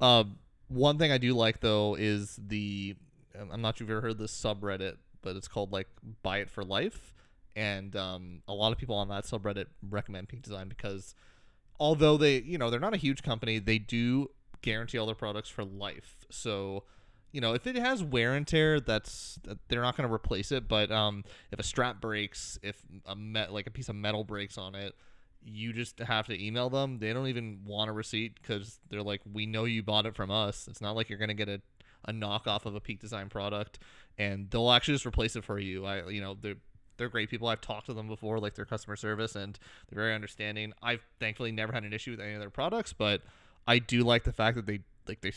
Uh, 0.00 0.24
one 0.68 0.98
thing 0.98 1.12
I 1.12 1.18
do 1.18 1.34
like 1.34 1.60
though 1.60 1.96
is 1.96 2.38
the 2.40 2.96
I'm 3.52 3.60
not 3.60 3.76
sure 3.76 3.84
if 3.84 3.88
you've 3.88 3.98
ever 3.98 4.08
heard 4.08 4.18
this 4.18 4.32
subreddit, 4.32 4.96
but 5.22 5.34
it's 5.34 5.48
called 5.48 5.72
like 5.72 5.88
Buy 6.22 6.38
It 6.38 6.50
for 6.50 6.64
Life 6.64 7.14
and 7.56 7.94
um, 7.96 8.42
a 8.48 8.52
lot 8.52 8.72
of 8.72 8.78
people 8.78 8.96
on 8.96 9.08
that 9.08 9.24
subreddit 9.24 9.66
recommend 9.88 10.28
Peak 10.28 10.42
Design 10.42 10.68
because 10.68 11.14
although 11.78 12.16
they 12.16 12.40
you 12.42 12.58
know 12.58 12.70
they're 12.70 12.80
not 12.80 12.94
a 12.94 12.98
huge 12.98 13.22
company, 13.22 13.58
they 13.58 13.78
do 13.78 14.30
guarantee 14.62 14.98
all 14.98 15.06
their 15.06 15.14
products 15.14 15.48
for 15.48 15.64
life. 15.64 16.26
So 16.30 16.84
you 17.32 17.40
know 17.40 17.54
if 17.54 17.66
it 17.66 17.76
has 17.76 18.02
wear 18.02 18.34
and 18.34 18.46
tear, 18.46 18.80
that's 18.80 19.38
they're 19.68 19.82
not 19.82 19.96
going 19.96 20.08
to 20.08 20.14
replace 20.14 20.52
it. 20.52 20.68
But 20.68 20.90
um, 20.90 21.24
if 21.52 21.58
a 21.58 21.64
strap 21.64 22.00
breaks, 22.00 22.58
if 22.62 22.82
a 23.06 23.14
met 23.14 23.52
like 23.52 23.66
a 23.66 23.70
piece 23.70 23.88
of 23.88 23.96
metal 23.96 24.24
breaks 24.24 24.58
on 24.58 24.74
it. 24.74 24.94
You 25.46 25.74
just 25.74 25.98
have 25.98 26.26
to 26.28 26.42
email 26.42 26.70
them. 26.70 27.00
They 27.00 27.12
don't 27.12 27.26
even 27.26 27.60
want 27.66 27.90
a 27.90 27.92
receipt 27.92 28.40
because 28.40 28.80
they're 28.88 29.02
like, 29.02 29.20
we 29.30 29.44
know 29.44 29.64
you 29.64 29.82
bought 29.82 30.06
it 30.06 30.16
from 30.16 30.30
us. 30.30 30.66
It's 30.70 30.80
not 30.80 30.96
like 30.96 31.10
you're 31.10 31.18
gonna 31.18 31.34
get 31.34 31.50
a 31.50 31.60
a 32.06 32.12
knockoff 32.12 32.66
of 32.66 32.74
a 32.74 32.80
peak 32.80 33.00
design 33.00 33.28
product 33.28 33.78
and 34.18 34.50
they'll 34.50 34.70
actually 34.70 34.94
just 34.94 35.06
replace 35.06 35.36
it 35.36 35.44
for 35.44 35.58
you 35.58 35.84
i 35.84 36.06
you 36.08 36.20
know 36.20 36.36
they're 36.96 37.08
great 37.08 37.30
people. 37.30 37.48
I've 37.48 37.60
talked 37.60 37.86
to 37.86 37.94
them 37.94 38.08
before, 38.08 38.38
like 38.38 38.54
their 38.54 38.64
customer 38.64 38.96
service, 38.96 39.34
and 39.34 39.58
they're 39.88 40.02
very 40.02 40.14
understanding. 40.14 40.72
I've 40.82 41.04
thankfully 41.20 41.52
never 41.52 41.72
had 41.72 41.84
an 41.84 41.92
issue 41.92 42.12
with 42.12 42.20
any 42.20 42.34
of 42.34 42.40
their 42.40 42.50
products, 42.50 42.92
but 42.92 43.22
I 43.66 43.78
do 43.78 44.02
like 44.02 44.24
the 44.24 44.32
fact 44.32 44.56
that 44.56 44.66
they 44.66 44.80
like 45.06 45.20
they 45.20 45.32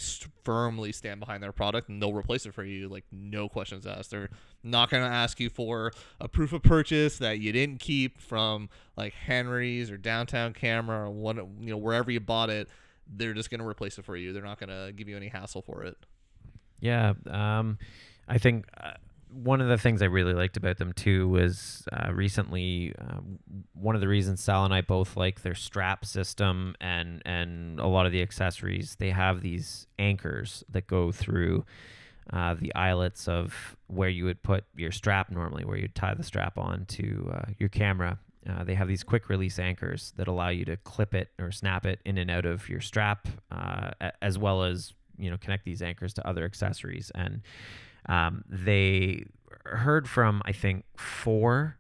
firmly 0.45 0.93
stand 0.93 1.19
behind 1.19 1.43
their 1.43 1.51
product 1.51 1.89
and 1.89 2.01
they'll 2.01 2.13
replace 2.13 2.45
it 2.45 2.53
for 2.53 2.63
you, 2.63 2.87
like 2.87 3.03
no 3.11 3.49
questions 3.49 3.85
asked. 3.85 4.11
They're 4.11 4.29
not 4.63 4.89
gonna 4.89 5.05
ask 5.05 5.39
you 5.39 5.49
for 5.49 5.91
a 6.21 6.27
proof 6.27 6.53
of 6.53 6.63
purchase 6.63 7.17
that 7.17 7.39
you 7.39 7.51
didn't 7.51 7.79
keep 7.79 8.21
from 8.21 8.69
like 8.95 9.13
Henry's 9.13 9.91
or 9.91 9.97
Downtown 9.97 10.53
Camera 10.53 11.07
or 11.07 11.11
one, 11.11 11.37
you 11.59 11.71
know, 11.71 11.77
wherever 11.77 12.09
you 12.11 12.19
bought 12.19 12.49
it. 12.49 12.69
They're 13.09 13.33
just 13.33 13.49
gonna 13.49 13.67
replace 13.67 13.97
it 13.97 14.05
for 14.05 14.15
you. 14.15 14.33
They're 14.33 14.43
not 14.43 14.59
gonna 14.59 14.91
give 14.93 15.09
you 15.09 15.17
any 15.17 15.27
hassle 15.27 15.61
for 15.61 15.83
it. 15.83 15.97
Yeah, 16.79 17.13
um, 17.29 17.77
I 18.27 18.37
think. 18.37 18.65
Uh, 18.77 18.91
one 19.43 19.61
of 19.61 19.67
the 19.67 19.77
things 19.77 20.01
I 20.01 20.05
really 20.05 20.33
liked 20.33 20.57
about 20.57 20.77
them 20.77 20.93
too 20.93 21.27
was 21.27 21.87
uh, 21.93 22.11
recently 22.11 22.93
uh, 22.99 23.19
one 23.73 23.93
of 23.93 24.01
the 24.01 24.07
reasons 24.07 24.41
Sal 24.41 24.65
and 24.65 24.73
I 24.73 24.81
both 24.81 25.15
like 25.15 25.41
their 25.41 25.53
strap 25.53 26.05
system 26.05 26.75
and 26.81 27.21
and 27.25 27.79
a 27.79 27.85
lot 27.85 28.05
of 28.05 28.11
the 28.11 28.21
accessories. 28.21 28.95
They 28.95 29.11
have 29.11 29.41
these 29.41 29.85
anchors 29.99 30.63
that 30.69 30.87
go 30.87 31.11
through 31.11 31.65
uh, 32.33 32.55
the 32.55 32.73
eyelets 32.73 33.27
of 33.27 33.77
where 33.87 34.09
you 34.09 34.25
would 34.25 34.41
put 34.41 34.65
your 34.75 34.91
strap 34.91 35.29
normally, 35.29 35.65
where 35.65 35.77
you'd 35.77 35.95
tie 35.95 36.15
the 36.15 36.23
strap 36.23 36.57
on 36.57 36.85
to 36.85 37.31
uh, 37.33 37.51
your 37.59 37.69
camera. 37.69 38.19
Uh, 38.49 38.63
they 38.63 38.73
have 38.73 38.87
these 38.87 39.03
quick 39.03 39.29
release 39.29 39.59
anchors 39.59 40.13
that 40.17 40.27
allow 40.27 40.49
you 40.49 40.65
to 40.65 40.77
clip 40.77 41.13
it 41.13 41.29
or 41.37 41.51
snap 41.51 41.85
it 41.85 41.99
in 42.05 42.17
and 42.17 42.31
out 42.31 42.45
of 42.45 42.67
your 42.69 42.81
strap, 42.81 43.27
uh, 43.51 43.91
as 44.21 44.37
well 44.37 44.63
as 44.63 44.93
you 45.17 45.29
know 45.29 45.37
connect 45.37 45.63
these 45.63 45.81
anchors 45.81 46.13
to 46.13 46.27
other 46.27 46.43
accessories 46.43 47.11
and 47.13 47.41
um, 48.07 48.43
they 48.49 49.25
heard 49.65 50.07
from, 50.07 50.41
I 50.45 50.51
think, 50.51 50.85
four 50.95 51.77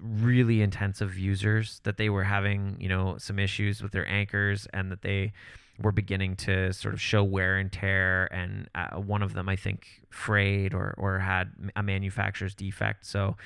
really 0.00 0.62
intensive 0.62 1.18
users 1.18 1.80
that 1.84 1.96
they 1.96 2.08
were 2.08 2.24
having, 2.24 2.76
you 2.80 2.88
know, 2.88 3.16
some 3.18 3.38
issues 3.38 3.82
with 3.82 3.92
their 3.92 4.08
anchors 4.08 4.66
and 4.72 4.90
that 4.90 5.02
they 5.02 5.32
were 5.80 5.92
beginning 5.92 6.36
to 6.36 6.72
sort 6.72 6.94
of 6.94 7.00
show 7.00 7.24
wear 7.24 7.56
and 7.56 7.72
tear. 7.72 8.26
And 8.32 8.68
uh, 8.74 9.00
one 9.00 9.22
of 9.22 9.34
them, 9.34 9.48
I 9.48 9.56
think, 9.56 9.86
frayed 10.10 10.74
or, 10.74 10.94
or 10.98 11.18
had 11.18 11.52
a 11.76 11.82
manufacturer's 11.82 12.54
defect. 12.54 13.06
So 13.06 13.36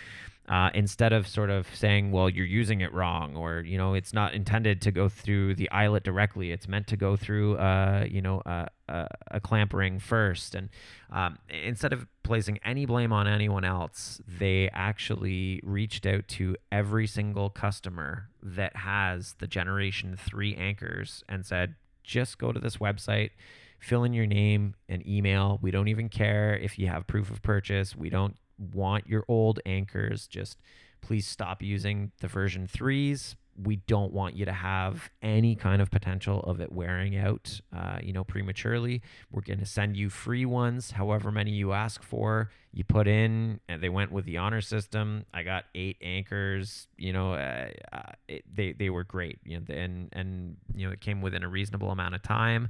uh, 0.49 0.70
instead 0.74 1.12
of 1.12 1.27
sort 1.27 1.51
of 1.51 1.66
saying, 1.74 2.12
well, 2.12 2.31
you're 2.31 2.47
using 2.47 2.81
it 2.81 2.93
wrong, 2.93 3.35
or 3.35 3.61
you 3.61 3.77
know, 3.77 3.95
it's 3.95 4.12
not 4.12 4.33
intended 4.33 4.81
to 4.83 4.93
go 4.93 5.09
through 5.09 5.57
the 5.57 5.68
eyelet 5.70 6.05
directly. 6.05 6.53
It's 6.53 6.68
meant 6.68 6.87
to 6.89 6.97
go 6.97 7.16
through, 7.16 7.57
uh, 7.57 8.07
you 8.09 8.22
know, 8.22 8.43
a, 8.47 8.68
a, 8.89 9.09
a, 9.33 9.41
clamp 9.41 9.74
ring 9.74 9.99
first. 9.99 10.55
And 10.55 10.68
um, 11.11 11.39
instead 11.49 11.93
of 11.93 12.07
placing 12.22 12.61
any 12.64 12.87
blame 12.87 13.12
on 13.12 13.27
anyone 13.27 13.64
else, 13.64 14.20
they 14.39 14.70
actually 14.72 15.61
reached 15.64 16.07
out 16.07 16.29
to 16.29 16.57
every 16.70 17.09
single 17.09 17.51
customer 17.51 18.29
that 18.41 18.77
has 18.77 19.35
the 19.41 19.49
Generation 19.49 20.16
Three 20.16 20.55
anchors 20.55 21.24
and 21.29 21.45
said, 21.45 21.74
just 22.07 22.39
go 22.39 22.53
to 22.53 22.61
this 22.61 22.77
website 22.77 23.31
fill 23.79 24.05
in 24.05 24.13
your 24.13 24.27
name 24.27 24.75
and 24.89 25.07
email. 25.07 25.59
We 25.63 25.71
don't 25.71 25.89
even 25.89 26.09
care 26.09 26.57
if 26.57 26.79
you 26.79 26.89
have 26.89 27.07
proof 27.07 27.31
of 27.31 27.43
purchase. 27.43 27.97
We 27.97 28.11
don't 28.11 28.37
want 28.59 29.07
your 29.07 29.25
old 29.29 29.61
anchors. 29.67 30.27
Just 30.27 30.59
please 31.01 31.27
stop 31.27 31.63
using 31.63 32.13
the 32.21 32.29
version 32.29 32.67
threes. 32.67 33.37
We 33.63 33.77
don't 33.77 34.13
want 34.13 34.37
you 34.37 34.45
to 34.45 34.53
have 34.53 35.11
any 35.23 35.55
kind 35.55 35.81
of 35.81 35.91
potential 35.91 36.41
of 36.41 36.61
it 36.61 36.73
wearing 36.73 37.17
out, 37.17 37.61
uh, 37.75 37.99
you 38.03 38.13
know, 38.13 38.25
prematurely. 38.25 39.03
We're 39.31 39.43
going 39.43 39.59
to 39.61 39.67
send 39.67 39.97
you 39.97 40.11
free 40.11 40.45
ones, 40.45 40.93
however 40.93 41.31
many 41.33 41.53
you 41.53 41.73
ask 41.73 42.03
for. 42.03 42.51
You 42.73 42.85
put 42.85 43.09
in, 43.09 43.61
and 43.69 43.83
they 43.83 43.89
went 43.89 44.13
with 44.13 44.27
the 44.27 44.37
honor 44.37 44.61
system. 44.61 45.25
I 45.33 45.43
got 45.43 45.65
eight 45.75 45.97
anchors. 46.03 46.89
You 46.99 47.13
know, 47.13 47.33
uh, 47.35 47.71
uh, 47.93 48.13
it, 48.29 48.45
they 48.55 48.73
they 48.73 48.91
were 48.91 49.05
great. 49.05 49.39
You 49.45 49.61
know, 49.61 49.75
and 49.75 50.09
and 50.13 50.57
you 50.75 50.87
know, 50.87 50.93
it 50.93 51.01
came 51.01 51.23
within 51.23 51.43
a 51.43 51.49
reasonable 51.49 51.91
amount 51.91 52.15
of 52.15 52.23
time. 52.23 52.69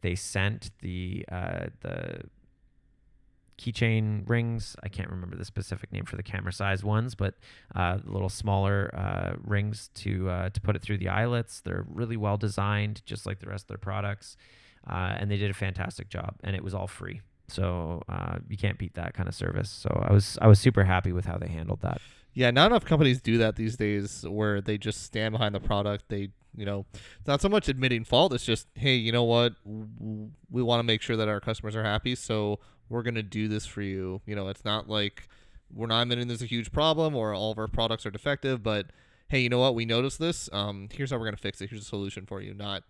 They 0.00 0.14
sent 0.14 0.70
the 0.80 1.24
uh, 1.30 1.66
the 1.80 2.20
keychain 3.58 4.28
rings. 4.28 4.76
I 4.82 4.88
can't 4.88 5.10
remember 5.10 5.36
the 5.36 5.44
specific 5.44 5.92
name 5.92 6.04
for 6.04 6.16
the 6.16 6.22
camera 6.22 6.52
size 6.52 6.82
ones, 6.84 7.14
but 7.14 7.34
uh, 7.74 7.98
little 8.04 8.28
smaller 8.28 8.90
uh, 8.94 9.36
rings 9.42 9.90
to 9.96 10.30
uh, 10.30 10.48
to 10.50 10.60
put 10.60 10.76
it 10.76 10.82
through 10.82 10.98
the 10.98 11.08
eyelets. 11.08 11.60
They're 11.60 11.84
really 11.88 12.16
well 12.16 12.36
designed, 12.36 13.02
just 13.04 13.26
like 13.26 13.40
the 13.40 13.48
rest 13.48 13.64
of 13.64 13.68
their 13.68 13.78
products, 13.78 14.36
uh, 14.88 15.16
and 15.18 15.30
they 15.30 15.36
did 15.36 15.50
a 15.50 15.54
fantastic 15.54 16.08
job. 16.08 16.36
And 16.42 16.56
it 16.56 16.62
was 16.62 16.74
all 16.74 16.86
free, 16.86 17.20
so 17.48 18.02
uh, 18.08 18.38
you 18.48 18.56
can't 18.56 18.78
beat 18.78 18.94
that 18.94 19.14
kind 19.14 19.28
of 19.28 19.34
service. 19.34 19.70
So 19.70 20.04
I 20.08 20.12
was 20.12 20.38
I 20.40 20.46
was 20.46 20.60
super 20.60 20.84
happy 20.84 21.12
with 21.12 21.26
how 21.26 21.36
they 21.36 21.48
handled 21.48 21.80
that. 21.82 22.00
Yeah, 22.34 22.50
not 22.52 22.70
enough 22.70 22.84
companies 22.84 23.20
do 23.20 23.38
that 23.38 23.56
these 23.56 23.76
days, 23.76 24.24
where 24.28 24.60
they 24.60 24.78
just 24.78 25.02
stand 25.02 25.32
behind 25.32 25.54
the 25.54 25.60
product. 25.60 26.04
They 26.08 26.30
you 26.56 26.64
know, 26.64 26.86
it's 26.92 27.26
not 27.26 27.40
so 27.40 27.48
much 27.48 27.68
admitting 27.68 28.04
fault. 28.04 28.32
It's 28.32 28.44
just, 28.44 28.66
hey, 28.74 28.96
you 28.96 29.12
know 29.12 29.22
what? 29.22 29.52
We 29.64 30.62
want 30.62 30.80
to 30.80 30.82
make 30.82 31.02
sure 31.02 31.16
that 31.16 31.28
our 31.28 31.40
customers 31.40 31.76
are 31.76 31.84
happy, 31.84 32.16
so 32.16 32.58
we're 32.88 33.02
gonna 33.02 33.22
do 33.22 33.48
this 33.48 33.66
for 33.66 33.82
you. 33.82 34.20
You 34.26 34.36
know, 34.36 34.48
it's 34.48 34.64
not 34.64 34.88
like 34.88 35.28
we're 35.72 35.86
not 35.86 36.02
admitting 36.02 36.28
there's 36.28 36.42
a 36.42 36.46
huge 36.46 36.72
problem 36.72 37.14
or 37.14 37.34
all 37.34 37.52
of 37.52 37.58
our 37.58 37.68
products 37.68 38.06
are 38.06 38.10
defective, 38.10 38.62
but 38.62 38.86
hey, 39.28 39.40
you 39.40 39.48
know 39.48 39.58
what? 39.58 39.74
We 39.74 39.84
noticed 39.84 40.18
this. 40.18 40.48
Um, 40.52 40.88
here's 40.92 41.10
how 41.10 41.18
we're 41.18 41.26
gonna 41.26 41.36
fix 41.36 41.60
it. 41.60 41.70
Here's 41.70 41.82
a 41.82 41.84
solution 41.84 42.26
for 42.26 42.40
you. 42.40 42.54
Not 42.54 42.84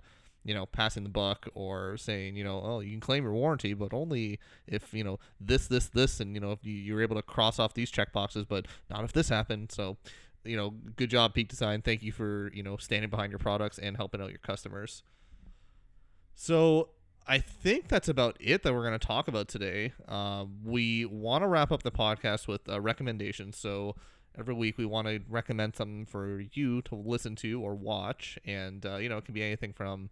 you 0.45 0.55
know, 0.55 0.67
passing 0.67 1.03
the 1.03 1.09
buck 1.11 1.47
or 1.55 1.97
saying, 1.99 2.37
you 2.37 2.43
know, 2.43 2.63
oh, 2.65 2.81
you 2.81 2.91
can 2.91 3.01
claim 3.01 3.23
your 3.23 3.33
warranty, 3.33 3.75
but 3.75 3.93
only 3.93 4.39
if, 4.67 4.95
you 4.95 5.05
know, 5.05 5.19
this, 5.39 5.67
this, 5.67 5.89
this, 5.89 6.21
and, 6.21 6.35
you 6.35 6.41
know, 6.41 6.53
if 6.53 6.65
you, 6.65 6.73
you're 6.73 7.03
able 7.03 7.17
to 7.17 7.23
cross 7.23 7.59
off 7.59 7.75
these 7.75 7.91
check 7.91 8.13
boxes, 8.13 8.47
but 8.47 8.67
not 8.89 9.05
if 9.05 9.13
this 9.13 9.29
happened. 9.29 9.71
So, 9.71 9.99
you 10.45 10.57
know, 10.57 10.71
good 10.97 11.11
job, 11.11 11.35
Peak 11.35 11.49
Design. 11.49 11.83
Thank 11.83 12.03
you 12.03 12.13
for, 12.13 12.51
you 12.55 12.63
know, 12.63 12.79
standing 12.79 13.11
behind 13.11 13.31
your 13.31 13.39
products 13.39 13.79
and 13.79 13.97
helping 13.97 14.23
out 14.23 14.31
your 14.31 14.39
customers. 14.39 15.03
So, 16.35 16.91
I 17.31 17.41
think 17.41 17.89
that's 17.89 18.09
about 18.09 18.39
it 18.41 18.63
that 18.63 18.73
we're 18.73 18.87
going 18.87 18.99
to 18.99 19.07
talk 19.07 19.29
about 19.29 19.49
today. 19.49 19.93
Uh, 20.09 20.47
we 20.65 21.05
want 21.05 21.45
to 21.45 21.47
wrap 21.47 21.71
up 21.71 21.83
the 21.83 21.91
podcast 21.91 22.49
with 22.49 22.67
uh, 22.67 22.81
recommendations. 22.81 23.59
So 23.59 23.97
every 24.39 24.55
week 24.55 24.79
we 24.79 24.87
want 24.87 25.09
to 25.09 25.21
recommend 25.29 25.77
something 25.77 26.07
for 26.07 26.41
you 26.55 26.81
to 26.83 26.95
listen 26.95 27.37
to 27.37 27.61
or 27.61 27.75
watch, 27.75 28.39
and 28.47 28.85
uh, 28.87 28.97
you 28.97 29.11
know 29.11 29.19
it 29.19 29.27
can 29.27 29.35
be 29.35 29.43
anything 29.43 29.75
from 29.75 30.09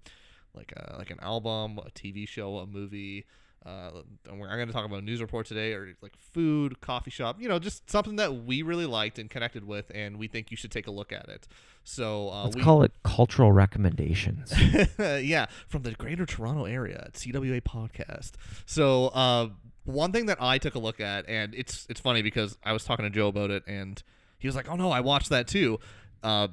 like 0.54 0.74
a, 0.76 0.96
like 0.98 1.10
an 1.10 1.18
album, 1.22 1.78
a 1.78 1.90
TV 1.90 2.28
show, 2.28 2.58
a 2.58 2.66
movie, 2.66 3.24
uh, 3.64 3.90
I'm 4.30 4.38
going 4.38 4.66
to 4.66 4.72
talk 4.72 4.84
about 4.84 5.02
news 5.02 5.20
report 5.20 5.46
today, 5.46 5.72
or 5.72 5.96
like 6.00 6.16
food, 6.16 6.80
coffee 6.80 7.11
shop. 7.11 7.40
You 7.40 7.48
know, 7.48 7.59
just 7.59 7.90
something 7.90 8.16
that 8.16 8.44
we 8.44 8.62
really 8.62 8.86
liked 8.86 9.18
and 9.18 9.28
connected 9.28 9.66
with, 9.66 9.90
and 9.94 10.18
we 10.18 10.28
think 10.28 10.50
you 10.50 10.57
should 10.57 10.70
take 10.70 10.86
a 10.86 10.90
look 10.90 11.12
at 11.12 11.28
it. 11.28 11.48
So 11.82 12.30
uh, 12.30 12.44
let's 12.44 12.57
we, 12.57 12.62
call 12.62 12.82
it 12.82 12.92
cultural 13.02 13.52
recommendations. 13.52 14.52
yeah, 14.98 15.46
from 15.68 15.82
the 15.82 15.92
Greater 15.92 16.26
Toronto 16.26 16.64
Area 16.64 17.02
at 17.07 17.14
CWA 17.14 17.62
Podcast. 17.62 18.32
So 18.66 19.09
uh, 19.09 19.48
one 19.84 20.12
thing 20.12 20.26
that 20.26 20.40
I 20.40 20.59
took 20.59 20.74
a 20.74 20.80
look 20.80 21.00
at, 21.00 21.28
and 21.28 21.54
it's 21.54 21.86
it's 21.88 22.00
funny 22.00 22.22
because 22.22 22.59
I 22.64 22.72
was 22.72 22.84
talking 22.84 23.04
to 23.04 23.11
Joe 23.11 23.28
about 23.28 23.50
it, 23.50 23.64
and 23.66 24.00
he 24.38 24.46
was 24.46 24.54
like, 24.54 24.68
"Oh 24.68 24.76
no, 24.76 24.90
I 24.90 25.00
watched 25.00 25.30
that 25.30 25.48
too." 25.48 25.80
Uh, 26.22 26.48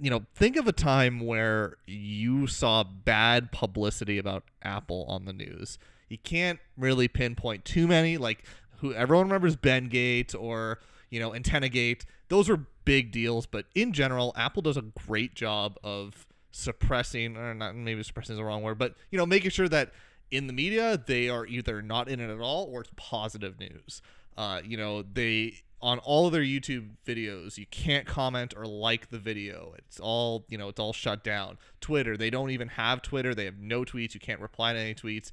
you 0.00 0.10
know, 0.10 0.24
think 0.34 0.56
of 0.56 0.66
a 0.66 0.72
time 0.72 1.20
where 1.20 1.76
you 1.86 2.46
saw 2.46 2.82
bad 2.82 3.52
publicity 3.52 4.18
about 4.18 4.44
Apple 4.62 5.06
on 5.08 5.24
the 5.24 5.32
news 5.32 5.78
you 6.08 6.18
can't 6.18 6.60
really 6.76 7.08
pinpoint 7.08 7.64
too 7.64 7.86
many. 7.86 8.16
Like 8.18 8.44
who 8.78 8.94
everyone 8.94 9.26
remembers 9.26 9.56
Bendgate 9.56 10.34
or 10.38 10.78
you 11.10 11.20
know 11.20 11.34
Antenna 11.34 11.68
Gate. 11.68 12.06
Those 12.28 12.48
are 12.48 12.66
big 12.84 13.10
deals, 13.12 13.46
but 13.46 13.66
in 13.74 13.92
general, 13.92 14.32
Apple 14.36 14.62
does 14.62 14.76
a 14.76 14.82
great 15.06 15.34
job 15.34 15.76
of 15.82 16.26
suppressing, 16.50 17.36
or 17.36 17.52
not 17.54 17.74
maybe 17.74 18.02
suppressing 18.02 18.34
is 18.34 18.38
the 18.38 18.44
wrong 18.44 18.62
word, 18.62 18.78
but 18.78 18.94
you 19.10 19.18
know 19.18 19.26
making 19.26 19.50
sure 19.50 19.68
that 19.68 19.92
in 20.30 20.46
the 20.46 20.52
media 20.52 21.02
they 21.04 21.28
are 21.28 21.46
either 21.46 21.82
not 21.82 22.08
in 22.08 22.20
it 22.20 22.30
at 22.30 22.40
all 22.40 22.68
or 22.70 22.82
it's 22.82 22.90
positive 22.96 23.58
news. 23.58 24.02
Uh, 24.36 24.60
you 24.64 24.76
know 24.76 25.02
they 25.02 25.54
on 25.84 25.98
all 25.98 26.26
of 26.26 26.32
their 26.32 26.42
YouTube 26.42 26.92
videos, 27.06 27.58
you 27.58 27.66
can't 27.66 28.06
comment 28.06 28.54
or 28.56 28.64
like 28.64 29.10
the 29.10 29.18
video. 29.18 29.74
It's 29.76 30.00
all, 30.00 30.46
you 30.48 30.56
know, 30.56 30.68
it's 30.68 30.80
all 30.80 30.94
shut 30.94 31.22
down. 31.22 31.58
Twitter, 31.82 32.16
they 32.16 32.30
don't 32.30 32.48
even 32.48 32.68
have 32.68 33.02
Twitter. 33.02 33.34
They 33.34 33.44
have 33.44 33.58
no 33.58 33.84
tweets. 33.84 34.14
You 34.14 34.20
can't 34.20 34.40
reply 34.40 34.72
to 34.72 34.78
any 34.78 34.94
tweets. 34.94 35.30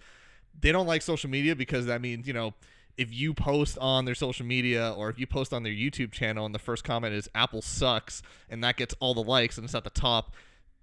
They 0.59 0.73
don't 0.73 0.85
like 0.85 1.03
social 1.03 1.29
media 1.29 1.55
because 1.55 1.85
that 1.85 2.01
means, 2.01 2.27
you 2.27 2.33
know, 2.33 2.53
if 2.97 3.13
you 3.13 3.33
post 3.33 3.77
on 3.77 4.03
their 4.03 4.13
social 4.13 4.45
media 4.45 4.91
or 4.91 5.09
if 5.09 5.17
you 5.17 5.25
post 5.25 5.53
on 5.53 5.63
their 5.63 5.71
YouTube 5.71 6.11
channel 6.11 6.45
and 6.45 6.53
the 6.53 6.59
first 6.59 6.83
comment 6.83 7.13
is 7.13 7.29
Apple 7.33 7.61
sucks 7.61 8.21
and 8.49 8.61
that 8.61 8.75
gets 8.75 8.93
all 8.99 9.13
the 9.13 9.23
likes 9.23 9.57
and 9.57 9.63
it's 9.63 9.73
at 9.73 9.85
the 9.85 9.89
top, 9.89 10.33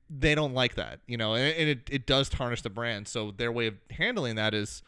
they 0.08 0.34
don't 0.34 0.54
like 0.54 0.76
that, 0.76 1.00
you 1.06 1.18
know, 1.18 1.34
and, 1.34 1.68
it, 1.68 1.80
it 1.90 2.06
does 2.06 2.30
tarnish 2.30 2.62
the 2.62 2.70
brand. 2.70 3.06
So 3.06 3.32
their 3.32 3.52
way 3.52 3.66
of 3.66 3.74
handling 3.90 4.36
that 4.36 4.54
is 4.54 4.82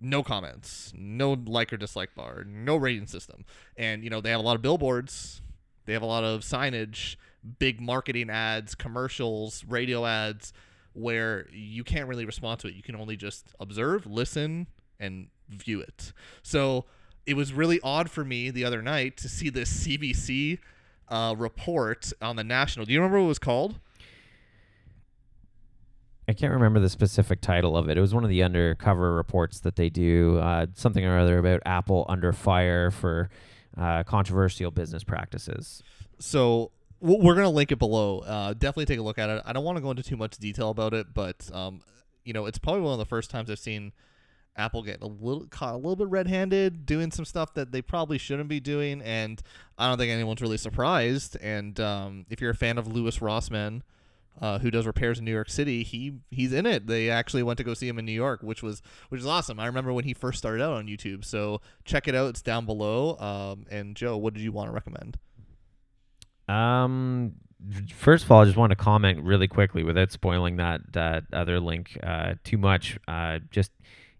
no 0.00 0.22
comments, 0.22 0.92
no 0.96 1.32
like 1.32 1.72
or 1.72 1.76
dislike 1.76 2.14
bar, 2.14 2.44
no 2.46 2.76
rating 2.76 3.06
system. 3.06 3.44
And, 3.76 4.02
you 4.02 4.10
know, 4.10 4.20
they 4.20 4.30
have 4.30 4.40
a 4.40 4.42
lot 4.42 4.56
of 4.56 4.62
billboards, 4.62 5.42
they 5.86 5.92
have 5.92 6.02
a 6.02 6.06
lot 6.06 6.24
of 6.24 6.40
signage, 6.40 7.16
big 7.58 7.80
marketing 7.80 8.30
ads, 8.30 8.74
commercials, 8.74 9.64
radio 9.64 10.06
ads 10.06 10.52
where 10.92 11.46
you 11.52 11.84
can't 11.84 12.08
really 12.08 12.24
respond 12.24 12.60
to 12.60 12.68
it. 12.68 12.74
You 12.74 12.82
can 12.82 12.96
only 12.96 13.16
just 13.16 13.48
observe, 13.60 14.06
listen, 14.06 14.66
and 14.98 15.28
view 15.48 15.80
it. 15.80 16.12
So 16.42 16.84
it 17.26 17.34
was 17.34 17.52
really 17.52 17.80
odd 17.82 18.10
for 18.10 18.24
me 18.24 18.50
the 18.50 18.64
other 18.64 18.82
night 18.82 19.16
to 19.18 19.28
see 19.28 19.50
this 19.50 19.86
CBC 19.86 20.58
uh, 21.08 21.34
report 21.36 22.12
on 22.20 22.36
the 22.36 22.44
national. 22.44 22.86
Do 22.86 22.92
you 22.92 22.98
remember 22.98 23.18
what 23.18 23.24
it 23.24 23.28
was 23.28 23.38
called? 23.38 23.78
I 26.28 26.32
can't 26.32 26.52
remember 26.52 26.78
the 26.80 26.88
specific 26.88 27.40
title 27.40 27.76
of 27.76 27.88
it. 27.88 27.98
It 27.98 28.00
was 28.00 28.14
one 28.14 28.24
of 28.24 28.30
the 28.30 28.42
undercover 28.42 29.14
reports 29.14 29.60
that 29.60 29.76
they 29.76 29.90
do, 29.90 30.38
uh, 30.38 30.66
something 30.74 31.04
or 31.04 31.18
other 31.18 31.38
about 31.38 31.60
Apple 31.66 32.06
under 32.08 32.32
fire 32.32 32.90
for 32.90 33.30
uh, 33.76 34.04
controversial 34.04 34.70
business 34.70 35.02
practices. 35.02 35.82
So 36.18 36.70
we're 37.00 37.34
gonna 37.34 37.50
link 37.50 37.72
it 37.72 37.78
below. 37.78 38.20
Uh, 38.20 38.52
definitely 38.52 38.86
take 38.86 38.98
a 38.98 39.02
look 39.02 39.18
at 39.18 39.30
it. 39.30 39.42
I 39.44 39.52
don't 39.52 39.64
want 39.64 39.76
to 39.76 39.82
go 39.82 39.90
into 39.90 40.02
too 40.02 40.16
much 40.16 40.36
detail 40.38 40.70
about 40.70 40.94
it, 40.94 41.14
but 41.14 41.50
um, 41.52 41.80
you 42.24 42.32
know, 42.32 42.46
it's 42.46 42.58
probably 42.58 42.82
one 42.82 42.92
of 42.92 42.98
the 42.98 43.06
first 43.06 43.30
times 43.30 43.50
I've 43.50 43.58
seen 43.58 43.92
Apple 44.56 44.82
get 44.82 45.00
a 45.00 45.06
little 45.06 45.46
caught 45.46 45.74
a 45.74 45.76
little 45.76 45.96
bit 45.96 46.08
red-handed, 46.08 46.84
doing 46.84 47.10
some 47.10 47.24
stuff 47.24 47.54
that 47.54 47.72
they 47.72 47.80
probably 47.80 48.18
shouldn't 48.18 48.48
be 48.48 48.60
doing, 48.60 49.00
and 49.00 49.42
I 49.78 49.88
don't 49.88 49.98
think 49.98 50.12
anyone's 50.12 50.42
really 50.42 50.58
surprised. 50.58 51.36
And 51.40 51.80
um, 51.80 52.26
if 52.28 52.40
you're 52.40 52.50
a 52.50 52.56
fan 52.56 52.76
of 52.76 52.86
Louis 52.86 53.18
Rossmann 53.18 53.82
uh, 54.40 54.58
who 54.58 54.70
does 54.70 54.86
repairs 54.86 55.18
in 55.18 55.24
New 55.24 55.32
York 55.32 55.50
City, 55.50 55.82
he 55.82 56.14
he's 56.30 56.52
in 56.52 56.66
it. 56.66 56.86
They 56.86 57.10
actually 57.10 57.42
went 57.42 57.58
to 57.58 57.64
go 57.64 57.74
see 57.74 57.88
him 57.88 57.98
in 57.98 58.04
New 58.04 58.12
York, 58.12 58.40
which 58.42 58.62
was 58.62 58.82
which 59.08 59.20
is 59.20 59.26
awesome. 59.26 59.60
I 59.60 59.66
remember 59.66 59.92
when 59.92 60.04
he 60.04 60.14
first 60.14 60.38
started 60.38 60.62
out 60.62 60.72
on 60.72 60.86
YouTube. 60.86 61.24
So 61.24 61.60
check 61.84 62.08
it 62.08 62.14
out. 62.14 62.28
It's 62.30 62.42
down 62.42 62.66
below. 62.66 63.16
Um, 63.18 63.66
and 63.70 63.94
Joe, 63.94 64.16
what 64.16 64.34
did 64.34 64.42
you 64.42 64.52
want 64.52 64.68
to 64.68 64.72
recommend? 64.72 65.18
Um, 66.48 67.32
first 67.94 68.24
of 68.24 68.32
all, 68.32 68.42
I 68.42 68.44
just 68.44 68.56
want 68.56 68.70
to 68.70 68.76
comment 68.76 69.22
really 69.22 69.48
quickly 69.48 69.82
without 69.82 70.10
spoiling 70.10 70.56
that 70.56 70.92
that 70.92 71.24
other 71.32 71.60
link 71.60 71.98
uh, 72.02 72.34
too 72.44 72.58
much. 72.58 72.98
Uh, 73.06 73.40
just 73.50 73.70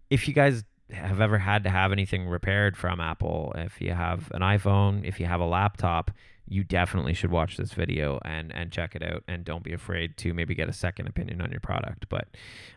if 0.09 0.27
you 0.27 0.33
guys 0.33 0.63
have 0.91 1.21
ever 1.21 1.37
had 1.37 1.63
to 1.63 1.69
have 1.69 1.91
anything 1.91 2.27
repaired 2.27 2.77
from 2.77 2.99
Apple, 2.99 3.53
if 3.55 3.81
you 3.81 3.93
have 3.93 4.29
an 4.33 4.41
iPhone, 4.41 5.05
if 5.05 5.19
you 5.19 5.25
have 5.25 5.39
a 5.39 5.45
laptop, 5.45 6.11
you 6.47 6.63
definitely 6.63 7.13
should 7.13 7.31
watch 7.31 7.57
this 7.57 7.73
video 7.73 8.19
and 8.25 8.53
and 8.53 8.71
check 8.71 8.95
it 8.95 9.03
out 9.03 9.23
and 9.27 9.45
don't 9.45 9.63
be 9.63 9.73
afraid 9.73 10.17
to 10.17 10.33
maybe 10.33 10.55
get 10.55 10.69
a 10.69 10.73
second 10.73 11.07
opinion 11.07 11.41
on 11.41 11.51
your 11.51 11.59
product. 11.59 12.07
But 12.09 12.27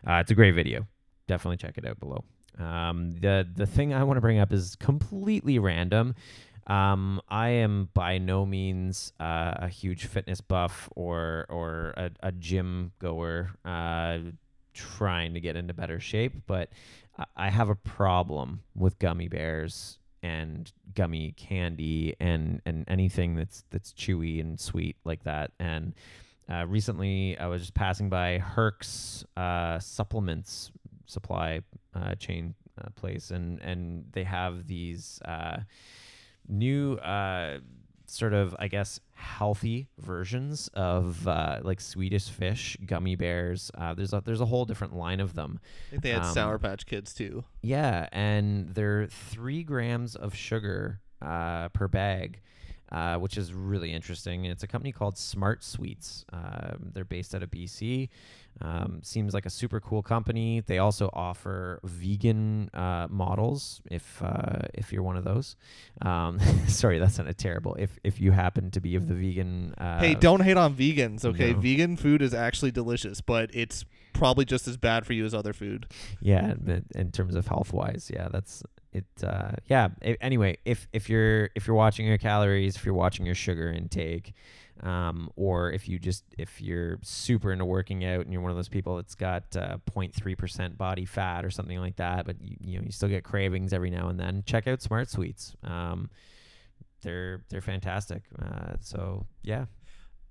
uh, 0.07 0.15
it's 0.15 0.31
a 0.31 0.35
great 0.35 0.55
video. 0.55 0.87
Definitely 1.27 1.57
check 1.57 1.77
it 1.77 1.85
out 1.85 1.99
below. 1.99 2.23
Um, 2.57 3.11
the 3.11 3.47
the 3.53 3.65
thing 3.65 3.93
i 3.93 4.03
want 4.03 4.17
to 4.17 4.21
bring 4.21 4.39
up 4.39 4.53
is 4.53 4.75
completely 4.75 5.59
random. 5.59 6.15
Um, 6.67 7.21
I 7.29 7.49
am 7.49 7.89
by 7.93 8.17
no 8.17 8.43
means 8.45 9.13
uh, 9.19 9.53
a 9.57 9.67
huge 9.67 10.05
fitness 10.05 10.41
buff 10.41 10.89
or 10.95 11.45
or 11.49 11.93
a, 11.97 12.11
a 12.21 12.31
gym 12.31 12.91
goer 12.99 13.51
uh, 13.63 14.19
trying 14.73 15.33
to 15.35 15.39
get 15.39 15.55
into 15.55 15.73
better 15.73 15.99
shape, 15.99 16.33
but 16.47 16.69
I 17.35 17.49
have 17.49 17.69
a 17.69 17.75
problem 17.75 18.61
with 18.75 18.99
gummy 18.99 19.27
bears 19.27 19.99
and 20.25 20.71
gummy 20.95 21.33
candy 21.37 22.15
and 22.19 22.59
and 22.65 22.83
anything 22.87 23.35
that's 23.35 23.63
that's 23.69 23.93
chewy 23.93 24.41
and 24.41 24.59
sweet 24.59 24.97
like 25.05 25.23
that. 25.23 25.51
And 25.59 25.93
uh, 26.51 26.65
recently, 26.67 27.37
I 27.37 27.47
was 27.47 27.61
just 27.61 27.73
passing 27.75 28.09
by 28.09 28.39
Herc's 28.39 29.23
uh, 29.37 29.79
supplements 29.79 30.71
supply 31.05 31.61
uh, 31.93 32.15
chain 32.15 32.55
uh, 32.81 32.89
place, 32.95 33.29
and 33.29 33.61
and 33.61 34.05
they 34.13 34.23
have 34.23 34.65
these 34.67 35.21
uh, 35.25 35.57
new 36.47 36.95
uh, 36.95 37.59
sort 38.09 38.33
of, 38.33 38.55
I 38.59 38.67
guess, 38.67 38.99
healthy 39.13 39.87
versions 39.97 40.69
of 40.73 41.27
uh, 41.27 41.59
like 41.63 41.79
Swedish 41.81 42.29
fish 42.29 42.77
gummy 42.85 43.15
bears. 43.15 43.71
Uh, 43.77 43.93
there's 43.93 44.13
a 44.13 44.21
there's 44.23 44.41
a 44.41 44.45
whole 44.45 44.65
different 44.65 44.95
line 44.95 45.19
of 45.19 45.33
them. 45.35 45.59
I 45.87 45.89
think 45.91 46.03
they 46.03 46.09
had 46.11 46.23
Um, 46.23 46.33
Sour 46.33 46.59
Patch 46.59 46.85
Kids 46.85 47.13
too. 47.13 47.43
Yeah, 47.61 48.07
and 48.11 48.69
they're 48.75 49.07
three 49.07 49.63
grams 49.63 50.15
of 50.15 50.35
sugar 50.35 51.01
uh, 51.21 51.69
per 51.69 51.87
bag, 51.87 52.41
uh, 52.95 53.17
which 53.17 53.37
is 53.37 53.53
really 53.53 53.91
interesting. 53.91 54.45
And 54.45 54.51
it's 54.53 54.63
a 54.63 54.67
company 54.67 54.91
called 54.93 55.17
Smart 55.17 55.63
Sweets. 55.63 56.25
Um, 56.31 56.91
they're 56.93 57.03
based 57.17 57.35
out 57.35 57.43
of 57.43 57.51
BC. 57.51 58.09
Um, 58.61 59.01
seems 59.03 59.33
like 59.33 59.45
a 59.45 59.49
super 59.49 59.81
cool 59.81 60.01
company. 60.01 60.61
They 60.65 60.77
also 60.77 61.09
offer 61.11 61.81
vegan 61.83 62.69
uh, 62.73 63.07
models 63.09 63.81
if 63.91 64.21
uh, 64.23 64.59
if 64.73 64.93
you're 64.93 65.03
one 65.03 65.17
of 65.17 65.25
those. 65.25 65.57
Um, 66.01 66.39
sorry, 66.67 66.97
that 66.99 67.11
sounded 67.11 67.37
terrible. 67.37 67.75
If 67.77 67.99
if 68.05 68.21
you 68.21 68.31
happen 68.31 68.71
to 68.71 68.79
be 68.79 68.95
of 68.95 69.07
the 69.09 69.13
vegan. 69.13 69.73
Uh, 69.77 69.99
hey, 69.99 70.15
don't 70.15 70.39
hate 70.41 70.55
on 70.55 70.73
vegans, 70.73 71.25
okay? 71.25 71.51
no. 71.51 71.59
Vegan 71.59 71.97
food 71.97 72.21
is 72.21 72.33
actually 72.33 72.71
delicious, 72.71 73.19
but 73.19 73.49
it's 73.53 73.83
probably 74.13 74.45
just 74.45 74.65
as 74.69 74.77
bad 74.77 75.05
for 75.05 75.11
you 75.11 75.25
as 75.25 75.33
other 75.33 75.51
food. 75.51 75.87
yeah 76.21 76.51
in- 76.51 76.85
in 76.95 77.11
terms 77.11 77.35
of 77.35 77.47
health 77.47 77.73
wise 77.73 78.09
yeah 78.13 78.29
that's 78.31 78.63
it 78.95 79.23
uh 79.23 79.51
yeah 79.67 79.89
a- 80.01 80.23
anyway 80.23 80.57
if 80.65 80.87
if 80.93 81.09
you're 81.09 81.49
if 81.55 81.67
you're 81.67 81.75
watching 81.75 82.05
your 82.05 82.17
calories 82.17 82.75
if 82.75 82.85
you're 82.85 82.95
watching 82.95 83.25
your 83.25 83.35
sugar 83.35 83.69
intake 83.71 84.33
um 84.83 85.29
or 85.35 85.71
if 85.71 85.87
you 85.87 85.97
just 85.97 86.23
if 86.37 86.61
you're 86.61 86.97
super 87.01 87.51
into 87.51 87.65
working 87.65 88.03
out 88.05 88.21
and 88.21 88.31
you're 88.31 88.41
one 88.41 88.51
of 88.51 88.57
those 88.57 88.69
people 88.69 88.95
that's 88.97 89.15
got 89.15 89.43
uh 89.55 89.77
0.3% 89.91 90.77
body 90.77 91.05
fat 91.05 91.45
or 91.45 91.49
something 91.49 91.79
like 91.79 91.95
that 91.95 92.25
but 92.25 92.35
you, 92.41 92.55
you 92.59 92.77
know 92.77 92.83
you 92.85 92.91
still 92.91 93.09
get 93.09 93.23
cravings 93.23 93.73
every 93.73 93.89
now 93.89 94.09
and 94.09 94.19
then 94.19 94.43
check 94.45 94.67
out 94.67 94.81
smart 94.81 95.09
sweets. 95.09 95.55
Um 95.63 96.09
they're 97.01 97.43
they're 97.49 97.61
fantastic. 97.61 98.23
Uh 98.41 98.73
so 98.81 99.25
yeah. 99.43 99.65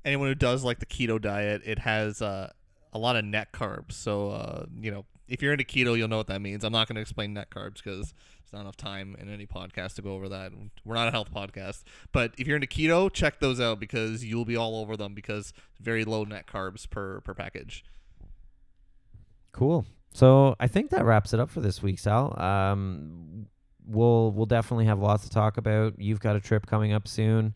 Anyone 0.04 0.28
who 0.28 0.34
does 0.34 0.62
like 0.64 0.78
the 0.80 0.86
keto 0.86 1.18
diet, 1.20 1.62
it 1.64 1.78
has 1.78 2.20
uh, 2.20 2.52
a 2.92 2.98
lot 2.98 3.16
of 3.16 3.24
net 3.24 3.52
carbs. 3.52 3.92
So 3.92 4.30
uh, 4.30 4.66
you 4.78 4.90
know, 4.90 5.06
if 5.28 5.42
you're 5.42 5.52
into 5.52 5.64
keto, 5.64 5.96
you'll 5.96 6.08
know 6.08 6.18
what 6.18 6.26
that 6.28 6.40
means. 6.40 6.64
I'm 6.64 6.72
not 6.72 6.88
going 6.88 6.96
to 6.96 7.02
explain 7.02 7.34
net 7.34 7.50
carbs 7.50 7.82
because 7.82 8.12
there's 8.12 8.52
not 8.52 8.62
enough 8.62 8.76
time 8.76 9.16
in 9.18 9.32
any 9.32 9.46
podcast 9.46 9.94
to 9.94 10.02
go 10.02 10.12
over 10.12 10.28
that. 10.28 10.52
We're 10.84 10.94
not 10.94 11.08
a 11.08 11.10
health 11.10 11.32
podcast, 11.32 11.82
but 12.12 12.32
if 12.38 12.46
you're 12.46 12.56
into 12.56 12.68
keto, 12.68 13.12
check 13.12 13.40
those 13.40 13.60
out 13.60 13.80
because 13.80 14.24
you'll 14.24 14.44
be 14.44 14.56
all 14.56 14.76
over 14.76 14.96
them 14.96 15.14
because 15.14 15.52
very 15.80 16.04
low 16.04 16.24
net 16.24 16.46
carbs 16.46 16.88
per 16.88 17.20
per 17.20 17.34
package. 17.34 17.84
Cool. 19.52 19.86
So 20.12 20.56
I 20.60 20.68
think 20.68 20.90
that 20.90 21.04
wraps 21.04 21.32
it 21.32 21.40
up 21.40 21.50
for 21.50 21.60
this 21.60 21.82
week, 21.82 21.98
Sal. 21.98 22.38
Um, 22.40 23.46
we'll 23.86 24.32
we'll 24.32 24.46
definitely 24.46 24.86
have 24.86 24.98
lots 24.98 25.24
to 25.24 25.30
talk 25.30 25.56
about. 25.56 25.98
You've 25.98 26.20
got 26.20 26.36
a 26.36 26.40
trip 26.40 26.66
coming 26.66 26.92
up 26.92 27.08
soon. 27.08 27.54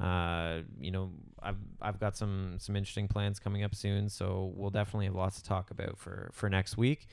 Uh, 0.00 0.60
you 0.80 0.90
know, 0.90 1.10
I've 1.42 1.56
I've 1.80 2.00
got 2.00 2.16
some 2.16 2.56
some 2.58 2.76
interesting 2.76 3.08
plans 3.08 3.38
coming 3.38 3.64
up 3.64 3.74
soon. 3.74 4.08
So 4.08 4.52
we'll 4.54 4.70
definitely 4.70 5.06
have 5.06 5.14
lots 5.14 5.40
to 5.40 5.44
talk 5.44 5.70
about 5.70 5.98
for 5.98 6.30
for 6.32 6.48
next 6.48 6.76
week. 6.76 7.06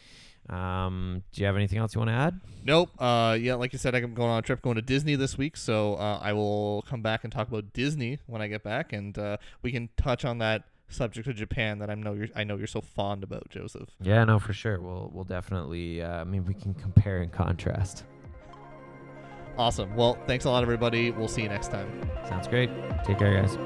Um, 0.49 1.23
do 1.31 1.41
you 1.41 1.45
have 1.47 1.55
anything 1.55 1.79
else 1.79 1.95
you 1.95 1.99
want 1.99 2.09
to 2.09 2.15
add? 2.15 2.41
Nope. 2.65 2.89
Uh, 2.99 3.37
yeah, 3.39 3.55
like 3.55 3.71
you 3.71 3.79
said, 3.79 3.95
I'm 3.95 4.13
going 4.13 4.29
on 4.29 4.39
a 4.39 4.41
trip 4.41 4.61
going 4.61 4.75
to 4.75 4.81
Disney 4.81 5.15
this 5.15 5.37
week, 5.37 5.55
so 5.55 5.95
uh, 5.95 6.19
I 6.21 6.33
will 6.33 6.81
come 6.81 7.01
back 7.01 7.23
and 7.23 7.31
talk 7.31 7.47
about 7.47 7.71
Disney 7.71 8.19
when 8.27 8.41
I 8.41 8.47
get 8.47 8.61
back, 8.61 8.91
and 8.91 9.17
uh, 9.17 9.37
we 9.61 9.71
can 9.71 9.87
touch 9.95 10.25
on 10.25 10.39
that 10.39 10.63
subject 10.89 11.27
of 11.27 11.35
Japan 11.35 11.79
that 11.79 11.89
I 11.89 11.95
know 11.95 12.13
you're 12.13 12.27
I 12.35 12.43
know 12.43 12.57
you're 12.57 12.67
so 12.67 12.81
fond 12.81 13.23
about, 13.23 13.49
Joseph. 13.49 13.89
Yeah, 14.01 14.23
no, 14.25 14.39
for 14.39 14.53
sure. 14.53 14.81
We'll 14.81 15.09
we'll 15.13 15.23
definitely. 15.23 16.01
Uh, 16.01 16.21
I 16.21 16.23
mean, 16.25 16.45
we 16.45 16.53
can 16.53 16.73
compare 16.73 17.21
and 17.21 17.31
contrast. 17.31 18.03
Awesome. 19.57 19.95
Well, 19.95 20.17
thanks 20.27 20.45
a 20.45 20.49
lot, 20.49 20.63
everybody. 20.63 21.11
We'll 21.11 21.27
see 21.27 21.43
you 21.43 21.49
next 21.49 21.69
time. 21.69 21.87
Sounds 22.27 22.47
great. 22.47 22.69
Take 23.05 23.19
care, 23.19 23.41
guys. 23.41 23.57